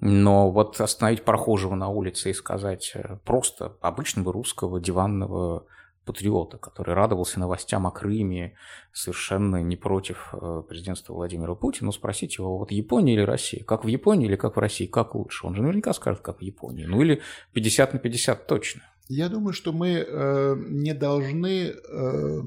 Но 0.00 0.50
вот 0.50 0.80
остановить 0.80 1.24
прохожего 1.24 1.74
на 1.74 1.88
улице 1.88 2.30
и 2.30 2.34
сказать 2.34 2.92
э, 2.94 3.18
просто 3.24 3.76
обычного 3.80 4.32
русского 4.32 4.80
диванного 4.80 5.66
патриота, 6.06 6.56
который 6.56 6.94
радовался 6.94 7.38
новостям 7.38 7.86
о 7.86 7.90
Крыме, 7.90 8.54
совершенно 8.92 9.62
не 9.62 9.76
против 9.76 10.30
э, 10.32 10.62
президентства 10.66 11.12
Владимира 11.12 11.54
Путина, 11.54 11.86
ну, 11.86 11.92
спросить 11.92 12.38
его, 12.38 12.58
вот 12.58 12.70
Япония 12.72 13.14
или 13.14 13.20
Россия? 13.20 13.62
Как 13.62 13.84
в 13.84 13.88
Японии 13.88 14.26
или 14.26 14.36
как 14.36 14.56
в 14.56 14.58
России? 14.58 14.86
Как 14.86 15.14
лучше? 15.14 15.46
Он 15.46 15.54
же 15.54 15.62
наверняка 15.62 15.92
скажет, 15.92 16.22
как 16.22 16.38
в 16.38 16.42
Японии. 16.42 16.84
Ну, 16.84 17.02
или 17.02 17.20
50 17.52 17.92
на 17.92 17.98
50 17.98 18.46
точно. 18.46 18.82
Я 19.08 19.28
думаю, 19.28 19.52
что 19.52 19.72
мы 19.72 20.04
э, 20.06 20.56
не 20.68 20.94
должны 20.94 21.72
э, 21.72 22.40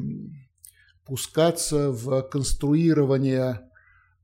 пускаться 1.06 1.92
в 1.92 2.22
конструирование 2.24 3.70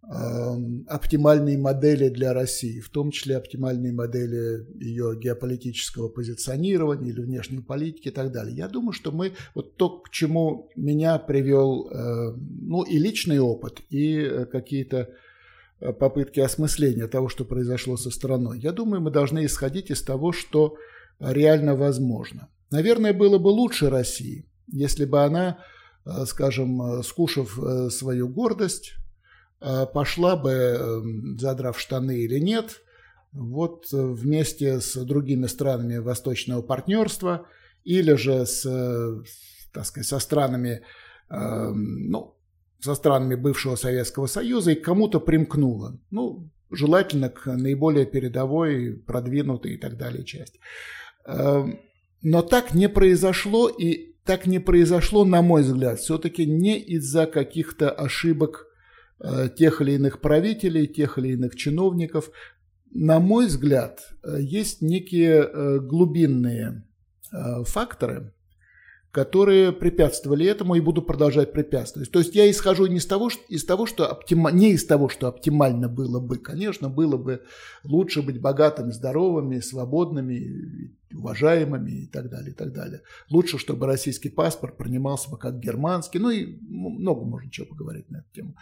оптимальные 0.02 1.58
модели 1.58 2.10
для 2.10 2.34
России, 2.34 2.80
в 2.80 2.90
том 2.90 3.12
числе 3.12 3.38
оптимальные 3.38 3.94
модели 3.94 4.66
ее 4.84 5.16
геополитического 5.20 6.08
позиционирования 6.08 7.12
или 7.12 7.22
внешней 7.22 7.60
политики 7.60 8.08
и 8.08 8.12
так 8.12 8.32
далее. 8.32 8.56
Я 8.56 8.68
думаю, 8.70 8.94
что 8.94 9.12
мы, 9.12 9.34
вот 9.54 9.76
то, 9.76 10.00
к 10.00 10.10
чему 10.10 10.70
меня 10.76 11.20
привел, 11.20 11.90
э, 11.92 12.34
ну, 12.38 12.84
и 12.84 12.98
личный 12.98 13.40
опыт, 13.40 13.82
и 13.90 14.18
э, 14.18 14.46
какие-то 14.46 15.10
э, 15.80 15.94
попытки 15.94 16.40
осмысления 16.40 17.08
того, 17.08 17.28
что 17.30 17.46
произошло 17.46 17.96
со 17.98 18.10
страной, 18.10 18.60
я 18.60 18.72
думаю, 18.72 19.02
мы 19.02 19.12
должны 19.12 19.46
исходить 19.46 19.92
из 19.92 20.02
того, 20.02 20.32
что 20.32 20.76
реально 21.20 21.76
возможно. 21.76 22.48
Наверное, 22.72 23.14
было 23.14 23.38
бы 23.38 23.50
лучше 23.50 23.90
России, 23.90 24.46
если 24.72 25.06
бы 25.06 25.22
она, 25.22 25.60
скажем, 26.26 27.04
скушав 27.04 27.60
свою 27.92 28.30
гордость, 28.30 28.94
Э, 28.94 28.99
пошла 29.60 30.36
бы, 30.36 30.52
эм, 30.52 31.38
задрав 31.38 31.80
штаны 31.80 32.20
или 32.20 32.40
нет, 32.40 32.82
вот 33.32 33.88
э, 33.94 33.98
вместе 33.98 34.80
с 34.80 34.96
другими 35.04 35.48
странами 35.48 35.98
восточного 35.98 36.62
партнерства 36.62 37.46
или 37.84 38.14
же 38.14 38.46
с, 38.46 38.64
так 39.74 39.86
сказать, 39.86 40.08
со 40.08 40.20
странами, 40.20 40.82
эм, 41.30 42.10
ну, 42.10 42.36
со 42.80 42.96
странами 42.96 43.36
бывшего 43.36 43.76
Советского 43.76 44.28
Союза 44.28 44.72
и 44.72 44.76
кому-то 44.76 45.20
примкнула. 45.20 46.00
Ну, 46.10 46.50
желательно 46.72 47.30
к 47.30 47.46
наиболее 47.46 48.06
передовой, 48.06 48.94
продвинутой 48.94 49.74
и 49.74 49.78
так 49.78 49.98
далее 49.98 50.24
части. 50.24 50.60
Эм, 51.26 51.80
но 52.22 52.42
так 52.42 52.74
не 52.74 52.88
произошло, 52.88 53.68
и 53.68 54.16
так 54.24 54.46
не 54.46 54.60
произошло, 54.60 55.26
на 55.26 55.42
мой 55.42 55.64
взгляд, 55.64 56.00
все-таки 56.00 56.46
не 56.46 56.80
из-за 56.80 57.26
каких-то 57.26 57.92
ошибок 57.92 58.69
Э, 58.69 58.69
тех 59.58 59.82
или 59.82 59.94
иных 59.94 60.22
правителей, 60.22 60.88
тех 60.88 61.18
или 61.18 61.30
иных 61.30 61.56
чиновников. 61.56 62.32
На 62.92 63.20
мой 63.20 63.48
взгляд, 63.48 64.02
э, 64.24 64.38
есть 64.40 64.82
некие 64.82 65.44
э, 65.44 65.80
глубинные 65.80 66.84
факторы, 67.66 68.34
которые 69.12 69.72
препятствовали 69.72 70.46
этому 70.46 70.76
и 70.76 70.82
будут 70.82 71.08
продолжать 71.08 71.52
препятствовать. 71.52 72.12
То 72.12 72.20
есть 72.20 72.36
я 72.36 72.50
исхожу 72.50 72.86
не 72.88 72.98
из 72.98 73.06
того, 73.06 73.30
что, 73.30 73.44
из 73.50 73.66
того, 73.66 73.86
что 73.86 74.08
оптима, 74.08 74.52
не 74.52 74.72
из 74.72 74.86
того, 74.86 75.10
что 75.10 75.28
оптимально 75.28 75.90
было 75.90 76.20
бы. 76.20 76.38
Конечно, 76.38 76.90
было 76.90 77.18
бы 77.18 77.42
лучше 77.84 78.22
быть 78.22 78.40
богатыми, 78.40 78.92
здоровыми, 78.92 79.60
свободными, 79.60 80.96
уважаемыми 81.14 82.04
и 82.04 82.08
так 82.08 82.30
далее, 82.30 82.52
и 82.52 82.56
так 82.56 82.72
далее. 82.72 83.02
Лучше, 83.30 83.58
чтобы 83.58 83.88
российский 83.88 84.30
паспорт 84.30 84.78
принимался 84.78 85.30
бы 85.32 85.38
как 85.38 85.60
германский. 85.60 86.20
Ну 86.20 86.30
и 86.30 86.58
много 86.62 87.26
можно 87.26 87.50
чего 87.52 87.68
поговорить 87.68 88.10
на 88.10 88.18
эту 88.18 88.32
тему. 88.34 88.56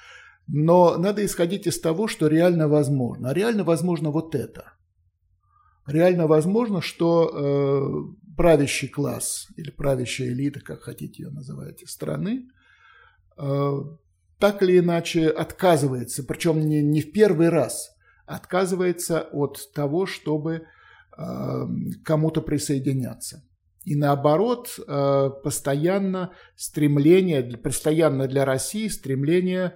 Но 0.48 0.98
надо 0.98 1.26
исходить 1.26 1.68
из 1.68 1.80
того, 1.80 2.08
что 2.08 2.28
реально 2.28 2.68
возможно. 2.68 3.30
А 3.30 3.34
реально 3.34 3.64
возможно 3.64 4.12
вот 4.12 4.34
это. 4.34 4.74
Реально 5.86 6.28
возможно, 6.28 6.82
что 6.82 7.30
э, 7.30 8.34
правящий 8.36 8.88
класс 8.88 9.48
или 9.58 9.72
правящая 9.72 10.30
элита, 10.30 10.60
как 10.60 10.82
хотите 10.82 11.24
ее 11.24 11.30
называть, 11.30 11.88
страны, 11.88 12.50
э, 13.38 13.72
так 14.40 14.62
или 14.64 14.80
иначе 14.80 15.30
отказывается, 15.30 16.24
причем 16.24 16.60
не, 16.60 16.82
не 16.82 17.02
в 17.02 17.12
первый 17.12 17.50
раз, 17.50 17.90
отказывается 18.26 19.22
от 19.32 19.72
того, 19.74 20.06
чтобы 20.06 20.64
э, 21.18 21.68
кому-то 22.04 22.42
присоединяться. 22.42 23.44
И 23.86 23.96
наоборот, 23.96 24.78
э, 24.86 25.30
постоянно 25.44 26.34
стремление, 26.56 27.42
постоянно 27.58 28.28
для 28.28 28.44
России 28.44 28.90
стремление 28.90 29.76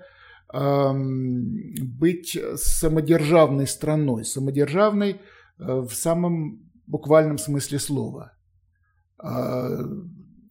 быть 0.54 2.38
самодержавной 2.56 3.68
страной, 3.68 4.26
самодержавной 4.26 5.12
э, 5.12 5.18
в 5.60 5.94
самом 5.94 6.72
буквальном 6.88 7.38
смысле 7.38 7.80
слова. 7.80 8.34
А, 9.18 9.80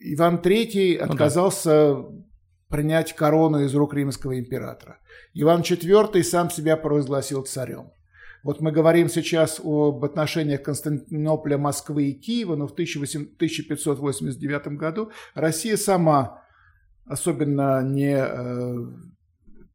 Иван 0.00 0.36
III 0.36 0.96
отказался 0.96 1.94
ну, 1.94 2.02
да. 2.02 2.76
принять 2.76 3.14
корону 3.14 3.60
из 3.60 3.74
рук 3.74 3.94
римского 3.94 4.38
императора. 4.38 4.98
Иван 5.34 5.60
IV 5.60 6.22
сам 6.22 6.50
себя 6.50 6.76
провозгласил 6.76 7.42
царем. 7.42 7.90
Вот 8.42 8.62
мы 8.62 8.72
говорим 8.72 9.10
сейчас 9.10 9.60
об 9.62 10.02
отношениях 10.02 10.62
Константинополя, 10.62 11.58
Москвы 11.58 12.04
и 12.04 12.14
Киева, 12.14 12.56
но 12.56 12.66
в 12.66 12.72
1589 12.72 14.66
году 14.78 15.10
Россия 15.34 15.76
сама, 15.76 16.42
особенно 17.04 17.82
не 17.82 18.16
э, 18.16 18.86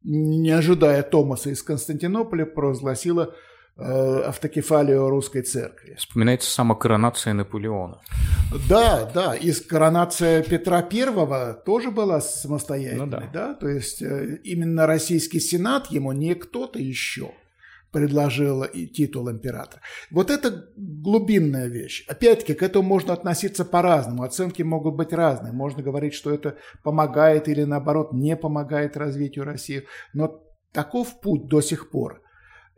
не 0.06 0.50
ожидая 0.50 1.02
Томаса 1.02 1.50
из 1.50 1.62
Константинополя, 1.62 2.46
провозгласила 2.46 3.34
э, 3.76 4.20
автокефалию 4.26 5.08
русской 5.10 5.42
церкви. 5.42 5.96
Вспоминается 5.98 6.50
сама 6.50 6.74
коронация 6.74 7.34
Наполеона. 7.34 8.00
Да, 8.68 9.10
да, 9.12 9.34
и 9.34 9.52
коронация 9.52 10.42
Петра 10.42 10.82
Первого 10.82 11.54
тоже 11.66 11.90
была 11.90 12.20
самостоятельной, 12.20 13.04
ну, 13.04 13.10
да. 13.10 13.30
да, 13.32 13.54
то 13.54 13.68
есть 13.68 14.00
э, 14.00 14.38
именно 14.44 14.86
российский 14.86 15.40
сенат 15.40 15.88
ему 15.90 16.12
не 16.12 16.34
кто-то 16.34 16.78
еще– 16.78 17.32
предложила 17.92 18.64
и 18.64 18.86
титул 18.86 19.30
императора. 19.30 19.80
Вот 20.10 20.30
это 20.30 20.66
глубинная 20.76 21.68
вещь. 21.68 22.04
Опять-таки, 22.08 22.54
к 22.54 22.62
этому 22.62 22.88
можно 22.88 23.12
относиться 23.12 23.64
по-разному. 23.64 24.22
Оценки 24.22 24.62
могут 24.62 24.96
быть 24.96 25.12
разные. 25.12 25.52
Можно 25.52 25.82
говорить, 25.82 26.14
что 26.14 26.30
это 26.30 26.56
помогает 26.82 27.48
или, 27.48 27.64
наоборот, 27.64 28.12
не 28.12 28.36
помогает 28.36 28.96
развитию 28.96 29.44
России. 29.44 29.84
Но 30.12 30.42
таков 30.72 31.20
путь 31.20 31.48
до 31.48 31.60
сих 31.60 31.90
пор. 31.90 32.22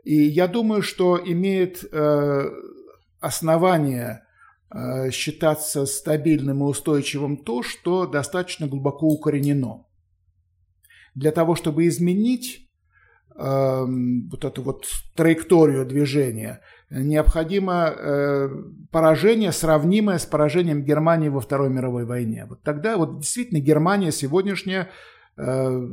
И 0.05 0.15
я 0.15 0.47
думаю, 0.47 0.83
что 0.83 1.21
имеет 1.23 1.85
э, 1.85 2.51
основание 3.21 4.23
э, 4.71 5.11
считаться 5.11 5.85
стабильным 5.87 6.63
и 6.63 6.67
устойчивым 6.67 7.37
то, 7.39 7.63
что 7.63 8.07
достаточно 8.07 8.69
глубоко 8.69 9.07
укоренено. 9.07 9.85
Для 11.15 11.33
того, 11.33 11.57
чтобы 11.57 11.89
изменить 11.89 12.68
Эм, 13.41 14.29
вот 14.31 14.45
эту 14.45 14.63
вот 14.63 14.87
траекторию 15.15 15.87
движения, 15.87 16.61
необходимо 16.91 17.95
э, 17.97 18.49
поражение, 18.91 19.53
сравнимое 19.53 20.19
с 20.19 20.27
поражением 20.27 20.83
Германии 20.83 21.29
во 21.29 21.41
Второй 21.41 21.69
мировой 21.69 22.05
войне. 22.05 22.47
Вот 22.49 22.63
тогда 22.65 22.97
вот 22.97 23.21
действительно 23.21 23.61
Германия 23.61 24.11
сегодняшняя 24.11 24.91
э, 25.37 25.89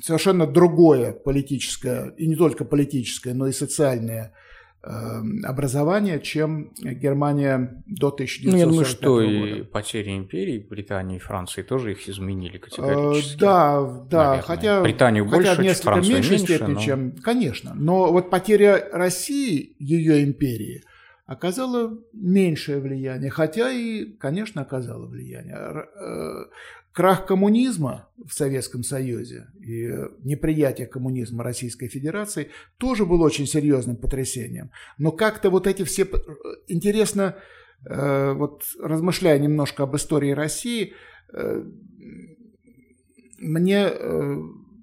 совершенно 0.00 0.46
другое 0.46 1.12
политическое, 1.12 2.14
и 2.16 2.26
не 2.26 2.36
только 2.36 2.64
политическое, 2.64 3.34
но 3.34 3.46
и 3.46 3.52
социальное 3.52 4.32
образования, 5.44 6.18
чем 6.20 6.72
Германия 6.78 7.82
до 7.86 8.10
1940 8.10 8.52
Ну, 8.52 8.58
я 8.58 8.66
думаю, 8.66 8.84
что 8.86 9.14
года. 9.16 9.26
и 9.26 9.62
потери 9.62 10.16
империи 10.16 10.58
Британии 10.58 11.16
и 11.16 11.20
Франции 11.20 11.62
тоже 11.62 11.92
их 11.92 12.08
изменили 12.08 12.58
категорически. 12.58 13.36
Э, 13.36 13.40
Да, 13.40 13.80
да, 14.10 14.18
наверное. 14.18 14.42
хотя, 14.42 14.82
Британию 14.82 15.24
хотя 15.28 15.36
больше, 15.36 15.62
несколько 15.62 15.90
Францию 15.92 16.14
меньшей 16.14 16.30
меньше, 16.38 16.44
степени, 16.54 16.74
но- 16.74 16.80
чем, 16.80 17.12
конечно. 17.22 17.72
Но 17.74 18.12
вот 18.12 18.30
потеря 18.30 18.88
России, 18.92 19.74
ее 19.78 20.24
империи, 20.24 20.82
оказала 21.26 21.90
меньшее 22.14 22.80
влияние, 22.80 23.30
хотя 23.30 23.70
и, 23.70 24.04
конечно, 24.18 24.62
оказала 24.62 25.06
влияние. 25.06 25.56
Крах 26.98 27.26
коммунизма 27.26 28.08
в 28.26 28.34
Советском 28.34 28.82
Союзе 28.82 29.46
и 29.60 29.88
неприятие 30.24 30.88
коммунизма 30.88 31.44
Российской 31.44 31.86
Федерации 31.86 32.50
тоже 32.76 33.06
был 33.06 33.22
очень 33.22 33.46
серьезным 33.46 33.94
потрясением. 33.94 34.72
Но 34.98 35.12
как-то 35.12 35.48
вот 35.50 35.68
эти 35.68 35.84
все... 35.84 36.02
э, 36.02 36.08
Интересно, 36.66 37.36
э, 37.88 38.32
вот 38.32 38.64
размышляя 38.82 39.38
немножко 39.38 39.84
об 39.84 39.94
истории 39.94 40.32
России, 40.32 40.94
э, 41.32 41.62
мне 43.38 43.92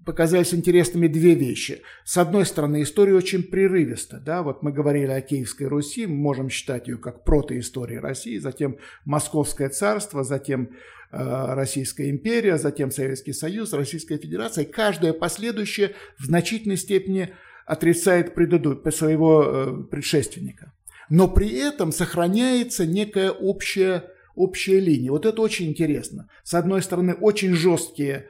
показались 0.05 0.53
интересными 0.53 1.07
две 1.07 1.33
вещи. 1.33 1.81
С 2.03 2.17
одной 2.17 2.45
стороны, 2.45 2.83
история 2.83 3.15
очень 3.15 3.43
прерывиста. 3.43 4.19
Да? 4.19 4.43
Вот 4.43 4.61
мы 4.61 4.71
говорили 4.71 5.11
о 5.11 5.21
Киевской 5.21 5.63
Руси, 5.63 6.05
мы 6.05 6.15
можем 6.15 6.49
считать 6.49 6.87
ее 6.87 6.97
как 6.97 7.23
протоистория 7.23 7.99
России, 7.99 8.37
затем 8.37 8.77
Московское 9.03 9.69
царство, 9.69 10.23
затем 10.23 10.69
э, 11.11 11.53
Российская 11.55 12.09
империя, 12.09 12.57
затем 12.57 12.91
Советский 12.91 13.33
Союз, 13.33 13.73
Российская 13.73 14.17
Федерация. 14.17 14.63
И 14.63 14.71
каждая 14.71 15.13
последующая 15.13 15.93
в 16.19 16.25
значительной 16.25 16.77
степени 16.77 17.33
отрицает 17.65 18.35
преду- 18.35 18.79
своего 18.91 19.43
э, 19.43 19.83
предшественника. 19.89 20.71
Но 21.09 21.27
при 21.27 21.51
этом 21.57 21.91
сохраняется 21.91 22.85
некая 22.85 23.31
общая, 23.31 24.05
общая 24.35 24.79
линия. 24.79 25.11
Вот 25.11 25.25
это 25.25 25.41
очень 25.41 25.67
интересно. 25.67 26.29
С 26.43 26.53
одной 26.53 26.81
стороны, 26.81 27.13
очень 27.13 27.53
жесткие 27.53 28.27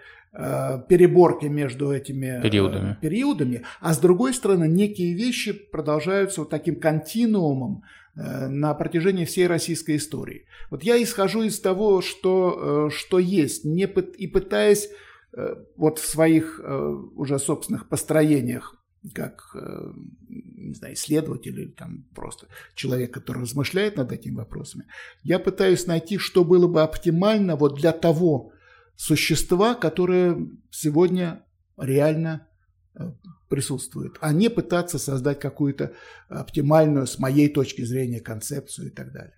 переборки 0.89 1.45
между 1.45 1.91
этими 1.91 2.39
э, 2.39 2.41
Периодами. 2.41 2.97
периодами, 3.01 3.63
а 3.79 3.93
с 3.93 3.99
другой 3.99 4.33
стороны, 4.33 4.67
некие 4.67 5.13
вещи 5.13 5.53
продолжаются 5.53 6.41
вот 6.41 6.49
таким 6.49 6.79
континуумом 6.79 7.83
э, 8.15 8.47
на 8.47 8.73
протяжении 8.73 9.25
всей 9.25 9.47
российской 9.47 9.95
истории. 9.95 10.45
Вот 10.69 10.83
я 10.83 11.01
исхожу 11.01 11.43
из 11.43 11.59
того, 11.59 12.01
что, 12.01 12.87
э, 12.87 12.95
что 12.95 13.19
есть, 13.19 13.63
не 13.65 13.83
и 13.83 14.27
пытаясь 14.27 14.89
э, 15.33 15.55
вот 15.77 15.99
в 15.99 16.05
своих 16.05 16.59
э, 16.63 16.95
уже 17.15 17.39
собственных 17.39 17.87
построениях 17.87 18.75
как 19.13 19.55
э, 19.55 19.91
не 20.29 20.73
знаю, 20.73 20.95
исследователь 20.95 21.59
или 21.59 21.67
там 21.67 22.05
просто 22.15 22.47
человек, 22.73 23.13
который 23.13 23.43
размышляет 23.43 23.97
над 23.97 24.11
этими 24.11 24.35
вопросами, 24.35 24.85
я 25.23 25.37
пытаюсь 25.37 25.85
найти, 25.85 26.17
что 26.17 26.43
было 26.43 26.67
бы 26.67 26.81
оптимально 26.81 27.55
вот 27.55 27.75
для 27.75 27.91
того 27.91 28.51
существа, 28.95 29.75
которое 29.75 30.37
сегодня 30.71 31.43
реально 31.77 32.47
э, 32.95 33.11
присутствует, 33.49 34.17
а 34.21 34.31
не 34.33 34.49
пытаться 34.49 34.99
создать 34.99 35.39
какую-то 35.39 35.93
оптимальную, 36.29 37.07
с 37.07 37.19
моей 37.19 37.49
точки 37.49 37.83
зрения, 37.83 38.19
концепцию 38.19 38.87
и 38.87 38.91
так 38.91 39.11
далее. 39.11 39.35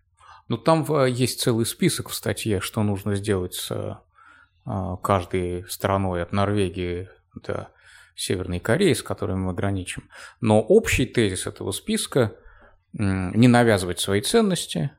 Ну, 0.48 0.58
там 0.58 0.86
э, 0.90 1.10
есть 1.10 1.42
целый 1.42 1.66
список 1.66 2.10
в 2.10 2.14
статье, 2.14 2.62
что 2.62 2.84
нужно 2.84 3.16
сделать 3.16 3.56
с 3.56 3.72
э, 4.66 4.96
каждой 5.02 5.66
страной 5.70 6.24
от 6.24 6.32
Норвегии 6.32 7.10
до 7.44 7.70
Северной 8.16 8.60
Кореи, 8.60 8.94
с 8.94 9.04
которыми 9.04 9.40
мы 9.40 9.54
граничим. 9.54 10.10
Но 10.42 10.62
общий 10.62 11.06
тезис 11.06 11.46
этого 11.46 11.72
списка 11.72 12.36
не 12.94 13.48
навязывать 13.48 14.00
свои 14.00 14.22
ценности. 14.22 14.92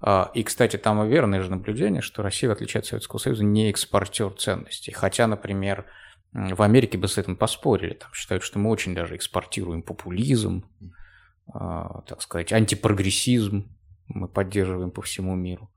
А, 0.00 0.30
И, 0.34 0.42
кстати, 0.42 0.76
там 0.76 1.02
и 1.02 1.08
верное 1.08 1.42
же 1.42 1.50
наблюдение, 1.50 2.00
что 2.00 2.22
Россия, 2.22 2.48
в 2.48 2.52
отличие 2.52 2.80
от 2.80 2.86
Советского 2.86 3.18
Союза, 3.18 3.44
не 3.44 3.70
экспортер 3.70 4.32
ценностей. 4.32 4.92
Хотя, 4.92 5.26
например, 5.26 5.86
в 6.32 6.62
Америке 6.62 6.96
бы 6.96 7.08
с 7.08 7.18
этим 7.18 7.36
поспорили. 7.36 7.94
Там 7.94 8.12
считают, 8.14 8.42
что 8.42 8.58
мы 8.58 8.70
очень 8.70 8.94
даже 8.94 9.16
экспортируем 9.16 9.82
популизм, 9.82 10.64
а, 11.52 12.02
так 12.06 12.22
сказать, 12.22 12.52
антипрогрессизм 12.52 13.68
мы 14.08 14.28
поддерживаем 14.28 14.90
по 14.90 15.02
всему 15.02 15.34
миру, 15.36 15.70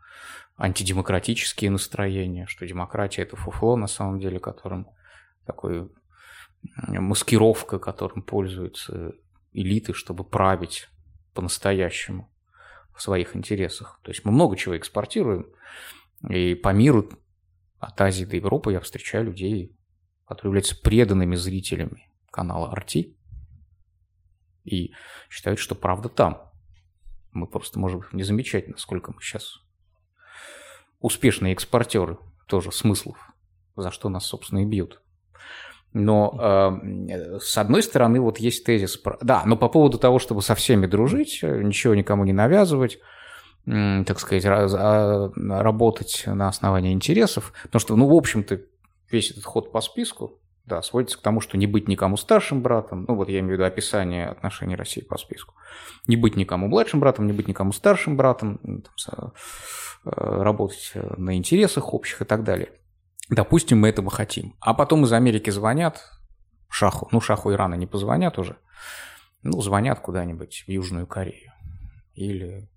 антидемократические 0.58 1.72
настроения, 1.72 2.48
что 2.48 2.66
демократия– 2.66 3.22
это 3.24 3.36
фуфло 3.36 3.76
на 3.76 3.88
самом 3.88 4.20
деле, 4.20 4.40
которым 4.40 4.88
такой 5.46 5.92
маскировка, 6.88 7.80
которым 7.80 8.22
пользуются 8.24 9.14
элиты, 9.52 9.94
чтобы 9.94 10.24
править 10.24 10.90
по-настоящему 11.34 12.33
в 12.96 13.02
своих 13.02 13.36
интересах. 13.36 14.00
То 14.04 14.12
есть 14.12 14.24
мы 14.26 14.32
много 14.32 14.56
чего 14.56 14.78
экспортируем, 14.78 15.48
и 16.30 16.56
по 16.56 16.70
миру, 16.70 17.10
от 17.80 18.00
Азии 18.00 18.26
до 18.26 18.38
Европы 18.38 18.72
я 18.72 18.80
встречаю 18.80 19.26
людей, 19.26 19.76
которые 20.26 20.52
являются 20.52 20.80
преданными 20.80 21.36
зрителями 21.36 22.10
канала 22.32 22.74
RT 22.74 23.16
и 24.64 24.94
считают, 25.30 25.60
что 25.60 25.76
правда 25.76 26.10
там. 26.10 26.50
Мы 27.32 27.48
просто 27.48 27.80
можем 27.80 28.06
не 28.12 28.24
замечать, 28.24 28.68
насколько 28.68 29.12
мы 29.12 29.22
сейчас 29.22 29.60
успешные 31.00 31.54
экспортеры 31.54 32.18
тоже 32.48 32.72
смыслов, 32.72 33.18
за 33.76 33.92
что 33.92 34.10
нас, 34.10 34.26
собственно, 34.26 34.60
и 34.60 34.66
бьют. 34.66 35.02
Но 35.94 36.80
э, 36.82 37.40
с 37.40 37.58
одной 37.58 37.84
стороны, 37.84 38.20
вот 38.20 38.40
есть 38.40 38.66
тезис, 38.66 38.98
про... 38.98 39.18
да, 39.22 39.44
но 39.46 39.56
по 39.56 39.70
поводу 39.70 40.00
того, 40.00 40.18
чтобы 40.18 40.42
со 40.42 40.56
всеми 40.56 40.88
дружить, 40.88 41.40
э, 41.44 41.62
ничего 41.62 41.94
никому 41.94 42.26
не 42.26 42.34
навязывать, 42.34 42.98
м, 43.68 44.04
так 44.04 44.20
сказать, 44.20 44.46
раз- 44.46 44.76
а, 44.76 45.32
работать 45.36 46.24
на 46.26 46.48
основании 46.48 46.94
интересов, 46.94 47.54
потому 47.64 47.80
что, 47.80 47.96
ну, 47.96 48.08
в 48.08 48.14
общем-то, 48.16 48.62
весь 49.12 49.32
этот 49.32 49.46
ход 49.46 49.72
по 49.72 49.82
списку, 49.82 50.40
да, 50.66 50.82
сводится 50.82 51.20
к 51.20 51.22
тому, 51.22 51.42
что 51.42 51.58
не 51.58 51.68
быть 51.68 51.88
никому 51.88 52.18
старшим 52.18 52.64
братом, 52.64 53.06
ну, 53.08 53.16
вот 53.16 53.30
я 53.30 53.40
имею 53.40 53.52
в 53.52 53.60
виду 53.60 53.66
описание 53.66 54.30
отношений 54.30 54.76
России 54.76 55.02
по 55.02 55.20
списку, 55.20 55.54
не 56.08 56.16
быть 56.16 56.36
никому 56.36 56.68
младшим 56.68 57.02
братом, 57.02 57.28
не 57.28 57.34
быть 57.34 57.48
никому 57.48 57.72
старшим 57.72 58.18
братом, 58.18 58.58
там, 58.58 59.34
э, 60.06 60.12
работать 60.42 60.92
э, 60.96 61.14
на 61.18 61.36
интересах 61.36 61.94
общих 61.94 62.22
и 62.24 62.26
так 62.26 62.44
далее. 62.44 62.70
Допустим, 63.30 63.80
мы 63.80 63.90
этого 63.90 64.10
хотим. 64.10 64.56
А 64.60 64.74
потом 64.74 65.06
из 65.06 65.14
Америки 65.14 65.50
звонят 65.50 66.02
Шаху. 66.70 67.08
Ну, 67.12 67.22
Шаху 67.22 67.52
и 67.52 67.56
рано 67.56 67.76
не 67.76 67.88
позвонят 67.88 68.38
уже. 68.38 68.58
Ну, 69.44 69.62
звонят 69.62 70.00
куда-нибудь 70.00 70.64
в 70.68 70.72
Южную 70.72 71.08
Корею. 71.08 71.52
Или 72.14 72.70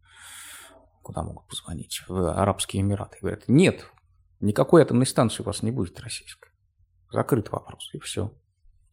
куда 1.02 1.22
могут 1.22 1.46
позвонить? 1.46 2.02
В 2.08 2.32
Арабские 2.32 2.82
Эмираты. 2.82 3.18
Говорят, 3.20 3.44
нет, 3.48 3.90
никакой 4.40 4.82
атомной 4.82 5.06
станции 5.06 5.42
у 5.42 5.46
вас 5.46 5.62
не 5.62 5.70
будет 5.70 5.98
российской. 6.00 6.50
Закрыт 7.10 7.50
вопрос, 7.50 7.90
и 7.92 7.98
все. 7.98 8.32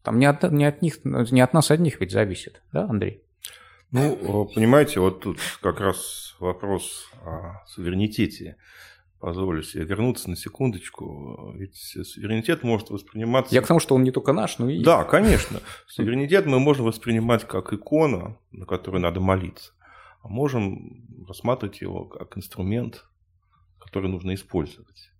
Там 0.02 0.18
не 0.18 0.26
от, 0.26 0.42
не 0.52 0.64
от 0.64 0.82
них, 0.82 1.04
не 1.04 1.40
от 1.40 1.52
нас 1.54 1.70
одних 1.70 2.00
ведь 2.00 2.12
зависит, 2.12 2.62
да, 2.72 2.84
Андрей? 2.84 3.24
Ну, 3.90 4.46
э, 4.46 4.54
понимаете, 4.54 5.00
вот 5.00 5.22
тут 5.22 5.38
как 5.60 5.80
раз 5.80 6.36
вопрос 6.40 7.08
о 7.24 7.64
суверенитете. 7.66 8.56
Позволю 9.24 9.62
себе 9.62 9.84
вернуться 9.84 10.28
на 10.28 10.36
секундочку. 10.36 11.54
Ведь 11.56 11.76
суверенитет 11.76 12.62
может 12.62 12.90
восприниматься... 12.90 13.54
Я 13.54 13.62
к 13.62 13.66
тому, 13.66 13.80
что 13.80 13.94
он 13.94 14.02
не 14.02 14.10
только 14.10 14.34
наш, 14.34 14.58
но 14.58 14.68
и... 14.68 14.84
Да, 14.84 15.04
конечно. 15.04 15.60
Суверенитет 15.86 16.44
мы 16.44 16.60
можем 16.60 16.84
воспринимать 16.84 17.48
как 17.48 17.72
икона, 17.72 18.36
на 18.52 18.66
которую 18.66 19.00
надо 19.00 19.20
молиться. 19.20 19.72
А 20.20 20.28
можем 20.28 21.06
рассматривать 21.26 21.80
его 21.80 22.04
как 22.04 22.36
инструмент, 22.36 23.06
который 23.78 24.10
нужно 24.10 24.34
использовать. 24.34 25.10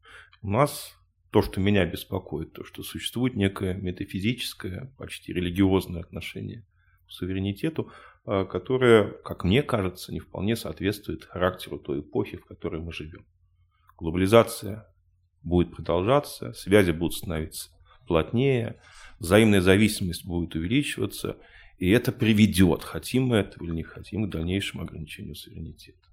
У 0.43 0.51
нас 0.51 0.95
то, 1.31 1.41
что 1.41 1.61
меня 1.61 1.87
беспокоит, 1.87 2.53
то, 2.53 2.63
что 2.63 2.83
существует 2.83 3.37
некое 3.37 3.73
метафизическое, 3.73 4.93
почти 4.99 5.33
религиозное 5.33 6.03
отношение 6.03 6.67
к 7.07 7.11
суверенитету, 7.11 7.91
э, 8.27 8.45
которое, 8.45 9.13
как 9.25 9.45
мне 9.45 9.63
кажется, 9.63 10.13
не 10.13 10.21
вполне 10.21 10.57
соответствует 10.57 11.25
характеру 11.25 11.79
той 11.79 12.01
эпохи, 12.01 12.37
в 12.37 12.45
которой 12.45 12.83
мы 12.83 12.93
живем. 12.93 13.25
Глобализация 13.97 14.87
будет 15.43 15.75
продолжаться, 15.75 16.53
связи 16.53 16.91
будут 16.91 17.15
становиться 17.15 17.71
плотнее, 18.07 18.81
взаимная 19.19 19.61
зависимость 19.61 20.25
будет 20.27 20.55
увеличиваться, 20.55 21.37
и 21.79 21.91
это 21.91 22.13
приведет, 22.13 22.83
хотим 22.83 23.29
мы 23.29 23.37
этого 23.39 23.65
или 23.65 23.73
не 23.73 23.83
хотим, 23.83 24.27
к 24.27 24.31
дальнейшему 24.31 24.83
ограничению 24.83 25.35
суверенитета. 25.35 26.09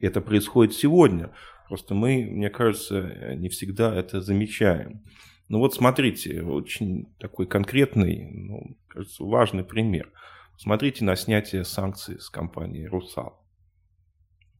Это 0.00 0.20
происходит 0.20 0.74
сегодня, 0.74 1.32
просто 1.68 1.94
мы, 1.94 2.24
мне 2.24 2.50
кажется, 2.50 3.34
не 3.36 3.48
всегда 3.48 3.94
это 3.94 4.20
замечаем. 4.20 5.04
Ну 5.48 5.58
вот 5.58 5.74
смотрите, 5.74 6.42
очень 6.42 7.06
такой 7.18 7.46
конкретный, 7.46 8.30
ну, 8.32 8.76
кажется, 8.88 9.24
важный 9.24 9.64
пример. 9.64 10.10
Смотрите 10.56 11.04
на 11.04 11.16
снятие 11.16 11.64
санкций 11.64 12.20
с 12.20 12.30
компании 12.30 12.84
«Русал». 12.84 13.44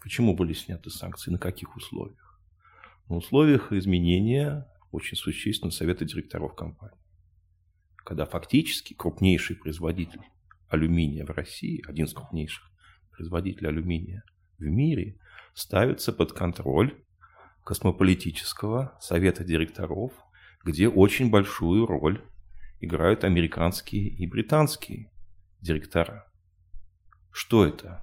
Почему 0.00 0.34
были 0.34 0.53
сняты 0.53 0.90
санкции, 0.90 1.30
на 1.30 1.38
каких 1.38 1.76
условиях? 1.76 2.21
На 3.09 3.16
условиях 3.16 3.72
изменения 3.72 4.66
очень 4.90 5.16
существенно 5.16 5.70
совета 5.70 6.05
директоров 6.05 6.55
компании. 6.55 6.98
Когда 7.96 8.26
фактически 8.26 8.94
крупнейший 8.94 9.57
производитель 9.57 10.22
алюминия 10.68 11.24
в 11.24 11.30
России, 11.30 11.82
один 11.86 12.07
из 12.07 12.14
крупнейших 12.14 12.70
производителей 13.12 13.68
алюминия 13.68 14.24
в 14.59 14.62
мире, 14.62 15.18
ставится 15.55 16.12
под 16.12 16.32
контроль 16.32 17.03
космополитического 17.64 18.96
совета 19.00 19.44
директоров, 19.44 20.12
где 20.64 20.88
очень 20.88 21.30
большую 21.30 21.86
роль 21.86 22.24
играют 22.80 23.24
американские 23.24 24.09
и 24.09 24.26
британские 24.26 25.11
директора. 25.61 26.30
Что 27.30 27.64
это? 27.64 28.03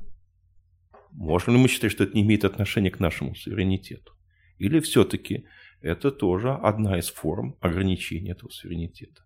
Можем 1.12 1.56
ли 1.56 1.62
мы 1.62 1.68
считать, 1.68 1.92
что 1.92 2.04
это 2.04 2.16
не 2.16 2.22
имеет 2.22 2.46
отношения 2.46 2.92
к 2.92 3.00
нашему 3.00 3.36
суверенитету? 3.36 4.14
Или 4.60 4.80
все-таки 4.80 5.46
это 5.82 6.12
тоже 6.12 6.52
одна 6.52 7.00
из 7.00 7.10
форм 7.10 7.56
ограничения 7.62 8.32
этого 8.32 8.50
суверенитета? 8.50 9.24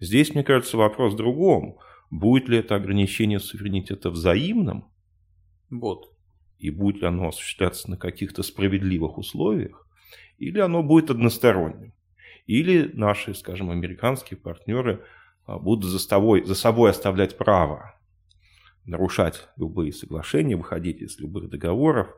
Здесь, 0.00 0.34
мне 0.34 0.42
кажется, 0.42 0.76
вопрос 0.78 1.12
в 1.12 1.16
другом. 1.16 1.78
Будет 2.10 2.48
ли 2.48 2.58
это 2.58 2.76
ограничение 2.76 3.40
суверенитета 3.40 4.10
взаимным? 4.10 4.86
Вот. 5.68 6.16
И 6.58 6.70
будет 6.70 7.02
ли 7.02 7.08
оно 7.08 7.28
осуществляться 7.28 7.90
на 7.90 7.96
каких-то 7.96 8.42
справедливых 8.42 9.18
условиях? 9.18 9.86
Или 10.38 10.60
оно 10.60 10.82
будет 10.82 11.10
односторонним? 11.10 11.92
Или 12.46 12.90
наши, 12.94 13.34
скажем, 13.34 13.70
американские 13.70 14.38
партнеры 14.38 15.04
а, 15.44 15.58
будут 15.58 15.90
за 15.90 15.98
собой, 15.98 16.44
за 16.44 16.54
собой 16.54 16.90
оставлять 16.90 17.36
право 17.36 17.98
нарушать 18.84 19.48
любые 19.56 19.92
соглашения, 19.92 20.56
выходить 20.56 21.02
из 21.02 21.18
любых 21.18 21.50
договоров, 21.50 22.08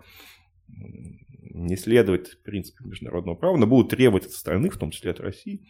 не 1.40 1.76
следовать 1.76 2.42
принципам 2.42 2.90
международного 2.90 3.36
права, 3.36 3.56
но 3.56 3.66
будут 3.66 3.90
требовать 3.90 4.26
от 4.26 4.32
страны, 4.32 4.70
в 4.70 4.76
том 4.76 4.90
числе 4.90 5.10
от 5.12 5.20
России, 5.20 5.66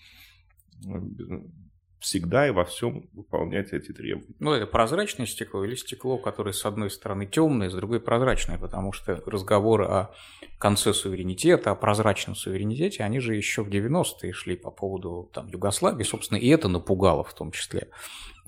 всегда 2.00 2.46
и 2.46 2.50
во 2.50 2.64
всем 2.64 3.08
выполнять 3.12 3.72
эти 3.72 3.92
требования. 3.92 4.34
Ну, 4.38 4.52
это 4.52 4.66
прозрачное 4.66 5.26
стекло 5.26 5.64
или 5.64 5.74
стекло, 5.74 6.18
которое 6.18 6.52
с 6.52 6.64
одной 6.64 6.90
стороны 6.90 7.26
темное, 7.26 7.70
с 7.70 7.74
другой 7.74 8.00
прозрачное, 8.00 8.58
потому 8.58 8.92
что 8.92 9.20
разговоры 9.26 9.84
о 9.86 10.10
конце 10.58 10.92
суверенитета, 10.92 11.72
о 11.72 11.74
прозрачном 11.74 12.36
суверенитете, 12.36 13.02
они 13.02 13.20
же 13.20 13.34
еще 13.34 13.64
в 13.64 13.68
90-е 13.68 14.32
шли 14.32 14.56
по 14.56 14.70
поводу 14.70 15.28
там, 15.32 15.48
Югославии, 15.48 16.04
собственно, 16.04 16.38
и 16.38 16.48
это 16.48 16.68
напугало 16.68 17.24
в 17.24 17.34
том 17.34 17.50
числе 17.50 17.88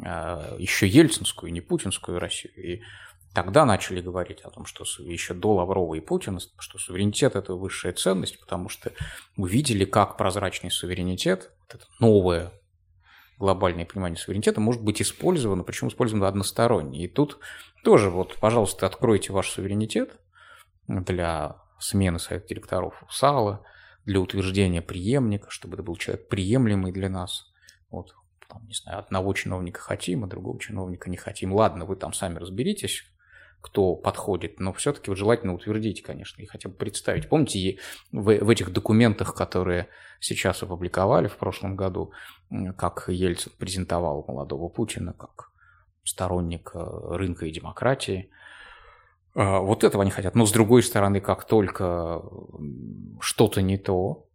а, 0.05 0.57
еще 0.59 0.87
ельцинскую, 0.87 1.53
не 1.53 1.61
путинскую 1.61 2.19
Россию. 2.19 2.55
И 2.57 2.83
тогда 3.35 3.65
начали 3.65 4.01
говорить 4.01 4.41
о 4.41 4.51
том, 4.51 4.65
что 4.65 4.85
еще 4.99 5.35
до 5.35 5.55
Лаврова 5.55 5.95
и 5.95 6.01
Путина, 6.01 6.41
что 6.59 6.79
суверенитет– 6.79 7.35
это 7.37 7.55
высшая 7.55 7.93
ценность, 7.93 8.41
потому 8.41 8.69
что 8.69 8.93
мы 9.37 9.49
видели, 9.49 9.85
как 9.85 10.17
прозрачный 10.17 10.71
суверенитет, 10.71 11.53
это 11.69 11.85
новое 11.99 12.53
глобальное 13.39 13.87
понимание 13.87 14.19
суверенитета 14.19 14.61
может 14.61 14.83
быть 14.83 15.01
использовано, 15.01 15.65
причем 15.65 15.89
использовано 15.89 16.29
односторонне. 16.29 17.05
И 17.05 17.09
тут 17.09 17.39
тоже 17.83 18.11
вот, 18.11 18.37
пожалуйста, 18.39 18.87
откройте 18.87 19.33
ваш 19.33 19.49
суверенитет 19.49 20.21
для 20.87 21.57
смены 21.79 22.19
совета 22.19 22.49
директоров 22.49 23.03
САЛа, 23.09 23.65
для 24.05 24.21
утверждения 24.21 24.83
преемника, 24.83 25.51
чтобы 25.51 25.75
это 25.75 25.83
был 25.83 25.97
человек 25.97 26.29
приемлемый 26.29 26.93
для 26.93 27.09
нас. 27.09 27.51
Вот, 27.91 28.15
там, 28.49 28.67
не 28.67 28.75
знаю, 28.75 28.99
одного 28.99 29.33
чиновника 29.33 29.81
хотим, 29.81 30.25
а 30.25 30.27
другого 30.27 30.61
чиновника 30.61 31.09
не 31.09 31.17
хотим. 31.17 31.55
Ладно, 31.55 31.87
вы 31.87 31.97
там 31.97 32.13
сами 32.13 32.39
разберитесь, 32.39 33.05
кто 33.61 33.95
подходит, 33.95 34.59
но 34.59 34.73
все-таки 34.73 35.11
вот 35.11 35.19
желательно 35.19 35.55
утвердить, 35.55 36.03
конечно, 36.03 36.41
и 36.41 36.47
хотя 36.47 36.69
бы 36.69 36.75
представить. 36.75 37.29
Помните, 37.29 37.79
в, 38.11 38.23
в 38.23 38.49
этих 38.49 38.73
документах, 38.73 39.35
которые 39.35 39.89
сейчас 40.19 40.63
опубликовали 40.63 41.29
в 41.29 41.37
прошлом 41.37 41.77
году, 41.77 42.13
как 42.77 43.05
Ельцин 43.09 43.53
презентовал 43.59 44.25
молодого 44.27 44.69
Путина 44.69 45.13
как 45.13 45.51
сторонник 46.05 46.73
рынка 46.75 47.47
и 47.47 47.53
демократии, 47.53 48.31
а, 49.35 49.61
вот 49.61 49.85
этого 49.85 50.03
они 50.03 50.11
хотят. 50.11 50.35
Но 50.35 50.47
с 50.47 50.53
другой 50.53 50.83
стороны, 50.83 51.21
как 51.21 51.45
только 51.45 52.23
что-то 53.21 53.63
не 53.63 53.79
то, 53.79 54.27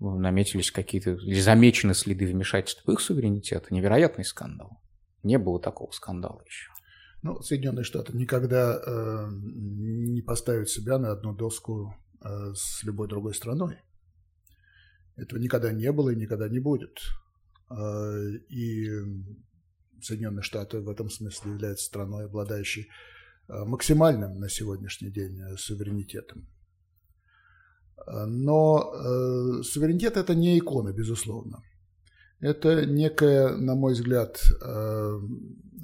наметились 0.00 0.70
какие-то 0.70 1.12
или 1.12 1.40
замечены 1.40 1.94
следы 1.94 2.26
вмешательства 2.26 2.90
в 2.90 2.94
их 2.94 3.00
суверенитет, 3.00 3.70
невероятный 3.70 4.24
скандал. 4.24 4.80
Не 5.22 5.38
было 5.38 5.60
такого 5.60 5.90
скандала 5.92 6.42
еще. 6.44 6.73
Ну, 7.24 7.40
Соединенные 7.40 7.84
Штаты 7.84 8.14
никогда 8.14 8.78
э, 8.86 9.28
не 9.32 10.20
поставят 10.20 10.68
себя 10.68 10.98
на 10.98 11.10
одну 11.10 11.34
доску 11.34 11.94
э, 12.22 12.52
с 12.54 12.84
любой 12.84 13.08
другой 13.08 13.34
страной. 13.34 13.78
Этого 15.16 15.40
никогда 15.40 15.72
не 15.72 15.90
было 15.90 16.10
и 16.10 16.16
никогда 16.16 16.50
не 16.50 16.58
будет. 16.58 16.98
Э, 17.70 18.28
и 18.50 18.90
Соединенные 20.02 20.42
Штаты 20.42 20.80
в 20.80 20.88
этом 20.90 21.08
смысле 21.08 21.52
являются 21.52 21.86
страной, 21.86 22.26
обладающей 22.26 22.88
э, 23.48 23.64
максимальным 23.64 24.38
на 24.38 24.50
сегодняшний 24.50 25.10
день 25.10 25.40
э, 25.40 25.56
суверенитетом. 25.56 26.46
Но 28.06 28.92
э, 28.92 29.62
суверенитет– 29.62 30.16
это 30.18 30.34
не 30.34 30.58
икона, 30.58 30.92
безусловно. 30.92 31.62
Это 32.40 32.84
некое, 32.84 33.56
на 33.56 33.74
мой 33.74 33.94
взгляд, 33.94 34.42
э, 34.62 35.20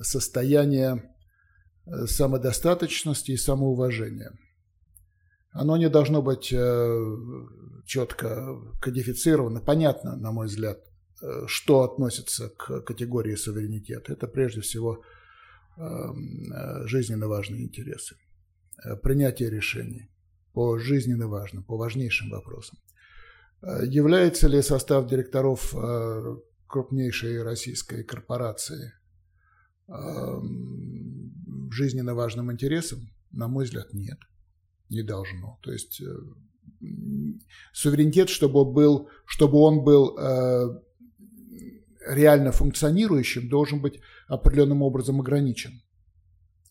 состояние 0.03 1.11
самодостаточности 2.07 3.33
и 3.33 3.37
самоуважения. 3.37 4.33
Оно 5.53 5.76
не 5.76 5.89
должно 5.89 6.22
быть 6.22 6.53
э, 6.53 7.16
четко 7.85 8.57
кодифицировано. 8.81 9.61
Понятно, 9.61 10.16
на 10.16 10.31
мой 10.31 10.47
взгляд, 10.47 10.78
э, 11.22 11.47
что 11.47 11.83
относится 11.83 12.51
к 12.51 12.83
категории 12.83 13.35
суверенитета. 13.35 14.12
Это 14.12 14.26
прежде 14.28 14.61
всего 14.61 15.03
жизненно 16.85 17.26
важные 17.26 17.62
интересы. 17.62 18.16
Принятие 19.03 19.49
решений 19.49 20.11
по 20.53 20.78
жизненно 20.78 21.26
важным, 21.26 21.64
по 21.64 21.78
важнейшим 21.78 22.28
вопросам. 22.31 22.78
Является 23.62 24.47
ли 24.49 24.61
состав 24.61 25.09
директоров 25.09 25.74
крупнейшей 26.66 27.43
российской 27.43 28.03
корпорации 28.05 28.93
жизненно 31.73 32.14
важным 32.14 32.51
интересам? 32.53 33.11
На 33.31 33.49
мой 33.49 33.64
взгляд, 33.64 33.93
нет. 33.93 34.18
Не 34.89 35.03
должно. 35.03 35.59
То 35.62 35.73
есть 35.73 36.01
э, 36.01 36.85
суверенитет, 37.73 38.29
чтобы, 38.29 38.64
был, 38.64 39.09
чтобы 39.25 39.59
он 39.59 39.85
был 39.85 40.18
э, 40.18 40.81
реально 42.09 42.53
функционирующим, 42.53 43.49
должен 43.49 43.81
быть 43.81 44.01
определенным 44.27 44.83
образом 44.83 45.21
ограничен 45.21 45.83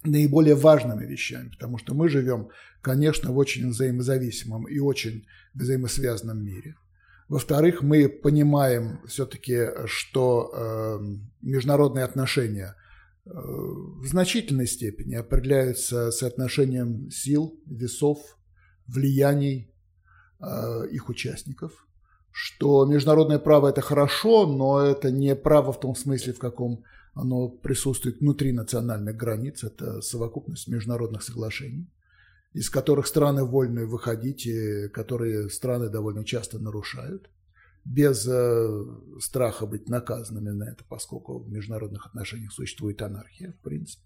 наиболее 0.04 0.56
важными 0.56 1.06
вещами, 1.06 1.50
потому 1.50 1.78
что 1.78 1.93
мы 1.93 2.10
живем, 2.10 2.50
конечно, 2.82 3.32
в 3.32 3.38
очень 3.38 3.70
взаимозависимом 3.70 4.68
и 4.68 4.80
очень 4.80 5.26
взаимосвязанном 5.54 6.41
мире. 6.43 6.76
Во-вторых, 7.28 7.84
мы 7.84 8.10
понимаем 8.10 9.02
все-таки, 9.08 9.68
что 9.86 10.52
э, 10.52 11.00
международные 11.41 12.06
отношения 12.06 12.76
в 13.32 14.07
значительной 14.07 14.67
степени 14.67 15.15
определяются 15.15 16.11
соотношением 16.11 17.11
сил, 17.11 17.59
весов, 17.65 18.19
влияний 18.88 19.71
э, 20.39 20.88
их 20.91 21.09
участников, 21.09 21.88
что 22.32 22.86
международное 22.86 23.39
право– 23.39 23.67
это 23.69 23.82
хорошо, 23.82 24.47
но 24.47 24.82
это 24.82 25.11
не 25.11 25.36
право 25.36 25.71
в 25.71 25.80
том 25.80 25.95
смысле, 25.95 26.34
в 26.34 26.39
каком 26.39 26.84
оно 27.13 27.49
присутствует 27.49 28.19
внутри 28.19 28.51
национальных 28.51 29.15
границ, 29.15 29.63
это 29.63 30.01
совокупность 30.01 30.67
международных 30.67 31.21
соглашений, 31.21 31.88
из 32.53 32.69
которых 32.69 33.07
страны 33.07 33.43
вольны 33.43 33.86
выходить, 33.86 34.47
и 34.47 34.88
которые 34.89 35.49
страны 35.49 35.89
довольно 35.89 36.23
часто 36.23 36.59
нарушают 36.59 37.30
без 37.86 38.27
э, 38.27 38.86
страха 39.19 39.65
быть 39.65 39.89
наказанными 39.89 40.49
на 40.49 40.69
это, 40.69 40.84
поскольку 40.88 41.39
в 41.39 41.49
международных 41.51 42.05
отношениях 42.05 42.51
существует 42.51 43.01
анархия, 43.01 43.53
в 43.53 43.63
принципе. 43.63 44.03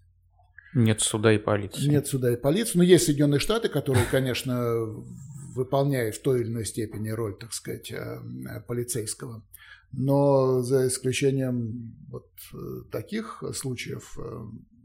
Нет 0.74 1.00
суда 1.00 1.32
и 1.32 1.38
полиции. 1.38 1.88
Нет 1.88 2.06
суда 2.06 2.32
и 2.32 2.36
полиции. 2.36 2.78
Но 2.78 2.82
есть 2.82 3.04
Соединенные 3.04 3.38
Штаты, 3.38 3.68
которые, 3.68 4.06
конечно, 4.10 4.86
выполняют 5.54 6.16
в 6.16 6.22
той 6.22 6.40
или 6.40 6.48
иной 6.48 6.64
степени 6.64 7.10
роль, 7.10 7.36
так 7.38 7.52
сказать, 7.52 7.92
э, 7.92 8.20
полицейского. 8.66 9.44
Но 9.92 10.62
за 10.62 10.88
исключением 10.88 11.94
вот 12.08 12.28
э, 12.52 12.56
таких 12.90 13.44
случаев 13.54 14.18
э, 14.18 14.44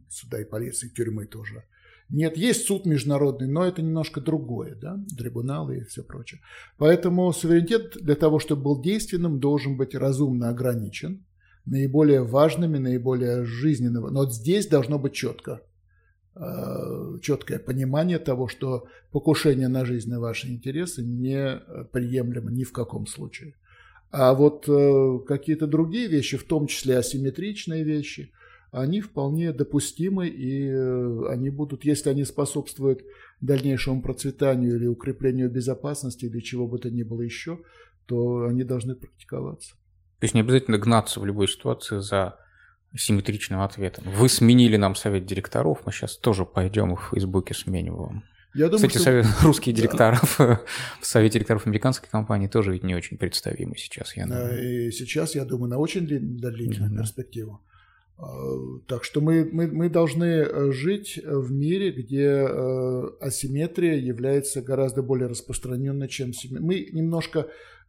суда 0.09 0.41
и 0.41 0.45
полиции, 0.45 0.89
тюрьмы 0.89 1.25
тоже– 1.25 1.63
нет, 2.10 2.38
есть 2.38 2.66
суд 2.66 2.86
международный, 2.86 3.47
но 3.47 3.66
это 3.66 3.84
немножко 3.84 4.20
другое, 4.20 4.76
да, 4.76 4.97
трибуналы 5.16 5.78
и 5.78 5.84
все 5.84 6.03
прочее. 6.03 6.41
Поэтому 6.78 7.32
суверенитет 7.32 7.97
для 8.01 8.16
того, 8.16 8.39
чтобы 8.39 8.64
был 8.64 8.82
действенным, 8.82 9.39
должен 9.39 9.78
быть 9.78 9.93
разумно 9.93 10.49
ограничен 10.49 11.26
наиболее 11.66 12.24
важными, 12.24 12.80
наиболее 12.80 13.45
жизненными. 13.45 14.10
Но 14.10 14.22
вот 14.22 14.34
здесь 14.34 14.66
должно 14.68 14.97
быть 14.97 15.14
четко, 15.14 15.62
э, 16.36 17.20
четкое 17.22 17.60
понимание 17.60 18.18
того, 18.18 18.47
что 18.47 18.88
покушение 19.12 19.68
на 19.68 19.86
жизнь 19.86 20.12
и 20.12 20.18
ваши 20.18 20.47
интересы 20.47 21.03
не 21.03 21.62
приемлемо 21.91 22.49
ни 22.49 22.64
в 22.64 22.72
каком 22.72 23.05
случае. 23.05 23.53
А 24.12 24.34
вот 24.34 24.68
э, 24.68 25.20
какие-то 25.28 25.68
другие 25.68 26.07
вещи, 26.07 26.38
в 26.38 26.43
том 26.43 26.66
числе 26.66 26.97
асимметричные 26.97 27.84
вещи, 27.84 28.32
они 28.72 29.01
вполне 29.01 29.51
допустимы, 29.51 30.28
и 30.28 30.70
э, 30.70 31.28
они 31.30 31.49
будут, 31.49 31.86
если 31.86 32.09
они 32.09 32.24
способствуют 32.24 33.03
дальнейшему 33.41 34.01
процветанию 34.01 34.76
или 34.76 34.86
укреплению 34.86 35.49
безопасности 35.49 36.26
или 36.26 36.39
чего 36.39 36.67
бы 36.67 36.78
то 36.78 36.89
ни 36.89 37.03
было 37.03 37.22
еще, 37.22 37.59
то 38.05 38.45
они 38.45 38.63
должны 38.63 38.95
практиковаться. 38.95 39.72
То 40.20 40.26
есть 40.26 40.34
не 40.34 40.41
обязательно 40.41 40.78
гнаться 40.78 41.20
в 41.20 41.26
любой 41.26 41.47
ситуации 41.47 41.99
за 41.99 42.38
симметричным 42.95 43.61
ответом. 43.61 44.05
Вы 44.11 44.30
сменили 44.30 44.76
нам 44.78 44.95
совет 44.95 45.26
директоров, 45.26 45.86
мы 45.86 45.91
сейчас 45.91 46.17
тоже 46.17 46.45
пойдем 46.45 46.95
в 46.95 47.09
Фейсбуке 47.11 47.53
сменим 47.53 47.95
вам. 47.95 48.24
Я 48.55 48.65
думаю, 48.65 48.78
Кстати, 48.78 48.93
что... 48.93 49.03
совет 49.03 49.26
русских 49.43 49.74
директоров 49.76 50.36
да. 50.39 50.61
в 51.01 51.05
совете 51.05 51.36
директоров 51.36 51.67
американской 51.67 52.09
компании 52.09 52.47
тоже 52.47 52.74
ведь 52.74 52.84
не 52.84 52.95
очень 52.95 53.17
представимы 53.17 53.78
сейчас, 53.78 54.15
я 54.17 54.26
думаю. 54.26 54.88
И 54.88 54.91
сейчас, 54.91 55.36
я 55.36 55.45
думаю, 55.45 55.70
на 55.70 55.78
очень 55.78 56.07
длительную 56.07 56.91
mm-hmm. 56.91 56.97
перспективу. 56.97 57.61
А, 58.20 58.28
так 58.88 59.03
что 59.03 59.22
мы, 59.22 59.49
мы, 59.51 59.67
мы 59.67 59.89
должны 59.89 60.26
э, 60.26 60.72
жить 60.72 61.20
в 61.24 61.51
мире, 61.51 61.91
где 61.91 62.45
э, 62.47 63.09
асимметрия 63.22 63.95
является 63.95 64.61
гораздо 64.61 65.01
более 65.01 65.28
распространенной, 65.28 66.07
чем 66.09 66.34
симметрия. 66.34 66.67
Мы 66.67 66.89
немножко 66.91 67.47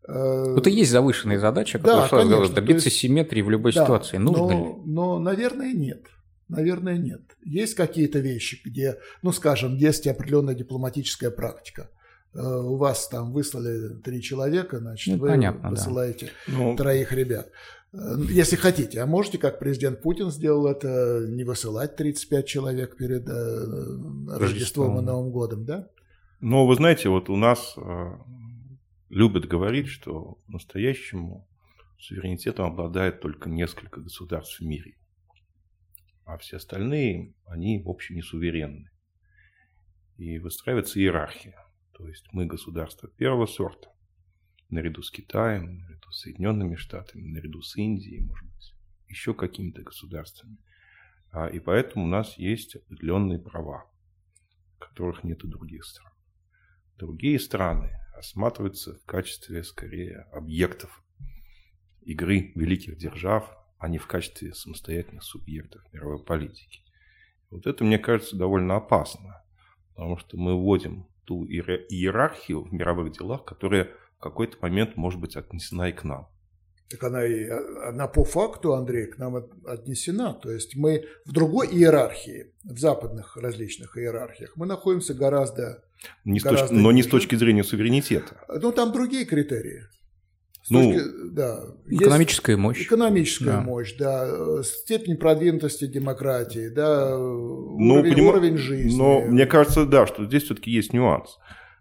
Э, 0.08 0.54
это 0.56 0.70
есть 0.70 0.90
завышенная 0.90 1.38
задача, 1.38 1.78
как 1.78 1.86
да, 1.86 2.08
конечно, 2.08 2.36
сказал, 2.36 2.54
добиться 2.54 2.88
есть, 2.88 2.98
симметрии 2.98 3.42
в 3.42 3.50
любой 3.50 3.72
да, 3.72 3.84
ситуации. 3.84 4.16
Нужно 4.16 4.42
но, 4.44 4.50
ли? 4.50 4.74
Но, 4.86 5.18
наверное, 5.18 5.72
нет. 5.72 6.06
Наверное, 6.48 6.96
нет. 6.96 7.22
Есть 7.44 7.74
какие-то 7.74 8.18
вещи, 8.18 8.60
где, 8.64 8.98
ну, 9.22 9.30
скажем, 9.32 9.76
есть 9.76 10.06
определенная 10.06 10.54
дипломатическая 10.54 11.30
практика. 11.30 11.90
Э, 12.34 12.40
у 12.40 12.76
вас 12.76 13.08
там 13.08 13.32
выслали 13.32 14.00
три 14.00 14.22
человека, 14.22 14.78
значит, 14.78 15.14
ну, 15.14 15.20
вы 15.20 15.28
понятно, 15.28 15.70
высылаете 15.70 16.30
да. 16.46 16.52
Ну, 16.54 16.76
троих 16.76 17.12
ребят. 17.12 17.50
Э, 17.92 18.16
если 18.28 18.56
хотите, 18.56 19.00
а 19.00 19.06
можете, 19.06 19.38
как 19.38 19.58
президент 19.58 20.02
Путин 20.02 20.30
сделал 20.30 20.66
это, 20.66 21.26
не 21.28 21.44
высылать 21.44 21.96
35 21.96 22.46
человек 22.46 22.96
перед 22.96 23.28
Рождеством, 23.28 24.28
Рождеством 24.28 24.98
и 24.98 25.02
Новым 25.02 25.30
годом, 25.30 25.64
да? 25.64 25.88
Ну, 26.40 26.66
вы 26.66 26.74
знаете, 26.74 27.08
вот 27.08 27.28
у 27.28 27.36
нас 27.36 27.76
любят 29.10 29.46
говорить, 29.46 29.88
что 29.88 30.38
настоящему 30.46 31.46
суверенитетом 31.98 32.66
обладает 32.66 33.20
только 33.20 33.50
несколько 33.50 34.00
государств 34.00 34.60
в 34.60 34.64
мире. 34.64 34.96
А 36.24 36.38
все 36.38 36.56
остальные, 36.56 37.34
они, 37.44 37.82
в 37.82 37.90
общем, 37.90 38.14
не 38.14 38.22
суверенны. 38.22 38.90
И 40.16 40.38
выстраивается 40.38 40.98
иерархия. 40.98 41.56
То 41.92 42.06
есть 42.06 42.26
мы 42.32 42.46
государство 42.46 43.08
первого 43.08 43.46
сорта, 43.46 43.92
наряду 44.70 45.02
с 45.02 45.10
Китаем, 45.10 45.78
наряду 45.78 46.10
с 46.10 46.20
Соединенными 46.20 46.76
Штатами, 46.76 47.28
наряду 47.28 47.62
с 47.62 47.76
Индией, 47.76 48.20
может 48.20 48.48
быть, 48.48 48.74
еще 49.08 49.34
какими-то 49.34 49.82
государствами. 49.82 50.58
А, 51.32 51.46
и 51.46 51.58
поэтому 51.58 52.04
у 52.04 52.08
нас 52.08 52.38
есть 52.38 52.76
определенные 52.76 53.38
права, 53.38 53.90
которых 54.78 55.24
нет 55.24 55.44
у 55.44 55.48
других 55.48 55.84
стран. 55.84 56.12
Другие 56.96 57.38
страны 57.38 57.90
рассматриваются 58.14 58.98
в 58.98 59.04
качестве, 59.04 59.62
скорее, 59.62 60.26
объектов 60.32 61.02
игры 62.02 62.52
великих 62.54 62.96
держав, 62.96 63.56
а 63.78 63.88
не 63.88 63.98
в 63.98 64.06
качестве 64.06 64.52
самостоятельных 64.52 65.22
субъектов 65.22 65.82
мировой 65.92 66.22
политики. 66.22 66.82
Вот 67.50 67.66
это, 67.66 67.84
мне 67.84 67.98
кажется, 67.98 68.36
довольно 68.36 68.76
опасно, 68.76 69.42
потому 69.88 70.18
что 70.18 70.36
мы 70.36 70.54
вводим 70.54 71.08
ту 71.24 71.46
иерархию 71.46 72.62
в 72.62 72.72
мировых 72.72 73.12
делах, 73.12 73.44
которая 73.44 73.90
в 74.20 74.22
какой-то 74.22 74.58
момент 74.60 74.96
может 74.96 75.18
быть 75.18 75.34
отнесена 75.34 75.88
и 75.88 75.92
к 75.92 76.04
нам. 76.04 76.28
Так 76.90 77.04
она, 77.04 77.24
и, 77.24 77.48
она 77.88 78.06
по 78.06 78.22
факту, 78.22 78.74
Андрей, 78.74 79.06
к 79.06 79.16
нам 79.16 79.48
отнесена. 79.64 80.34
То 80.34 80.50
есть 80.50 80.76
мы 80.76 81.06
в 81.24 81.32
другой 81.32 81.68
иерархии, 81.68 82.52
в 82.64 82.78
западных 82.78 83.38
различных 83.38 83.96
иерархиях, 83.96 84.56
мы 84.56 84.66
находимся 84.66 85.14
гораздо 85.14 85.84
не 86.26 86.38
гораздо 86.38 86.68
точки, 86.68 86.82
но 86.82 86.92
не 86.92 87.02
с 87.02 87.06
точки 87.06 87.34
зрения 87.36 87.64
суверенитета. 87.64 88.44
Ну, 88.60 88.72
там 88.72 88.92
другие 88.92 89.24
критерии. 89.24 89.84
С 90.64 90.68
ну, 90.68 90.92
точки, 90.92 91.08
да, 91.30 91.64
экономическая 91.86 92.56
мощь. 92.58 92.82
Экономическая 92.82 93.52
да. 93.52 93.60
мощь, 93.62 93.96
да, 93.96 94.62
степень 94.62 95.16
продвинутости 95.16 95.86
демократии, 95.86 96.68
да, 96.68 97.16
ну, 97.16 97.94
уровень, 97.94 98.12
поним... 98.12 98.26
уровень 98.26 98.56
жизни. 98.58 98.98
Но 98.98 99.22
мне 99.22 99.46
кажется, 99.46 99.86
да, 99.86 100.06
что 100.06 100.26
здесь 100.26 100.42
все-таки 100.42 100.70
есть 100.70 100.92
нюанс. 100.92 101.38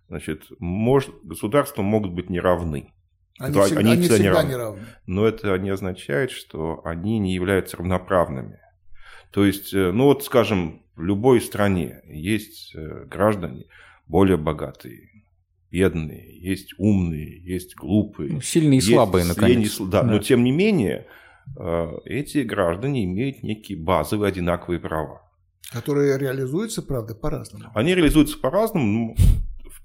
Значит, 0.09 0.47
может, 0.57 1.13
государства 1.23 1.83
могут 1.83 2.13
быть 2.13 2.29
неравны. 2.29 2.91
Они, 3.37 3.55
это, 3.55 3.65
всегда, 3.65 3.79
они, 3.79 3.91
они 3.91 4.01
всегда, 4.01 4.15
всегда 4.15 4.29
неравны. 4.29 4.51
неравны. 4.51 4.81
Но 5.05 5.25
это 5.25 5.57
не 5.59 5.69
означает, 5.69 6.31
что 6.31 6.81
они 6.83 7.19
не 7.19 7.33
являются 7.33 7.77
равноправными. 7.77 8.59
То 9.31 9.45
есть, 9.45 9.73
э, 9.73 9.91
ну 9.91 10.05
вот, 10.05 10.23
скажем, 10.23 10.81
в 10.95 11.03
любой 11.03 11.39
стране 11.39 12.01
есть 12.05 12.73
э, 12.75 13.05
граждане, 13.05 13.67
более 14.07 14.37
богатые, 14.37 15.23
бедные, 15.71 16.41
есть 16.41 16.73
умные, 16.79 17.39
есть 17.43 17.75
глупые. 17.75 18.33
Ну, 18.33 18.41
сильные 18.41 18.79
и 18.79 18.81
слабые, 18.81 19.25
наконец. 19.25 19.73
Сильные, 19.73 19.91
да, 19.91 20.01
да, 20.01 20.07
но 20.11 20.19
тем 20.19 20.43
не 20.43 20.51
менее, 20.51 21.05
э, 21.55 21.91
эти 22.05 22.39
граждане 22.39 23.05
имеют 23.05 23.43
некие 23.43 23.77
базовые 23.77 24.29
одинаковые 24.29 24.79
права. 24.79 25.21
Которые 25.71 26.17
реализуются, 26.17 26.81
правда, 26.81 27.13
по-разному. 27.13 27.71
Они 27.75 27.93
реализуются 27.93 28.39
по-разному, 28.39 29.15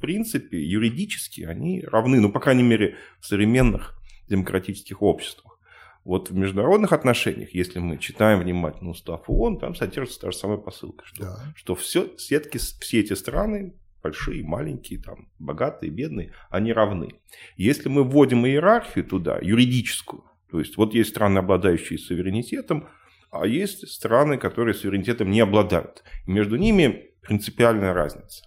принципе, 0.05 0.63
юридически 0.63 1.43
они 1.43 1.83
равны, 1.83 2.21
ну, 2.21 2.31
по 2.31 2.41
крайней 2.41 2.63
мере, 2.63 2.97
в 3.21 3.27
современных 3.27 3.99
демократических 4.29 5.03
обществах. 5.03 5.59
Вот 6.05 6.31
в 6.31 6.37
международных 6.37 6.93
отношениях, 6.93 7.55
если 7.55 7.79
мы 7.79 7.97
читаем 7.97 8.41
внимательно 8.41 8.91
устав 8.91 9.23
ООН, 9.27 9.59
там 9.59 9.75
содержится 9.75 10.21
та 10.21 10.31
же 10.31 10.37
самая 10.37 10.59
посылка, 10.59 11.05
что, 11.07 11.25
да. 11.25 11.53
что 11.57 11.75
все, 11.75 12.11
сетки, 12.19 12.59
все 12.59 13.01
эти 13.01 13.15
страны 13.15 13.73
большие, 14.03 14.45
маленькие, 14.45 15.01
там, 15.01 15.31
богатые, 15.39 15.91
бедные, 15.91 16.33
они 16.51 16.75
равны. 16.75 17.15
Если 17.57 17.89
мы 17.89 18.05
вводим 18.05 18.47
иерархию 18.47 19.03
туда, 19.07 19.39
юридическую, 19.41 20.25
то 20.51 20.59
есть 20.59 20.77
вот 20.77 20.93
есть 20.93 21.09
страны, 21.09 21.39
обладающие 21.39 21.99
суверенитетом, 21.99 22.87
а 23.31 23.47
есть 23.47 23.89
страны, 23.89 24.37
которые 24.37 24.75
суверенитетом 24.75 25.31
не 25.31 25.41
обладают. 25.41 26.05
И 26.27 26.31
между 26.31 26.57
ними 26.57 27.13
принципиальная 27.23 27.95
разница. 27.95 28.45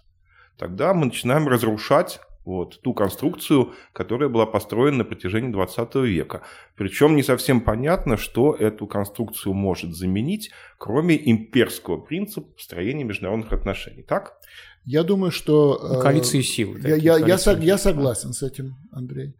Тогда 0.58 0.92
мы 0.92 1.06
начинаем 1.06 1.46
разрушать 1.48 2.20
вот, 2.44 2.80
ту 2.82 2.94
конструкцию, 2.94 3.74
которая 3.92 4.28
была 4.28 4.46
построена 4.46 4.98
на 4.98 5.04
протяжении 5.04 5.52
20 5.52 5.94
века. 5.96 6.42
Причем 6.76 7.14
не 7.14 7.22
совсем 7.22 7.60
понятно, 7.60 8.16
что 8.16 8.54
эту 8.54 8.86
конструкцию 8.86 9.52
может 9.52 9.94
заменить, 9.94 10.50
кроме 10.78 11.16
имперского 11.30 11.98
принципа 11.98 12.48
построения 12.52 13.04
международных 13.04 13.52
отношений. 13.52 14.02
Так? 14.02 14.38
Я 14.84 15.02
думаю, 15.02 15.30
что... 15.30 15.78
Ну, 15.82 16.00
коалиции 16.00 16.40
сил. 16.40 16.76
Я, 16.78 16.96
я, 16.96 17.18
я, 17.18 17.36
я 17.36 17.78
согласен 17.78 18.32
с 18.32 18.42
этим, 18.42 18.76
Андрей. 18.92 19.34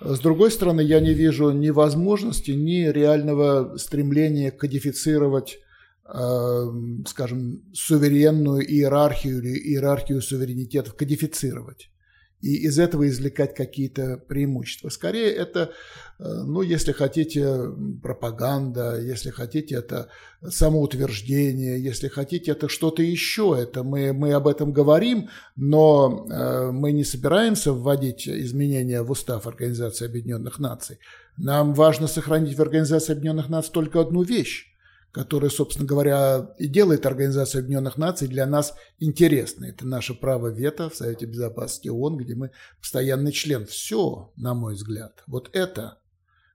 С 0.00 0.20
другой 0.20 0.50
стороны, 0.50 0.80
я 0.80 1.00
не 1.00 1.14
вижу 1.14 1.50
ни 1.50 1.70
возможности, 1.70 2.52
ни 2.52 2.88
реального 2.88 3.76
стремления 3.78 4.50
кодифицировать, 4.50 5.54
э, 5.54 5.67
скажем, 7.06 7.62
суверенную 7.74 8.66
иерархию 8.66 9.38
или 9.38 9.58
иерархию 9.58 10.22
суверенитетов, 10.22 10.94
кодифицировать 10.94 11.90
и 12.40 12.54
из 12.66 12.78
этого 12.78 13.08
извлекать 13.08 13.54
какие-то 13.54 14.16
преимущества. 14.16 14.90
Скорее 14.90 15.32
это, 15.32 15.72
э, 16.18 16.24
ну, 16.24 16.62
если 16.62 16.92
хотите, 16.92 17.72
пропаганда, 18.02 19.00
если 19.00 19.30
хотите, 19.30 19.76
это 19.76 20.08
самоутверждение, 20.46 21.82
если 21.82 22.08
хотите, 22.08 22.52
это 22.52 22.68
что-то 22.68 23.02
еще. 23.02 23.56
Это 23.60 23.82
мы, 23.82 24.12
мы 24.12 24.32
об 24.32 24.46
этом 24.46 24.72
говорим, 24.72 25.30
но 25.56 26.26
э, 26.30 26.70
мы 26.70 26.92
не 26.92 27.04
собираемся 27.04 27.72
вводить 27.72 28.28
изменения 28.28 29.02
в 29.02 29.10
устав 29.10 29.46
Организации 29.46 30.06
Объединенных 30.06 30.60
Наций. 30.60 30.98
Нам 31.36 31.74
важно 31.74 32.06
сохранить 32.06 32.56
в 32.56 32.62
Организации 32.62 33.12
Объединенных 33.12 33.48
Наций 33.48 33.72
только 33.72 34.00
одну 34.00 34.22
вещь 34.22 34.77
которое, 35.18 35.50
собственно 35.50 35.84
говоря, 35.84 36.54
и 36.58 36.68
делает 36.68 37.04
Организация 37.04 37.58
Объединенных 37.58 37.96
Наций 37.96 38.28
для 38.28 38.46
нас 38.46 38.76
интересной. 39.00 39.70
Это 39.70 39.84
наше 39.84 40.14
право 40.14 40.46
вето 40.46 40.88
в 40.90 40.94
Совете 40.94 41.26
Безопасности 41.26 41.88
ООН, 41.88 42.18
где 42.18 42.36
мы 42.36 42.52
постоянный 42.80 43.32
член. 43.32 43.66
Все, 43.66 44.32
на 44.36 44.54
мой 44.54 44.74
взгляд, 44.74 45.24
вот 45.26 45.50
это, 45.54 45.98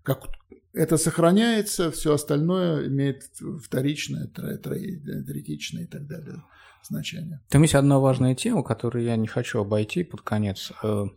как 0.03 0.30
это 0.72 0.95
сохраняется, 0.95 1.91
все 1.91 2.14
остальное 2.14 2.88
имеет 2.88 3.24
вторичное, 3.61 4.28
третичное 4.28 5.84
и 5.84 5.88
так 5.88 6.07
далее 6.07 6.41
значение. 6.84 7.41
Там 7.49 7.64
есть 7.64 7.76
одна 7.76 7.99
важная 7.99 8.34
тема, 8.34 8.64
которую 8.64 9.03
я 9.03 9.18
не 9.18 9.28
хочу 9.28 9.59
обойти 9.59 10.05
под 10.05 10.22
конец. 10.22 10.72
Э, 10.82 11.07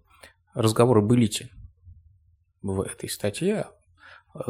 разговоры 0.53 1.01
былите 1.01 1.51
в 2.63 2.81
этой 2.81 3.09
статье 3.09 3.69
э, 4.35 4.41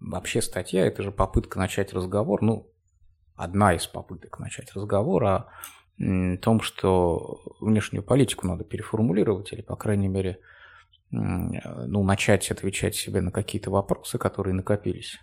Вообще 0.00 0.40
статья– 0.42 0.86
это 0.86 1.02
же 1.02 1.10
попытка 1.10 1.58
начать 1.58 1.92
разговор, 1.92 2.42
ну, 2.42 2.70
одна 3.34 3.74
из 3.74 3.86
попыток 3.86 4.38
начать 4.38 4.72
разговор 4.74 5.24
о 5.24 5.48
том, 5.96 6.60
что 6.60 7.40
внешнюю 7.60 8.04
политику 8.04 8.46
надо 8.46 8.64
переформулировать 8.64 9.52
или, 9.52 9.62
по 9.62 9.76
крайней 9.76 10.08
мере, 10.08 10.38
ну, 11.10 12.04
начать 12.04 12.50
отвечать 12.50 12.94
себе 12.94 13.20
на 13.20 13.32
какие-то 13.32 13.70
вопросы, 13.70 14.18
которые 14.18 14.54
накопились. 14.54 15.18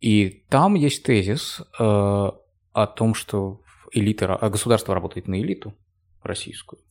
И 0.00 0.44
там 0.50 0.74
есть 0.74 1.04
тезис 1.04 1.60
э, 1.78 1.82
о 1.84 2.86
том, 2.88 3.14
что 3.14 3.62
элита, 3.92 4.36
государство 4.50 4.94
работает 4.94 5.28
на 5.28 5.40
элиту 5.40 5.74
российскую. 6.22 6.82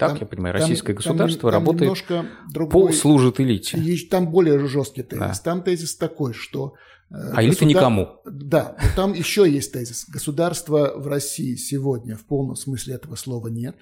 Так, 0.00 0.12
Там- 0.12 0.18
я 0.20 0.26
понимаю, 0.26 0.54
там- 0.54 0.62
российское 0.62 0.94
там- 0.94 0.96
государство 0.96 1.52
там 1.52 1.60
работает 1.60 1.82
немножко 1.82 2.26
по, 2.46 2.52
другой, 2.52 2.92
служит 2.94 3.38
элите. 3.38 4.06
Там 4.10 4.30
более 4.30 4.58
жесткий 4.66 5.02
тезис. 5.02 5.38
Да. 5.38 5.44
Там 5.44 5.62
тезис 5.62 5.94
такой, 5.94 6.32
что... 6.32 6.72
э, 7.10 7.14
А 7.14 7.42
элита 7.44 7.64
государ- 7.64 7.68
никому. 7.68 8.08
Да, 8.24 8.76
но 8.82 8.88
там 8.96 9.12
еще 9.12 9.48
есть 9.48 9.72
тезис. 9.72 10.06
Государства 10.08 10.94
в 10.96 11.06
России 11.06 11.54
сегодня 11.54 12.16
в 12.16 12.24
полном 12.24 12.56
смысле 12.56 12.94
этого 12.94 13.14
слова 13.14 13.48
нет. 13.48 13.76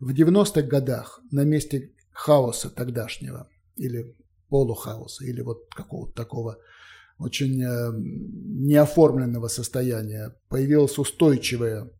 В 0.00 0.14
90-х 0.14 0.62
годах 0.62 1.20
на 1.30 1.44
месте 1.44 1.92
хаоса 2.10 2.70
тогдашнего, 2.70 3.48
или 3.76 4.16
полухаоса, 4.48 5.24
или 5.26 5.42
вот 5.42 5.68
какого-то 5.74 6.14
такого 6.14 6.56
очень 7.18 7.62
э, 7.62 7.92
неоформленного 7.98 9.48
состояния, 9.48 10.34
появилась 10.48 10.98
устойчивая 10.98 11.90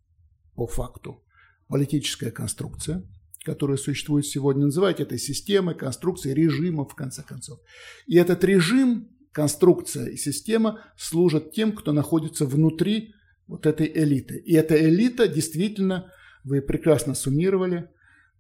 по 0.54 0.66
факту 0.66 1.22
политическая 1.68 2.30
конструкция, 2.30 3.02
которая 3.44 3.76
существует 3.76 4.26
сегодня. 4.26 4.66
Называйте 4.66 5.04
это 5.04 5.16
системой, 5.18 5.74
конструкцией, 5.74 6.34
режимом, 6.34 6.86
в 6.86 6.94
конце 6.94 7.22
концов. 7.22 7.60
И 8.06 8.16
этот 8.16 8.44
режим, 8.44 9.08
конструкция 9.32 10.06
и 10.06 10.16
система 10.16 10.80
служат 10.96 11.52
тем, 11.52 11.72
кто 11.72 11.92
находится 11.92 12.46
внутри 12.46 13.14
вот 13.46 13.66
этой 13.66 13.90
элиты. 13.92 14.36
И 14.38 14.54
эта 14.54 14.76
элита 14.76 15.26
действительно, 15.26 16.12
вы 16.44 16.60
прекрасно 16.60 17.14
суммировали, 17.14 17.88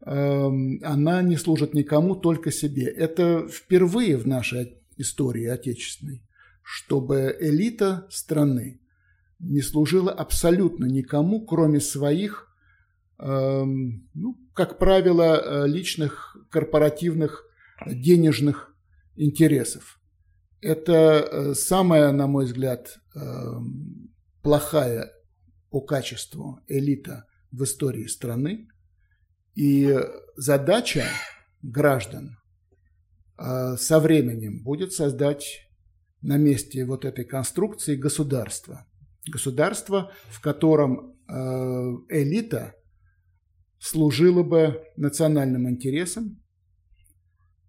эм, 0.04 0.80
она 0.82 1.22
не 1.22 1.36
служит 1.36 1.74
никому, 1.74 2.14
только 2.14 2.50
себе. 2.50 2.84
Это 2.84 3.48
впервые 3.48 4.16
в 4.16 4.26
нашей 4.26 4.78
истории 4.96 5.46
отечественной, 5.46 6.22
чтобы 6.62 7.36
элита 7.40 8.06
страны 8.10 8.80
не 9.38 9.62
служила 9.62 10.12
абсолютно 10.12 10.84
никому, 10.84 11.44
кроме 11.44 11.80
своих, 11.80 12.49
ну, 13.22 14.40
как 14.54 14.78
правило, 14.78 15.40
э, 15.40 15.68
личных 15.68 16.36
корпоративных 16.50 17.44
денежных 17.86 18.74
интересов. 19.16 20.00
Это 20.60 20.92
э, 20.92 21.54
самая, 21.54 22.12
на 22.12 22.26
мой 22.26 22.44
взгляд, 22.44 22.98
эм, 23.14 24.10
плохая 24.42 25.12
по 25.70 25.80
качеству 25.80 26.60
элита 26.66 27.26
в 27.50 27.64
истории 27.64 28.06
страны. 28.06 28.68
И 29.54 29.98
задача 30.36 31.04
граждан 31.62 32.38
э, 33.38 33.76
со 33.78 34.00
временем 34.00 34.62
будет 34.62 34.92
создать 34.92 35.70
на 36.20 36.36
месте 36.36 36.84
вот 36.84 37.04
этой 37.04 37.24
конструкции 37.24 37.96
государство. 37.96 38.86
Государство, 39.26 40.12
в 40.30 40.40
котором 40.40 41.16
элита 42.08 42.74
служила 43.80 44.42
бы 44.42 44.84
национальным 44.96 45.68
интересам, 45.68 46.40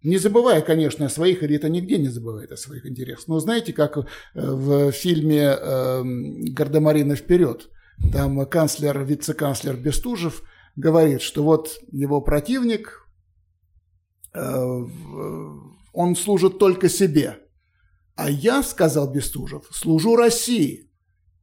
не 0.03 0.17
забывая, 0.17 0.61
конечно, 0.61 1.05
о 1.05 1.09
своих, 1.09 1.43
элита 1.43 1.69
нигде 1.69 1.97
не 1.97 2.09
забывает 2.09 2.51
о 2.51 2.57
своих 2.57 2.85
интересах. 2.85 3.27
Но 3.27 3.39
знаете, 3.39 3.71
как 3.71 3.97
э, 3.97 4.03
в 4.33 4.91
фильме 4.91 5.55
э, 5.57 6.01
«Гардемарина 6.03 7.15
вперед», 7.15 7.69
там 8.11 8.43
канцлер, 8.47 9.03
вице-канцлер 9.03 9.77
Бестужев 9.77 10.41
говорит, 10.75 11.21
что 11.21 11.43
вот 11.43 11.77
его 11.91 12.19
противник, 12.19 13.07
э, 14.33 14.39
он 15.93 16.15
служит 16.15 16.57
только 16.57 16.89
себе. 16.89 17.37
А 18.15 18.29
я, 18.29 18.63
сказал 18.63 19.11
Бестужев, 19.11 19.67
служу 19.71 20.15
России 20.15 20.89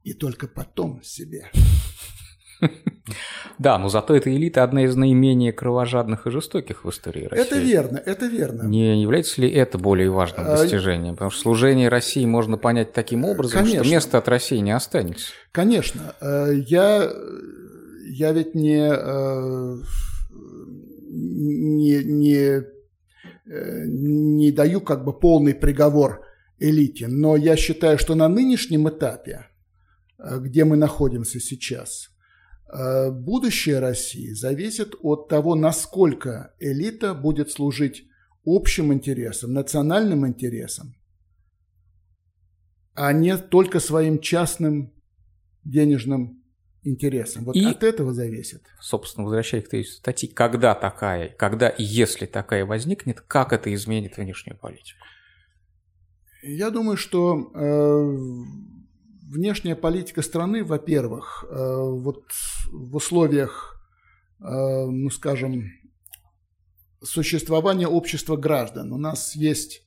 и 0.02 0.14
только 0.14 0.48
потом 0.48 1.00
себе. 1.02 1.50
Да, 3.58 3.76
но 3.78 3.88
зато 3.88 4.14
эта 4.14 4.34
элита 4.34 4.62
одна 4.62 4.84
из 4.84 4.94
наименее 4.94 5.52
кровожадных 5.52 6.26
и 6.26 6.30
жестоких 6.30 6.84
в 6.84 6.90
истории 6.90 7.24
России. 7.24 7.44
Это 7.44 7.58
верно, 7.58 8.02
это 8.04 8.26
верно. 8.26 8.62
Не 8.62 9.02
является 9.02 9.40
ли 9.40 9.50
это 9.50 9.78
более 9.78 10.10
важным 10.10 10.46
А, 10.46 10.56
достижением? 10.56 11.14
Потому 11.14 11.30
что 11.30 11.40
служение 11.40 11.88
России 11.88 12.24
можно 12.24 12.56
понять 12.56 12.92
таким 12.92 13.24
образом, 13.24 13.60
Конечно. 13.60 13.84
что 13.84 13.92
места 13.92 14.18
от 14.18 14.28
России 14.28 14.58
не 14.58 14.70
останется. 14.70 15.32
Конечно, 15.52 16.14
э, 16.20 16.52
я, 16.66 17.10
я 18.10 18.32
ведь 18.32 18.54
не, 18.54 18.78
э, 18.78 19.76
не, 21.10 22.04
не, 22.04 22.62
э, 23.50 23.84
не 23.86 24.52
даю 24.52 24.80
как 24.80 25.04
бы 25.04 25.18
полный 25.18 25.54
приговор 25.54 26.24
элите, 26.60 27.08
но 27.08 27.36
я 27.36 27.56
считаю, 27.56 27.98
что 27.98 28.14
на 28.14 28.28
нынешнем 28.28 28.88
этапе, 28.88 29.46
где 30.18 30.64
мы 30.64 30.76
находимся 30.76 31.38
сейчас, 31.38 32.10
будущее 33.10 33.78
России 33.78 34.32
зависит 34.32 34.94
от 35.00 35.28
того, 35.28 35.54
насколько 35.54 36.54
элита 36.58 37.14
будет 37.14 37.50
служить 37.50 38.04
общим 38.44 38.92
интересам, 38.92 39.52
национальным 39.52 40.26
интересам, 40.26 40.94
а 42.94 43.12
не 43.12 43.36
только 43.36 43.80
своим 43.80 44.18
частным 44.20 44.92
денежным 45.64 46.42
интересам. 46.82 47.44
Вот 47.44 47.56
И- 47.56 47.64
от 47.64 47.82
этого 47.82 48.12
зависит. 48.12 48.62
Собственно, 48.80 49.24
возвращаясь 49.24 49.64
к 49.64 49.68
тезису 49.68 49.98
статьи, 49.98 50.28
когда 50.28 50.74
такая, 50.74 51.28
когда 51.28 51.68
и 51.68 51.82
если 51.82 52.26
такая 52.26 52.64
возникнет, 52.64 53.20
как 53.20 53.52
это 53.52 53.72
изменит 53.74 54.16
внешнюю 54.16 54.58
политику? 54.58 54.98
Я 56.42 56.70
думаю, 56.70 56.96
что 56.96 57.50
э, 57.54 58.16
внешняя 59.28 59.76
политика 59.76 60.22
страны, 60.22 60.64
во-первых, 60.64 61.44
э, 61.48 61.54
вот 61.54 62.24
в 62.70 62.96
условиях, 62.96 63.80
э, 64.40 64.44
ну 64.44 65.10
скажем, 65.10 65.70
существования 67.02 67.86
общества 67.86 68.36
граждан. 68.36 68.92
У 68.92 68.98
нас 68.98 69.36
есть, 69.36 69.82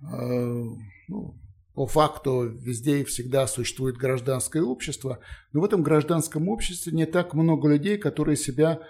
э, 0.00 0.64
ну, 1.08 1.40
по 1.74 1.86
факту, 1.86 2.48
везде 2.48 3.00
и 3.00 3.04
всегда 3.04 3.46
существует 3.46 3.96
гражданское 3.96 4.62
общество, 4.62 5.18
но 5.52 5.60
в 5.60 5.64
этом 5.64 5.82
гражданском 5.82 6.48
обществе 6.48 6.92
не 6.92 7.06
так 7.06 7.34
много 7.34 7.68
людей, 7.68 7.98
которые 7.98 8.36
себя 8.36 8.80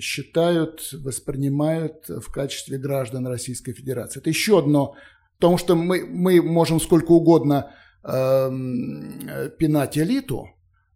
считают, 0.00 0.94
воспринимают 0.94 2.08
в 2.08 2.32
качестве 2.32 2.78
граждан 2.78 3.26
Российской 3.26 3.74
Федерации. 3.74 4.18
Это 4.18 4.30
еще 4.30 4.60
одно, 4.60 4.94
потому 5.38 5.58
что 5.58 5.76
мы, 5.76 6.06
мы 6.06 6.40
можем 6.40 6.80
сколько 6.80 7.12
угодно 7.12 7.70
э, 8.04 9.50
пинать 9.58 9.98
элиту, 9.98 10.48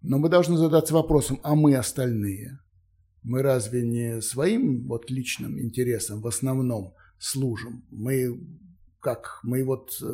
но 0.03 0.19
мы 0.19 0.29
должны 0.29 0.57
задаться 0.57 0.95
вопросом, 0.95 1.41
а 1.43 1.55
мы 1.55 1.77
остальные? 1.77 2.59
Мы 3.23 3.43
разве 3.43 3.83
не 3.83 4.23
своим 4.23 4.87
вот 4.87 5.11
личным 5.11 5.61
интересам 5.61 6.21
в 6.21 6.27
основном 6.29 6.95
служим? 7.19 7.85
Мы 7.91 8.41
как? 9.01 9.41
Мы 9.43 9.65
вот, 9.65 9.99
э, 10.03 10.07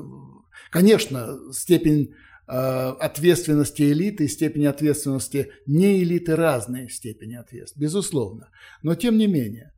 конечно, 0.71 1.39
степень 1.53 2.15
э, 2.47 2.53
ответственности 2.53 3.83
элиты 3.83 4.25
и 4.25 4.29
степень 4.29 4.67
ответственности 4.67 5.51
не 5.67 6.03
элиты 6.03 6.37
разные 6.37 6.89
степени 6.89 7.35
ответственности, 7.35 7.81
безусловно. 7.81 8.51
Но 8.83 8.95
тем 8.95 9.17
не 9.17 9.27
менее, 9.27 9.73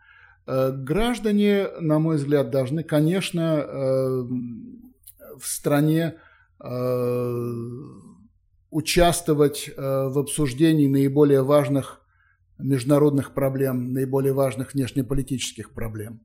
э, 0.47 0.73
граждане, 0.73 1.69
на 1.81 1.99
мой 1.99 2.17
взгляд, 2.17 2.51
должны, 2.51 2.83
конечно, 2.83 3.65
в 5.37 5.47
стране 5.47 6.15
участвовать 8.71 9.69
э, 9.69 9.73
в 10.09 10.19
обсуждении 10.19 10.89
наиболее 10.89 11.43
важных 11.43 12.01
международных 12.59 13.33
проблем, 13.35 13.93
наиболее 13.93 14.33
важных 14.33 14.75
внешнеполитических 14.75 15.73
проблем. 15.73 16.21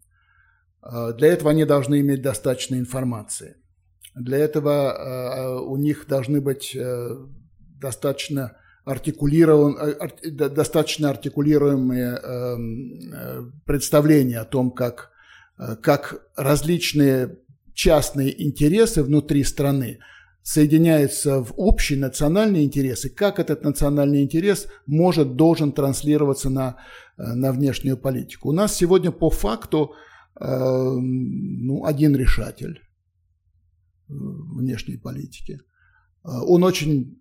Э, 0.82 1.14
Для 1.18 1.28
этого 1.28 1.52
они 1.52 1.66
должны 1.66 2.00
иметь 2.02 2.22
достаточно 2.22 2.76
информации. 2.76 3.58
Для 4.16 4.38
этого 4.38 4.72
э, 4.72 5.60
у 5.62 5.78
них 5.78 6.06
должны 6.08 6.42
быть 6.42 6.76
э, 6.76 7.18
достаточно 7.80 8.58
артикулирован, 8.86 9.78
э, 9.78 9.96
ар- 10.00 10.32
до- 10.32 10.50
достаточно 10.50 11.10
артикулируемые 11.12 12.18
э, 12.18 12.56
э, 13.14 13.44
представления 13.66 14.40
о 14.40 14.46
том, 14.46 14.72
как, 14.72 15.12
э, 15.60 15.76
как 15.76 16.22
различные 16.36 17.38
частные 17.76 18.44
интересы 18.44 19.04
внутри 19.04 19.44
страны 19.44 20.00
соединяются 20.44 21.44
в 21.44 21.54
общий 21.58 21.96
национальный 21.96 22.64
интерес, 22.64 23.06
и 23.06 23.10
как 23.10 23.40
этот 23.40 23.64
национальный 23.64 24.24
интерес 24.24 24.68
может, 24.88 25.36
должен 25.36 25.72
транслироваться 25.72 26.50
на, 26.50 26.78
э, 27.18 27.34
на 27.36 27.52
внешнюю 27.52 27.98
политику. 27.98 28.50
У 28.50 28.54
нас 28.54 28.76
сегодня 28.76 29.12
по 29.12 29.30
факту 29.30 29.94
э, 30.40 30.46
ну, 30.46 31.86
один 31.86 32.16
решатель 32.16 32.78
э, 32.78 32.82
внешней 34.08 34.98
политики. 34.98 35.60
Э, 36.24 36.30
Он 36.48 36.64
очень 36.64 37.20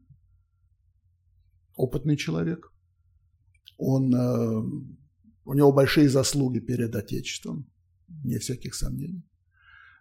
опытный 1.77 2.17
человек. 2.17 2.73
Он, 3.79 4.15
э, 4.15 4.63
у 5.45 5.55
него 5.55 5.73
большие 5.73 6.09
заслуги 6.09 6.61
перед 6.61 6.95
Отечеством, 6.95 7.67
вне 8.09 8.39
всяких 8.39 8.75
сомнений. 8.75 9.23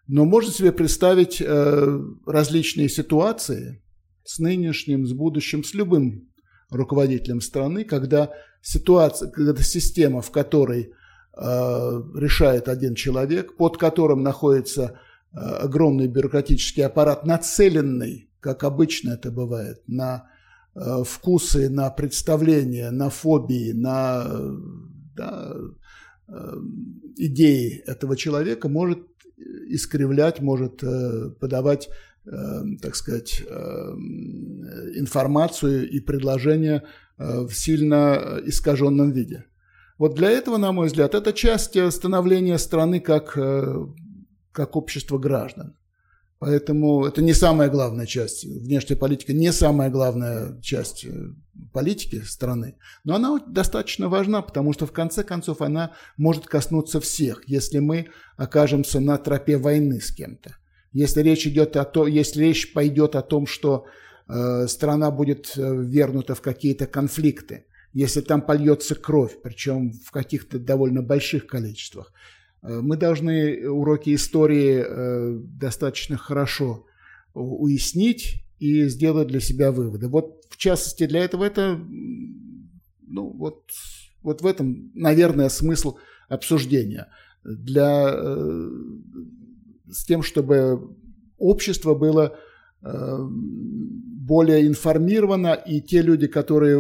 Но 0.08 0.24
можно 0.24 0.52
себе 0.52 0.72
представить 0.72 1.42
э, 1.42 2.00
различные 2.26 2.88
ситуации 2.88 3.84
с 4.24 4.40
нынешним, 4.40 5.06
с 5.06 5.12
будущим, 5.12 5.64
с 5.64 5.74
любым 5.74 6.30
руководителем 6.70 7.42
страны, 7.42 7.84
когда 7.84 8.32
ситуация, 8.62 9.30
когда 9.30 9.62
система, 9.62 10.22
в 10.22 10.32
которой 10.32 10.84
э, 10.84 10.92
решает 12.16 12.70
один 12.70 12.96
человек, 12.96 13.58
под 13.58 13.78
которым 13.78 14.24
находится 14.24 15.00
э, 15.34 15.40
огромный 15.40 16.08
бюрократический 16.08 16.86
аппарат, 16.86 17.26
нацеленный, 17.26 18.30
как 18.40 18.64
обычно 18.64 19.12
это 19.12 19.30
бывает, 19.30 19.82
на 19.88 20.30
э, 20.74 21.04
вкусы, 21.06 21.70
на 21.70 21.90
представления, 21.90 22.92
на 22.92 23.10
фобии, 23.10 23.74
на 23.74 24.26
да, 25.18 25.54
э, 26.30 26.54
идеи 27.18 27.84
этого 27.86 28.16
человека, 28.16 28.70
может 28.70 29.00
искривлять, 29.38 30.42
может 30.42 30.84
э, 30.84 31.30
подавать 31.40 31.90
Э, 32.30 32.62
так 32.82 32.96
сказать, 32.96 33.42
э, 33.42 33.54
информацию 34.96 35.90
и 35.90 36.02
предложения 36.02 36.84
в 37.18 37.52
сильно 37.52 38.40
искаженном 38.46 39.12
виде. 39.12 39.46
Вот 39.98 40.14
для 40.14 40.30
этого, 40.30 40.58
на 40.58 40.72
мой 40.72 40.88
взгляд, 40.88 41.16
это 41.16 41.34
часть 41.34 41.76
становления 41.92 42.60
страны 42.60 43.00
как, 43.00 43.36
как 44.52 44.76
общество 44.76 45.18
граждан. 45.18 45.76
Поэтому 46.40 47.06
это 47.06 47.24
не 47.24 47.34
самая 47.34 47.70
главная 47.70 48.06
часть. 48.06 48.46
Внешняя 48.46 48.96
политика 48.96 49.34
не 49.34 49.52
самая 49.52 49.90
главная 49.90 50.60
часть 50.62 51.06
политики 51.74 52.22
страны. 52.24 52.76
Но 53.04 53.16
она 53.16 53.40
достаточно 53.48 54.08
важна, 54.08 54.44
потому 54.44 54.72
что 54.74 54.86
в 54.86 54.92
конце 54.92 55.24
концов 55.24 55.62
она 55.62 55.94
может 56.16 56.46
коснуться 56.46 57.00
всех, 57.00 57.44
если 57.48 57.80
мы 57.80 58.08
окажемся 58.36 59.00
на 59.00 59.18
тропе 59.18 59.58
войны 59.58 60.00
с 60.00 60.12
кем-то. 60.12 60.56
Если 60.94 61.22
речь 61.22 61.48
идет 61.48 61.76
о 61.76 61.86
том, 61.86 62.08
если 62.08 62.44
речь 62.44 62.72
пойдет 62.72 63.16
о 63.16 63.24
том, 63.24 63.48
что 63.48 63.86
э, 64.28 64.68
страна 64.68 65.10
будет 65.10 65.54
э, 65.58 65.62
вернута 65.62 66.36
в 66.36 66.42
какие-то 66.42 66.86
конфликты, 66.86 67.66
если 67.94 68.22
там 68.22 68.42
польется 68.42 68.94
кровь, 68.94 69.42
причем 69.42 69.92
в 69.92 70.12
каких-то 70.12 70.60
довольно 70.60 71.02
больших 71.02 71.48
количествах, 71.48 72.14
э, 72.14 72.37
мы 72.62 72.98
должны 72.98 73.70
уроки 73.70 74.14
истории 74.16 74.84
э, 74.86 75.40
достаточно 75.60 76.18
хорошо 76.18 76.86
уяснить 77.34 78.44
и 78.60 78.88
сделать 78.88 79.28
для 79.28 79.40
себя 79.40 79.72
выводы. 79.72 80.08
Вот 80.08 80.46
в 80.50 80.58
частности 80.58 81.06
для 81.06 81.24
этого 81.24 81.44
это, 81.44 81.80
ну 83.08 83.30
вот, 83.30 83.64
вот 84.24 84.42
в 84.42 84.46
этом, 84.46 84.92
наверное, 84.96 85.50
смысл 85.50 85.98
обсуждения. 86.30 87.08
Для 87.44 88.10
э, 88.12 88.70
с 89.90 90.06
тем, 90.06 90.24
чтобы 90.24 90.96
общество 91.38 91.94
было 91.94 92.36
э, 92.82 93.18
более 93.22 94.68
информировано, 94.68 95.54
и 95.54 95.80
те 95.80 96.02
люди, 96.02 96.28
которые 96.28 96.80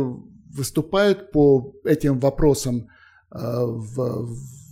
выступают 0.49 1.31
по 1.31 1.73
этим 1.85 2.19
вопросам 2.19 2.87
э, 3.31 3.37
в, 3.37 4.27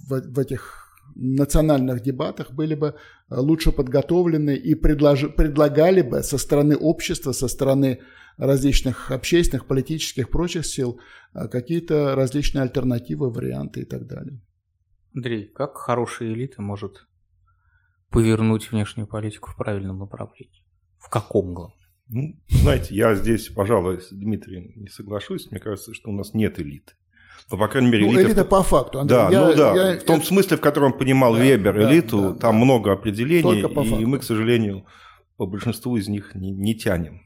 в, 0.08 0.22
в 0.22 0.40
этих 0.40 0.85
национальных 1.16 2.02
дебатах, 2.02 2.52
были 2.52 2.76
бы 2.76 2.96
лучше 3.30 3.72
подготовлены 3.72 4.56
и 4.56 4.76
предлож, 4.76 5.22
предлагали 5.36 6.02
бы 6.02 6.22
со 6.24 6.38
стороны 6.38 6.76
общества, 6.76 7.32
со 7.32 7.48
стороны 7.48 8.02
различных 8.38 9.12
общественных, 9.12 9.66
политических, 9.66 10.30
прочих 10.30 10.66
сил 10.66 11.00
э, 11.34 11.48
какие-то 11.48 12.16
различные 12.16 12.64
альтернативы, 12.64 13.32
варианты 13.32 13.82
и 13.82 13.86
так 13.86 14.08
далее. 14.08 14.42
Андрей, 15.14 15.46
как 15.46 15.78
хорошая 15.78 16.34
элита 16.34 16.62
может 16.62 17.08
повернуть 18.10 18.72
внешнюю 18.72 19.08
политику 19.08 19.52
в 19.52 19.56
правильном 19.56 20.00
направлении? 20.00 20.64
В 20.98 21.10
каком 21.10 21.54
главном? 21.54 21.78
Ну, 22.08 22.40
знаете, 22.50 22.94
я 22.94 23.16
здесь, 23.16 23.50
пожалуй, 23.50 24.02
с 24.02 24.10
Дмитрием 24.10 24.72
не 24.76 24.90
соглашусь. 24.90 25.50
Мне 25.50 25.60
кажется, 25.60 25.94
что 25.94 26.10
у 26.10 26.14
нас 26.14 26.34
нет 26.34 26.60
элиты. 26.60 26.94
Ну, 27.52 27.58
по 27.58 27.68
крайней 27.68 27.92
мере, 27.92 28.06
ну, 28.06 28.22
элита... 28.22 28.44
по 28.44 28.64
факту. 28.64 29.00
Андрей, 29.00 29.18
да, 29.18 29.30
я, 29.30 29.46
ну 29.46 29.56
да. 29.56 29.92
Я, 29.92 30.00
в 30.00 30.04
том 30.04 30.20
я... 30.20 30.26
смысле, 30.26 30.58
в 30.58 30.62
котором 30.62 30.94
понимал 30.94 31.34
да, 31.34 31.44
Вебер 31.44 31.80
элиту, 31.80 32.34
да, 32.34 32.40
там 32.40 32.60
да. 32.60 32.66
много 32.66 32.92
определений, 32.92 33.62
и 34.02 34.06
мы, 34.06 34.20
к 34.20 34.24
сожалению, 34.24 34.86
по 35.38 35.46
большинству 35.46 35.98
из 35.98 36.08
них 36.08 36.34
не, 36.36 36.52
не 36.52 36.76
тянем. 36.76 37.22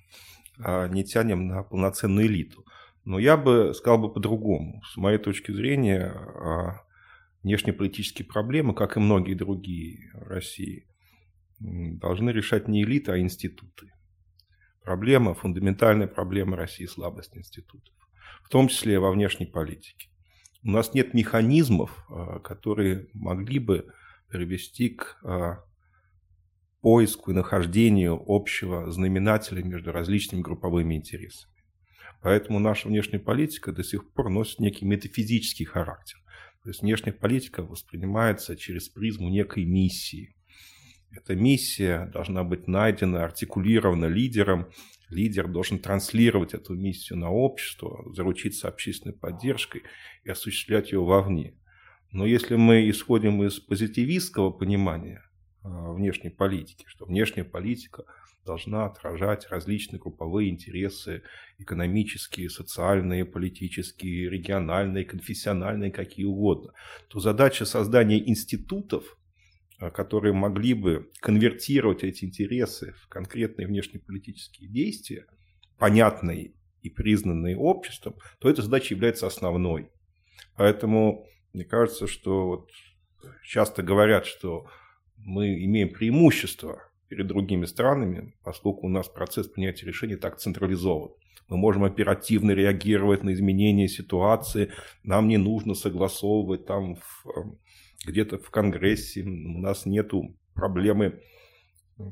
А 0.61 0.87
не 0.87 1.03
тянем 1.03 1.47
на 1.47 1.63
полноценную 1.63 2.27
элиту. 2.27 2.65
Но 3.05 3.17
я 3.17 3.37
бы 3.37 3.73
сказал 3.73 3.97
бы 3.97 4.11
по-другому. 4.11 4.81
С 4.91 4.97
моей 4.97 5.17
точки 5.17 5.51
зрения, 5.51 6.11
а, 6.11 6.81
внешнеполитические 7.43 8.27
проблемы, 8.27 8.73
как 8.73 8.97
и 8.97 8.99
многие 8.99 9.33
другие 9.33 10.11
в 10.13 10.27
России, 10.27 10.85
должны 11.59 12.29
решать 12.31 12.67
не 12.67 12.83
элита, 12.83 13.13
а 13.13 13.19
институты. 13.19 13.93
Проблема, 14.83 15.33
фундаментальная 15.33 16.07
проблема 16.07 16.57
России– 16.57 16.85
слабость 16.87 17.35
институтов, 17.37 17.93
в 18.49 18.51
том 18.51 18.67
числе 18.67 18.99
во 18.99 19.11
внешней 19.11 19.45
политике. 19.45 20.09
У 20.63 20.71
нас 20.71 20.95
нет 20.95 21.13
механизмов, 21.13 22.03
а, 22.09 22.39
которые 22.39 23.07
могли 23.13 23.59
бы 23.59 23.85
привести 24.27 24.89
к 24.89 25.19
а, 25.23 25.63
поиску 26.81 27.29
и 27.29 27.35
нахождению 27.35 28.19
общего 28.27 28.89
знаменателя 28.89 29.61
между 29.61 29.91
различными 29.91 30.41
групповыми 30.41 30.95
интересами. 30.95 31.53
Поэтому 32.23 32.57
наша 32.57 32.87
внешняя 32.87 33.19
политика 33.19 33.71
до 33.71 33.83
сих 33.83 34.11
пор 34.13 34.31
носит 34.31 34.57
некий 34.57 34.85
метафизический 34.85 35.65
характер. 35.65 36.17
То 36.63 36.69
есть 36.69 36.81
внешняя 36.81 37.13
политика 37.13 37.61
воспринимается 37.61 38.57
через 38.57 38.89
призму 38.89 39.29
некой 39.29 39.65
миссии. 39.65 40.35
Эта 41.11 41.35
миссия 41.35 42.09
должна 42.11 42.43
быть 42.43 42.67
найдена, 42.67 43.23
артикулирована 43.23 44.05
лидером. 44.05 44.71
Лидер 45.09 45.47
должен 45.47 45.79
транслировать 45.79 46.53
эту 46.53 46.75
миссию 46.75 47.17
на 47.19 47.31
общество, 47.31 48.05
заручиться 48.13 48.67
общественной 48.67 49.15
поддержкой 49.15 49.83
и 50.23 50.29
осуществлять 50.29 50.91
ее 50.91 51.03
вовне. 51.03 51.55
Но 52.11 52.25
если 52.25 52.55
мы 52.55 52.89
исходим 52.89 53.43
из 53.43 53.59
позитивистского 53.59 54.51
понимания 54.51 55.23
а, 55.63 55.93
внешней 55.93 56.29
политики, 56.29 56.85
что 56.87 57.05
внешняя 57.05 57.43
политика– 57.43 58.05
должна 58.49 58.85
отражать 58.85 59.47
различные 59.49 59.99
групповые 59.99 60.49
интересы, 60.49 61.21
экономические, 61.59 62.49
социальные, 62.49 63.23
политические, 63.23 64.27
региональные, 64.27 65.05
конфессиональные, 65.05 65.91
какие 65.91 66.25
угодно, 66.25 66.73
то 67.09 67.19
задача 67.19 67.65
создания 67.65 68.17
институтов, 68.27 69.17
которые 69.93 70.33
могли 70.33 70.73
бы 70.73 71.09
конвертировать 71.21 72.03
эти 72.03 72.25
интересы 72.25 72.93
в 72.93 73.07
конкретные 73.07 73.67
внешнеполитические 73.67 74.69
действия, 74.69 75.25
понятные 75.77 76.53
и 76.81 76.89
признанные 76.89 77.57
обществом, 77.57 78.15
то 78.39 78.49
эта 78.49 78.61
задача 78.61 78.93
является 78.93 79.27
основной. 79.27 79.89
Поэтому 80.55 81.25
мне 81.53 81.63
кажется, 81.63 82.07
что 82.07 82.47
вот 82.47 82.69
часто 83.43 83.81
говорят, 83.81 84.25
что 84.25 84.67
мы 85.17 85.63
имеем 85.63 85.89
преимущество 85.89 86.81
перед 87.07 87.27
другими 87.27 87.65
странами, 87.65 88.35
поскольку 88.43 88.85
у 88.85 88.89
нас 88.89 89.07
процесс 89.07 89.47
принятия 89.47 89.85
решений 89.85 90.15
так 90.15 90.39
централизован. 90.39 91.11
Мы 91.47 91.57
можем 91.57 91.83
оперативно 91.83 92.51
реагировать 92.51 93.23
на 93.23 93.33
изменения 93.33 93.87
ситуации, 93.87 94.71
нам 95.03 95.27
не 95.27 95.37
нужно 95.37 95.73
согласовывать 95.73 96.67
там 96.67 96.97
эм, 97.35 97.59
где-то 98.05 98.37
в 98.37 98.49
Конгрессе, 98.49 99.23
у 99.23 99.59
нас 99.59 99.85
нет 99.85 100.11
проблемы 100.53 101.21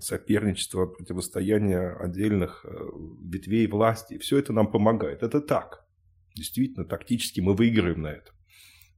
соперничества, 0.02 0.86
противостояния 0.86 1.96
отдельных 1.98 2.66
э, 2.66 2.76
ветвей 3.24 3.68
власти. 3.68 4.18
Все 4.18 4.38
это 4.38 4.52
нам 4.54 4.70
помогает. 4.70 5.24
Это 5.24 5.40
так. 5.40 5.86
Действительно, 6.36 6.86
тактически 6.86 7.40
мы 7.40 7.56
выиграем 7.56 8.02
на 8.02 8.08
этом. 8.08 8.36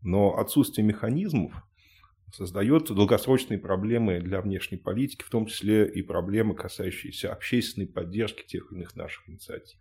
Но 0.02 0.38
отсутствие 0.38 0.86
механизмов 0.86 1.54
создает 2.34 2.86
долгосрочные 2.88 3.60
проблемы 3.60 4.20
для 4.20 4.42
внешней 4.42 4.78
политики, 4.78 5.24
в 5.24 5.30
том 5.30 5.46
числе 5.46 5.88
и 5.88 6.02
проблемы, 6.02 6.56
касающиеся 6.56 7.32
общественной 7.32 7.88
поддержки 7.88 8.46
тех 8.46 8.72
или 8.72 8.80
иных 8.80 8.96
наших 8.96 9.30
инициатив. 9.30 9.80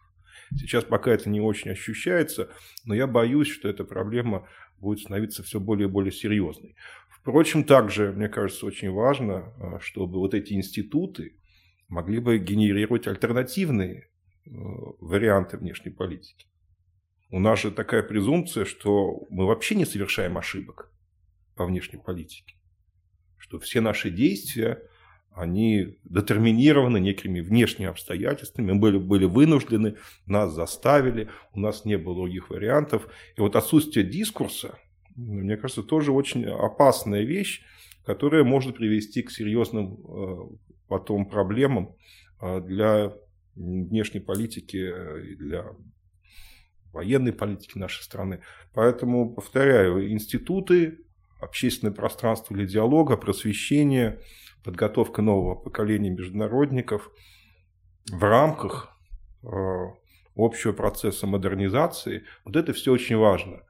Сейчас 0.57 0.85
пока 0.85 1.11
это 1.11 1.29
не 1.29 1.41
очень 1.41 1.71
ощущается, 1.71 2.51
но 2.85 2.95
я 2.95 3.07
боюсь, 3.07 3.49
что 3.49 3.69
эта 3.69 3.85
проблема 3.85 4.49
будет 4.81 5.01
становиться 5.01 5.43
все 5.43 5.61
более 5.61 5.89
и 5.89 5.91
более 5.91 6.13
серьезной. 6.13 6.77
Впрочем, 7.11 7.65
также, 7.65 8.13
мне 8.13 8.29
кажется, 8.29 8.67
очень 8.67 8.91
важно, 8.91 9.53
а, 9.59 9.81
чтобы 9.81 10.19
вот 10.19 10.35
эти 10.35 10.55
институты 10.55 11.37
могли 11.89 12.21
бы 12.21 12.39
генерировать 12.39 13.07
альтернативные 13.07 14.05
э, 14.47 14.51
варианты 15.01 15.57
внешней 15.57 15.91
политики. 15.91 16.47
У 17.31 17.41
нас 17.41 17.61
же 17.61 17.71
такая 17.71 18.03
презумпция, 18.03 18.65
что 18.65 19.27
мы 19.31 19.47
вообще 19.47 19.75
не 19.75 19.85
совершаем 19.85 20.39
ошибок 20.39 20.91
по 21.55 21.67
внешней 21.67 21.99
политике. 21.99 22.55
Что 23.37 23.59
все 23.59 23.81
наши 23.81 24.11
действия, 24.11 24.83
они 25.33 25.99
детерминированы 26.05 26.99
некими 26.99 27.41
внешними 27.41 27.89
обстоятельствами, 27.89 28.73
мы 28.73 28.79
были, 28.81 28.99
были 28.99 29.25
вынуждены, 29.25 29.97
нас 30.27 30.53
заставили, 30.53 31.29
у 31.53 31.61
нас 31.61 31.85
не 31.85 31.97
было 31.97 32.17
других 32.17 32.51
вариантов. 32.51 33.09
И 33.37 33.41
вот 33.41 33.55
отсутствие 33.55 34.05
дискурса, 34.05 34.79
мне 35.15 35.57
кажется, 35.57 35.83
тоже 35.83 36.13
очень 36.13 36.45
опасная 36.45 37.23
вещь, 37.23 37.63
которое 38.05 38.43
может 38.43 38.77
привести 38.77 39.23
к 39.23 39.31
серьезным 39.31 39.95
э, 39.95 40.37
потом 40.89 41.29
проблемам 41.29 41.95
э, 42.41 42.61
для 42.61 43.13
внешней 43.55 44.21
политики 44.21 44.93
и 45.31 45.35
для 45.35 45.67
военной 46.93 47.33
политики 47.33 47.79
нашей 47.79 48.03
страны. 48.03 48.41
Поэтому, 48.73 49.35
повторяю, 49.35 50.11
институты, 50.11 50.99
общественное 51.41 51.93
пространство 51.93 52.57
для 52.57 52.67
диалога, 52.67 53.17
просвещение, 53.17 54.21
подготовка 54.69 55.23
нового 55.23 55.55
поколения 55.55 56.11
международников 56.11 57.11
в 58.13 58.23
рамках 58.23 58.95
общего 60.37 60.73
процесса 60.73 61.27
модернизации, 61.27 62.25
вот 62.45 62.55
это 62.55 62.75
все 62.75 62.93
очень 62.93 63.17
важно. 63.17 63.63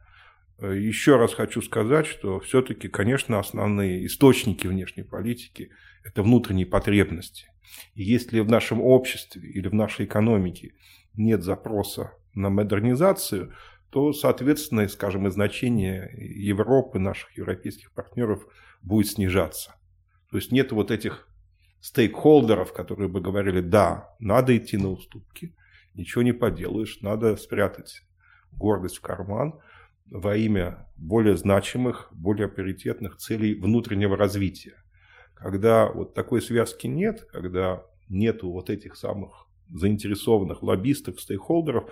Э, 0.59 0.77
Еще 0.77 1.15
раз 1.15 1.35
хочу 1.35 1.63
сказать, 1.63 2.07
что 2.07 2.41
все-таки, 2.41 2.89
конечно, 2.89 3.39
основные 3.39 4.07
источники 4.07 4.67
внешней 4.67 5.05
политики– 5.05 5.71
это 6.05 6.25
внутренние 6.25 6.67
потребности. 6.67 7.47
И 7.95 8.03
если 8.03 8.41
в 8.41 8.51
нашем 8.51 8.83
обществе 8.83 9.49
или 9.49 9.69
в 9.69 9.75
нашей 9.75 10.05
экономике 10.05 10.73
нет 11.15 11.45
запроса 11.45 12.11
на 12.35 12.51
модернизацию, 12.51 13.55
то, 13.91 14.13
соответственно, 14.13 14.89
скажем, 14.89 15.29
и 15.29 15.31
значение 15.31 16.11
Европы, 16.13 16.99
наших 16.99 17.37
европейских 17.37 17.93
партнеров 17.93 18.45
будет 18.83 19.07
снижаться. 19.07 19.79
То 20.31 20.37
есть 20.37 20.53
нет 20.53 20.73
вот 20.73 20.91
этих 20.91 21.29
стейкхолдеров, 21.81 22.73
которые 22.73 23.09
бы 23.09 23.21
говорили, 23.21 23.61
да, 23.61 24.15
надо 24.19 24.57
идти 24.57 24.77
на 24.77 24.91
уступки, 24.91 25.55
ничего 25.95 26.23
не 26.23 26.33
поделаешь, 26.33 27.01
надо 27.01 27.37
спрятать 27.37 28.03
гордость 28.53 28.99
в 28.99 29.01
карман 29.01 29.61
во 30.07 30.37
имя 30.37 30.87
более 30.97 31.37
значимых, 31.37 32.09
более 32.13 32.49
приоритетных 32.49 33.17
целей 33.17 33.55
внутреннего 33.55 34.17
развития. 34.17 34.83
Когда 35.35 35.87
вот 35.87 36.15
такой 36.15 36.43
связки 36.43 36.87
нет, 36.87 37.25
когда 37.31 37.85
нету 38.09 38.51
вот 38.51 38.71
этих 38.71 38.97
самых 38.97 39.47
заинтересованных 39.69 40.63
лоббистов, 40.63 41.21
стейкхолдеров, 41.21 41.91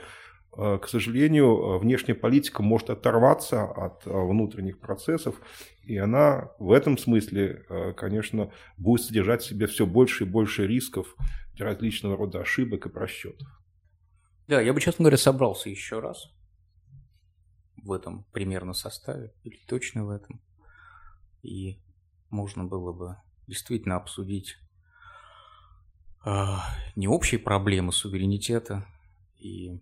к 0.57 0.89
сожалению, 0.89 1.79
внешняя 1.79 2.15
политика 2.15 2.63
может 2.63 2.89
оторваться 2.89 3.65
от 3.65 4.07
э, 4.07 4.11
внутренних 4.11 4.81
процессов, 4.81 5.37
и 5.83 5.99
она 5.99 6.51
в 6.59 6.73
этом 6.73 6.97
смысле, 6.97 7.65
э, 7.69 7.93
конечно, 7.93 8.51
будет 8.79 9.03
содержать 9.05 9.43
в 9.43 9.47
себе 9.47 9.67
все 9.67 9.85
больше 9.85 10.25
и 10.25 10.27
больше 10.27 10.67
рисков 10.67 11.15
для 11.55 11.67
различного 11.67 12.17
рода 12.17 12.41
ошибок 12.41 12.87
и 12.87 12.89
просчетов. 12.89 13.47
Да, 14.49 14.61
я 14.61 14.73
бы, 14.73 14.81
честно 14.81 15.03
говоря, 15.03 15.19
собрался 15.19 15.69
еще 15.69 16.01
раз 16.01 16.33
в 17.77 17.93
этом 17.93 18.25
примерно 18.33 18.73
составе, 18.73 19.35
или 19.45 19.59
точно 19.67 20.07
в 20.07 20.11
этом. 20.11 20.41
И 21.43 21.79
можно 22.31 22.65
было 22.65 22.93
бы 22.93 23.17
действительно 23.47 23.97
обсудить 23.97 24.57
э, 26.25 26.45
не 26.97 27.09
общие 27.09 27.39
проблемы 27.39 27.93
суверенитета 27.93 28.87
и 29.39 29.81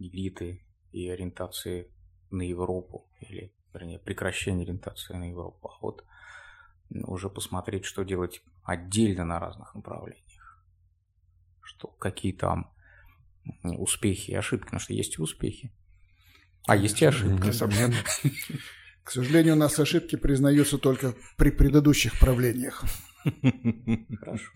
элиты 0.00 0.64
и 0.92 1.08
ориентации 1.08 1.92
на 2.30 2.42
Европу, 2.42 3.08
или, 3.20 3.52
вернее, 3.72 3.98
прекращение 3.98 4.64
ориентации 4.64 5.14
на 5.14 5.30
Европу, 5.30 5.68
а 5.68 5.78
вот 5.80 6.04
уже 6.90 7.28
посмотреть, 7.30 7.84
что 7.84 8.02
делать 8.02 8.42
отдельно 8.64 9.24
на 9.24 9.38
разных 9.38 9.74
направлениях. 9.74 10.64
Что, 11.62 11.88
какие 11.88 12.32
там 12.32 12.72
успехи 13.62 14.32
и 14.32 14.34
ошибки, 14.34 14.64
потому 14.64 14.80
что 14.80 14.92
есть 14.92 15.18
и 15.18 15.22
успехи. 15.22 15.72
А 16.66 16.76
есть 16.76 17.00
и 17.02 17.04
ошибки. 17.06 17.46
Несомненно. 17.46 17.96
К 19.02 19.10
сожалению, 19.10 19.54
у 19.54 19.58
нас 19.58 19.78
ошибки 19.78 20.16
признаются 20.16 20.78
только 20.78 21.14
при 21.36 21.50
предыдущих 21.50 22.18
правлениях. 22.20 22.84
Хорошо. 24.20 24.50